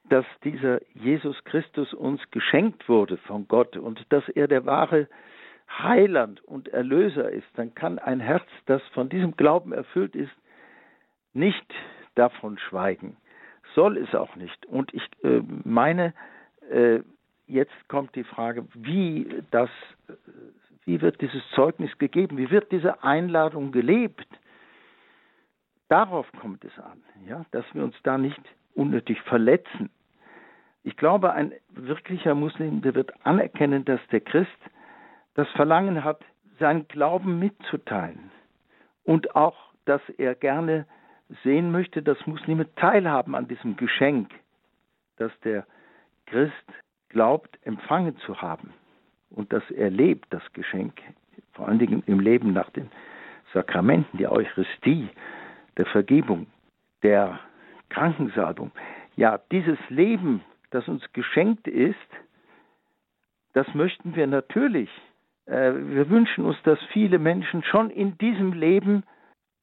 dass 0.09 0.25
dieser 0.43 0.79
Jesus 0.93 1.43
Christus 1.43 1.93
uns 1.93 2.21
geschenkt 2.31 2.87
wurde 2.89 3.17
von 3.17 3.47
Gott 3.47 3.77
und 3.77 4.05
dass 4.09 4.27
er 4.29 4.47
der 4.47 4.65
wahre 4.65 5.07
Heiland 5.79 6.43
und 6.43 6.67
Erlöser 6.69 7.29
ist, 7.29 7.47
dann 7.55 7.73
kann 7.73 7.99
ein 7.99 8.19
Herz, 8.19 8.45
das 8.65 8.81
von 8.93 9.09
diesem 9.09 9.35
Glauben 9.35 9.73
erfüllt 9.73 10.15
ist, 10.15 10.33
nicht 11.33 11.73
davon 12.15 12.57
schweigen, 12.59 13.17
soll 13.73 13.97
es 13.97 14.13
auch 14.13 14.35
nicht. 14.35 14.65
Und 14.67 14.93
ich 14.93 15.03
äh, 15.23 15.41
meine, 15.63 16.13
äh, 16.69 16.99
jetzt 17.47 17.73
kommt 17.87 18.15
die 18.15 18.23
Frage, 18.23 18.65
wie 18.73 19.43
das, 19.51 19.69
wie 20.85 21.01
wird 21.01 21.21
dieses 21.21 21.41
Zeugnis 21.55 21.97
gegeben, 21.97 22.37
wie 22.37 22.51
wird 22.51 22.71
diese 22.71 23.03
Einladung 23.03 23.71
gelebt? 23.71 24.27
Darauf 25.89 26.27
kommt 26.39 26.63
es 26.65 26.77
an, 26.79 27.03
ja, 27.27 27.45
dass 27.51 27.65
wir 27.73 27.83
uns 27.83 27.95
da 28.03 28.17
nicht 28.17 28.41
unnötig 28.75 29.21
verletzen. 29.21 29.89
Ich 30.83 30.97
glaube, 30.97 31.33
ein 31.33 31.53
wirklicher 31.69 32.35
Muslim, 32.35 32.81
der 32.81 32.95
wird 32.95 33.11
anerkennen, 33.25 33.85
dass 33.85 34.01
der 34.11 34.21
Christ 34.21 34.49
das 35.35 35.49
Verlangen 35.51 36.03
hat, 36.03 36.21
seinen 36.59 36.87
Glauben 36.87 37.39
mitzuteilen 37.39 38.31
und 39.03 39.35
auch, 39.35 39.57
dass 39.85 40.01
er 40.17 40.35
gerne 40.35 40.85
sehen 41.43 41.71
möchte, 41.71 42.01
dass 42.01 42.25
Muslime 42.27 42.73
teilhaben 42.75 43.35
an 43.35 43.47
diesem 43.47 43.75
Geschenk, 43.75 44.29
das 45.17 45.31
der 45.43 45.65
Christ 46.27 46.53
glaubt, 47.09 47.57
empfangen 47.63 48.17
zu 48.19 48.41
haben 48.41 48.73
und 49.29 49.51
dass 49.51 49.63
er 49.71 49.89
lebt, 49.89 50.31
das 50.31 50.43
Geschenk, 50.53 50.93
vor 51.53 51.67
allen 51.67 51.79
Dingen 51.79 52.03
im 52.05 52.19
Leben 52.19 52.53
nach 52.53 52.69
den 52.71 52.89
Sakramenten, 53.53 54.17
der 54.17 54.31
Eucharistie, 54.31 55.09
der 55.77 55.85
Vergebung, 55.87 56.47
der 57.01 57.39
Krankensalbung. 57.89 58.71
Ja, 59.15 59.39
dieses 59.51 59.77
Leben, 59.89 60.41
das 60.71 60.87
uns 60.87 61.03
geschenkt 61.13 61.67
ist, 61.67 61.95
das 63.53 63.71
möchten 63.75 64.15
wir 64.15 64.25
natürlich. 64.25 64.89
Äh, 65.45 65.73
wir 65.73 66.09
wünschen 66.09 66.45
uns, 66.45 66.57
dass 66.63 66.79
viele 66.91 67.19
Menschen 67.19 67.63
schon 67.63 67.89
in 67.89 68.17
diesem 68.17 68.53
Leben 68.53 69.03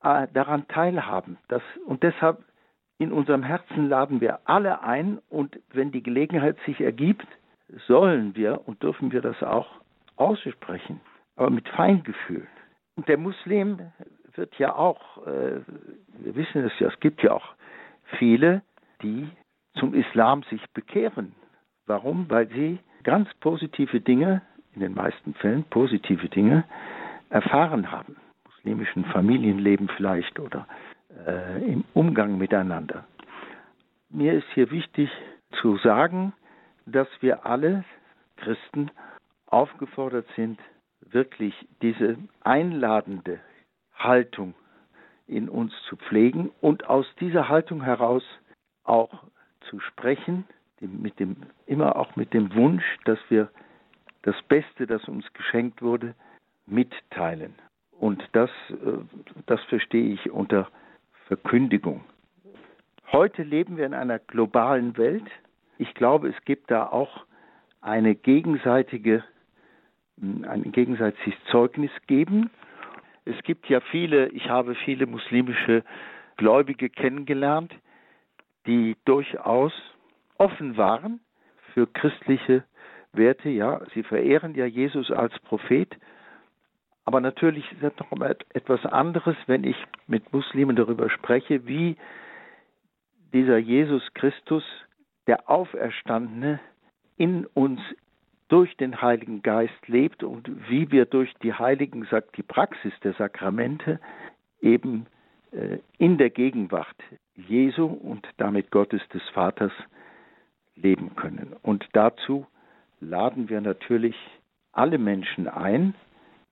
äh, 0.02 0.26
daran 0.32 0.66
teilhaben. 0.68 1.38
Das, 1.48 1.62
und 1.86 2.02
deshalb 2.02 2.44
in 2.98 3.12
unserem 3.12 3.42
Herzen 3.42 3.88
laden 3.88 4.20
wir 4.20 4.40
alle 4.44 4.82
ein 4.82 5.20
und 5.30 5.58
wenn 5.72 5.90
die 5.90 6.02
Gelegenheit 6.02 6.58
sich 6.66 6.80
ergibt, 6.80 7.26
sollen 7.86 8.34
wir 8.36 8.66
und 8.66 8.82
dürfen 8.82 9.12
wir 9.12 9.22
das 9.22 9.42
auch 9.42 9.68
aussprechen, 10.16 11.00
aber 11.36 11.50
mit 11.50 11.68
Feingefühl. 11.70 12.46
Und 12.96 13.08
der 13.08 13.16
Muslim 13.16 13.78
wird 14.34 14.54
ja 14.58 14.74
auch, 14.74 15.26
äh, 15.26 15.60
wir 16.18 16.34
wissen 16.34 16.64
es 16.64 16.78
ja, 16.78 16.88
es 16.88 17.00
gibt 17.00 17.22
ja 17.22 17.32
auch 17.32 17.54
viele, 18.18 18.62
die 19.02 19.28
zum 19.78 19.94
Islam 19.94 20.42
sich 20.44 20.62
bekehren. 20.72 21.34
Warum? 21.86 22.28
Weil 22.28 22.48
sie 22.48 22.78
ganz 23.02 23.32
positive 23.40 24.00
Dinge, 24.00 24.42
in 24.80 24.94
den 24.94 24.94
meisten 24.94 25.34
Fällen 25.34 25.64
positive 25.64 26.28
Dinge, 26.28 26.64
erfahren 27.28 27.90
haben 27.90 28.16
muslimischen 28.60 29.04
Familienleben 29.06 29.88
vielleicht 29.96 30.38
oder 30.38 30.66
äh, 31.26 31.62
im 31.64 31.84
Umgang 31.94 32.38
miteinander. 32.38 33.04
Mir 34.10 34.34
ist 34.34 34.46
hier 34.54 34.70
wichtig 34.70 35.10
zu 35.60 35.76
sagen, 35.78 36.32
dass 36.84 37.08
wir 37.20 37.46
alle 37.46 37.84
Christen 38.36 38.90
aufgefordert 39.46 40.26
sind, 40.36 40.58
wirklich 41.00 41.54
diese 41.80 42.16
einladende 42.42 43.40
Haltung 43.94 44.54
in 45.26 45.48
uns 45.48 45.72
zu 45.88 45.96
pflegen 45.96 46.50
und 46.60 46.88
aus 46.88 47.06
dieser 47.20 47.48
Haltung 47.48 47.82
heraus 47.82 48.24
auch 48.84 49.24
zu 49.70 49.80
sprechen, 49.80 50.44
mit 50.80 51.18
dem, 51.18 51.36
immer 51.66 51.96
auch 51.96 52.16
mit 52.16 52.32
dem 52.34 52.54
Wunsch, 52.54 52.84
dass 53.04 53.18
wir 53.28 53.50
das 54.22 54.40
Beste, 54.48 54.86
das 54.86 55.06
uns 55.08 55.30
geschenkt 55.32 55.82
wurde, 55.82 56.14
mitteilen. 56.66 57.54
Und 57.98 58.22
das, 58.32 58.50
äh, 58.70 58.74
das 59.46 59.62
verstehe 59.64 60.14
ich 60.14 60.30
unter 60.30 60.68
Verkündigung. 61.26 62.02
Heute 63.12 63.42
leben 63.42 63.76
wir 63.76 63.86
in 63.86 63.94
einer 63.94 64.18
globalen 64.18 64.96
Welt. 64.96 65.28
Ich 65.78 65.94
glaube, 65.94 66.28
es 66.28 66.44
gibt 66.44 66.70
da 66.70 66.86
auch 66.86 67.26
eine 67.80 68.14
gegenseitige, 68.14 69.24
ein 70.20 70.70
gegenseitiges 70.72 71.34
Zeugnis 71.50 71.90
geben. 72.06 72.50
Es 73.24 73.40
gibt 73.42 73.68
ja 73.68 73.80
viele, 73.80 74.28
ich 74.28 74.48
habe 74.48 74.74
viele 74.74 75.06
muslimische 75.06 75.82
Gläubige 76.36 76.88
kennengelernt, 76.88 77.74
die 78.66 78.96
durchaus 79.04 79.72
offen 80.38 80.76
waren 80.76 81.20
für 81.74 81.86
christliche 81.86 82.64
Werte. 83.12 83.48
Ja, 83.48 83.80
sie 83.94 84.02
verehren 84.02 84.54
ja 84.54 84.66
Jesus 84.66 85.10
als 85.10 85.38
Prophet 85.40 85.96
aber 87.10 87.20
natürlich 87.20 87.64
ist 87.72 87.82
es 87.82 87.92
noch 87.98 88.20
etwas 88.20 88.86
anderes, 88.86 89.36
wenn 89.46 89.64
ich 89.64 89.76
mit 90.06 90.32
Muslimen 90.32 90.76
darüber 90.76 91.10
spreche, 91.10 91.66
wie 91.66 91.96
dieser 93.32 93.58
Jesus 93.58 94.02
Christus 94.14 94.62
der 95.26 95.50
Auferstandene 95.50 96.60
in 97.16 97.46
uns 97.46 97.80
durch 98.46 98.76
den 98.76 99.02
Heiligen 99.02 99.42
Geist 99.42 99.88
lebt 99.88 100.22
und 100.22 100.48
wie 100.68 100.92
wir 100.92 101.04
durch 101.04 101.32
die 101.42 101.52
Heiligen, 101.52 102.04
sagt 102.04 102.36
die 102.36 102.44
Praxis 102.44 102.92
der 103.02 103.14
Sakramente, 103.14 103.98
eben 104.60 105.06
äh, 105.50 105.78
in 105.98 106.16
der 106.16 106.30
Gegenwart 106.30 106.96
Jesu 107.34 107.86
und 107.86 108.24
damit 108.36 108.70
Gottes 108.70 109.02
des 109.08 109.22
Vaters 109.30 109.72
leben 110.76 111.16
können. 111.16 111.56
Und 111.62 111.88
dazu 111.92 112.46
laden 113.00 113.48
wir 113.48 113.60
natürlich 113.60 114.16
alle 114.72 114.98
Menschen 114.98 115.48
ein. 115.48 115.94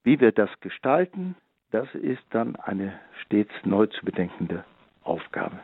Wie 0.02 0.20
wir 0.20 0.32
das 0.32 0.50
gestalten, 0.60 1.36
das 1.70 1.86
ist 1.94 2.22
dann 2.30 2.56
eine 2.56 2.98
stets 3.24 3.52
neu 3.64 3.86
zu 3.86 4.04
bedenkende 4.04 4.64
Aufgabe. 5.02 5.58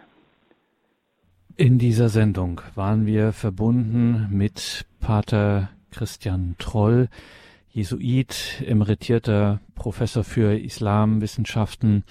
In 1.56 1.78
dieser 1.78 2.08
Sendung 2.08 2.60
waren 2.74 3.06
wir 3.06 3.32
verbunden 3.32 4.28
mit 4.30 4.86
Pater 5.00 5.70
Christian 5.92 6.56
Troll, 6.58 7.08
Jesuit, 7.68 8.62
emeritierter 8.66 9.60
Professor 9.74 10.24
für 10.24 10.58
Islamwissenschaften, 10.58 12.04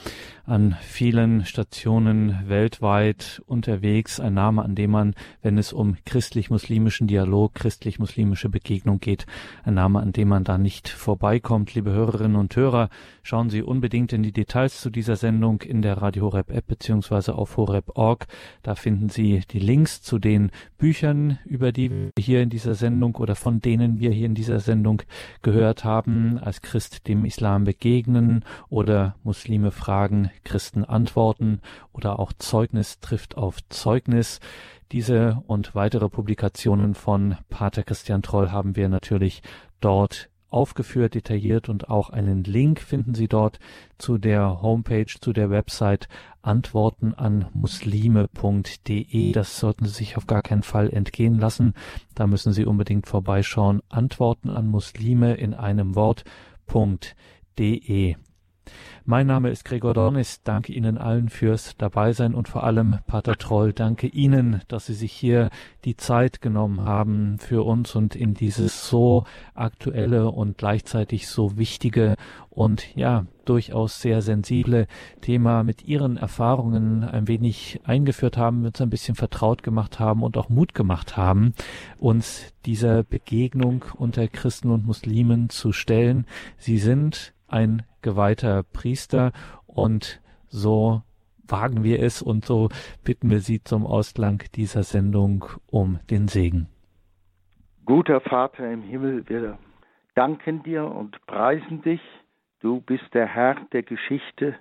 an 0.45 0.75
vielen 0.81 1.45
Stationen 1.45 2.37
weltweit 2.47 3.41
unterwegs. 3.45 4.19
Ein 4.19 4.33
Name, 4.33 4.63
an 4.63 4.75
dem 4.75 4.91
man, 4.91 5.15
wenn 5.41 5.57
es 5.57 5.71
um 5.71 5.95
christlich-muslimischen 6.05 7.07
Dialog, 7.07 7.53
christlich-muslimische 7.55 8.49
Begegnung 8.49 8.99
geht, 8.99 9.25
ein 9.63 9.75
Name, 9.75 10.01
an 10.01 10.11
dem 10.11 10.27
man 10.27 10.43
da 10.43 10.57
nicht 10.57 10.89
vorbeikommt. 10.89 11.73
Liebe 11.73 11.91
Hörerinnen 11.91 12.35
und 12.35 12.55
Hörer, 12.55 12.89
schauen 13.23 13.49
Sie 13.49 13.61
unbedingt 13.61 14.11
in 14.11 14.23
die 14.23 14.33
Details 14.33 14.81
zu 14.81 14.89
dieser 14.89 15.15
Sendung 15.15 15.61
in 15.61 15.81
der 15.81 16.01
Radio 16.01 16.23
Horeb 16.25 16.51
App 16.51 16.67
beziehungsweise 16.67 17.35
auf 17.35 17.55
horeb.org. 17.55 18.27
Da 18.63 18.75
finden 18.75 19.09
Sie 19.09 19.43
die 19.49 19.59
Links 19.59 20.01
zu 20.01 20.19
den 20.19 20.51
Büchern, 20.77 21.39
über 21.45 21.71
die 21.71 21.89
wir 21.89 22.11
hier 22.19 22.41
in 22.41 22.49
dieser 22.49 22.75
Sendung 22.75 23.15
oder 23.15 23.35
von 23.35 23.61
denen 23.61 23.99
wir 23.99 24.11
hier 24.11 24.25
in 24.25 24.35
dieser 24.35 24.59
Sendung 24.59 25.03
gehört 25.41 25.85
haben, 25.85 26.37
als 26.37 26.61
Christ 26.61 27.07
dem 27.07 27.23
Islam 27.23 27.52
begegnen 27.59 28.43
oder 28.69 29.15
Muslime 29.23 29.71
fragen, 29.71 30.31
Christen 30.43 30.83
antworten 30.83 31.61
oder 31.93 32.19
auch 32.19 32.33
Zeugnis 32.33 32.99
trifft 32.99 33.37
auf 33.37 33.57
Zeugnis. 33.69 34.39
Diese 34.91 35.41
und 35.47 35.75
weitere 35.75 36.09
Publikationen 36.09 36.93
von 36.93 37.37
Pater 37.49 37.83
Christian 37.83 38.21
Troll 38.21 38.51
haben 38.51 38.75
wir 38.75 38.89
natürlich 38.89 39.41
dort 39.79 40.29
aufgeführt, 40.53 41.15
detailliert 41.15 41.67
und 41.67 41.89
auch 41.89 42.11
einen 42.11 42.43
Link 42.43 42.79
finden 42.79 43.15
Sie 43.15 43.27
dort 43.27 43.59
zu 43.97 44.17
der 44.17 44.61
Homepage, 44.61 45.07
zu 45.19 45.33
der 45.33 45.49
Website 45.49 46.07
antworten 46.41 47.13
an 47.15 47.47
muslime.de. 47.53 49.31
Das 49.31 49.59
sollten 49.59 49.85
Sie 49.85 49.93
sich 49.93 50.15
auf 50.15 50.27
gar 50.27 50.43
keinen 50.43 50.63
Fall 50.63 50.89
entgehen 50.91 51.39
lassen. 51.39 51.73
Da 52.13 52.27
müssen 52.27 52.53
Sie 52.53 52.65
unbedingt 52.65 53.07
vorbeischauen. 53.07 53.81
Antworten 53.89 54.49
an 54.49 54.67
Muslime 54.67 55.33
in 55.33 55.53
einem 55.53 55.95
Wort.de. 57.57 58.15
Mein 59.05 59.27
Name 59.27 59.49
ist 59.49 59.65
Gregor 59.65 59.93
Dornis. 59.93 60.43
Danke 60.43 60.71
Ihnen 60.71 60.97
allen 60.97 61.27
fürs 61.27 61.75
Dabeisein 61.77 62.33
und 62.33 62.47
vor 62.47 62.63
allem, 62.63 62.99
Pater 63.05 63.35
Troll, 63.35 63.73
danke 63.73 64.07
Ihnen, 64.07 64.61
dass 64.69 64.85
Sie 64.85 64.93
sich 64.93 65.11
hier 65.11 65.49
die 65.83 65.97
Zeit 65.97 66.41
genommen 66.41 66.85
haben 66.85 67.37
für 67.37 67.63
uns 67.63 67.95
und 67.95 68.15
in 68.15 68.33
dieses 68.33 68.87
so 68.87 69.25
aktuelle 69.53 70.31
und 70.31 70.57
gleichzeitig 70.57 71.27
so 71.27 71.57
wichtige 71.57 72.15
und 72.49 72.95
ja, 72.95 73.25
durchaus 73.43 73.99
sehr 73.99 74.21
sensible 74.21 74.87
Thema 75.19 75.63
mit 75.63 75.83
Ihren 75.83 76.15
Erfahrungen 76.15 77.03
ein 77.03 77.27
wenig 77.27 77.81
eingeführt 77.83 78.37
haben, 78.37 78.65
uns 78.65 78.79
ein 78.79 78.89
bisschen 78.89 79.15
vertraut 79.15 79.63
gemacht 79.63 79.99
haben 79.99 80.23
und 80.23 80.37
auch 80.37 80.47
Mut 80.47 80.73
gemacht 80.73 81.17
haben, 81.17 81.53
uns 81.97 82.53
dieser 82.65 83.03
Begegnung 83.03 83.83
unter 83.97 84.29
Christen 84.29 84.69
und 84.69 84.85
Muslimen 84.85 85.49
zu 85.49 85.73
stellen. 85.73 86.25
Sie 86.57 86.77
sind 86.77 87.32
ein 87.53 87.83
geweihter 88.01 88.63
Priester 88.63 89.31
und 89.67 90.21
so 90.47 91.03
wagen 91.47 91.83
wir 91.83 92.01
es 92.01 92.21
und 92.21 92.45
so 92.45 92.69
bitten 93.03 93.29
wir 93.29 93.39
Sie 93.39 93.63
zum 93.63 93.85
Ausklang 93.85 94.43
dieser 94.55 94.83
Sendung 94.83 95.45
um 95.67 95.99
den 96.09 96.27
Segen. 96.27 96.67
Guter 97.85 98.21
Vater 98.21 98.71
im 98.71 98.81
Himmel, 98.81 99.27
wir 99.29 99.57
danken 100.15 100.63
dir 100.63 100.85
und 100.85 101.23
preisen 101.27 101.81
dich. 101.81 102.01
Du 102.59 102.81
bist 102.81 103.13
der 103.13 103.27
Herr 103.27 103.55
der 103.73 103.83
Geschichte 103.83 104.55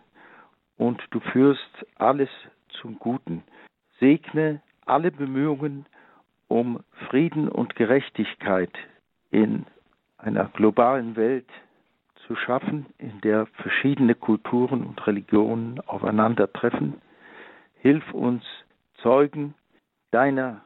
und 0.76 1.00
du 1.10 1.20
führst 1.20 1.86
alles 1.96 2.30
zum 2.80 2.98
Guten. 2.98 3.42
Segne 4.00 4.60
alle 4.84 5.12
Bemühungen 5.12 5.86
um 6.48 6.80
Frieden 7.08 7.48
und 7.48 7.76
Gerechtigkeit 7.76 8.72
in 9.30 9.64
einer 10.18 10.46
globalen 10.46 11.16
Welt, 11.16 11.48
zu 12.32 12.36
schaffen, 12.36 12.86
in 12.96 13.20
der 13.20 13.46
verschiedene 13.60 14.14
Kulturen 14.14 14.84
und 14.84 15.06
Religionen 15.06 15.80
aufeinandertreffen. 15.80 16.94
Hilf 17.80 18.10
uns, 18.14 18.42
Zeugen 19.02 19.54
deiner 20.12 20.62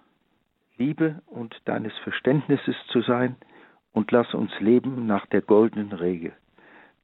Liebe 0.77 1.23
und 1.27 1.57
deines 1.65 1.93
Verständnisses 2.05 2.77
zu 2.93 3.01
sein 3.01 3.35
und 3.93 4.13
lass 4.13 4.33
uns 4.35 4.53
leben 4.61 5.07
nach 5.07 5.27
der 5.27 5.41
goldenen 5.41 5.93
Regel. 5.93 6.33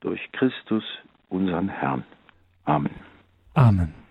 Durch 0.00 0.20
Christus, 0.32 0.84
unseren 1.28 1.68
Herrn. 1.68 2.04
Amen. 2.64 2.94
Amen. 3.54 4.01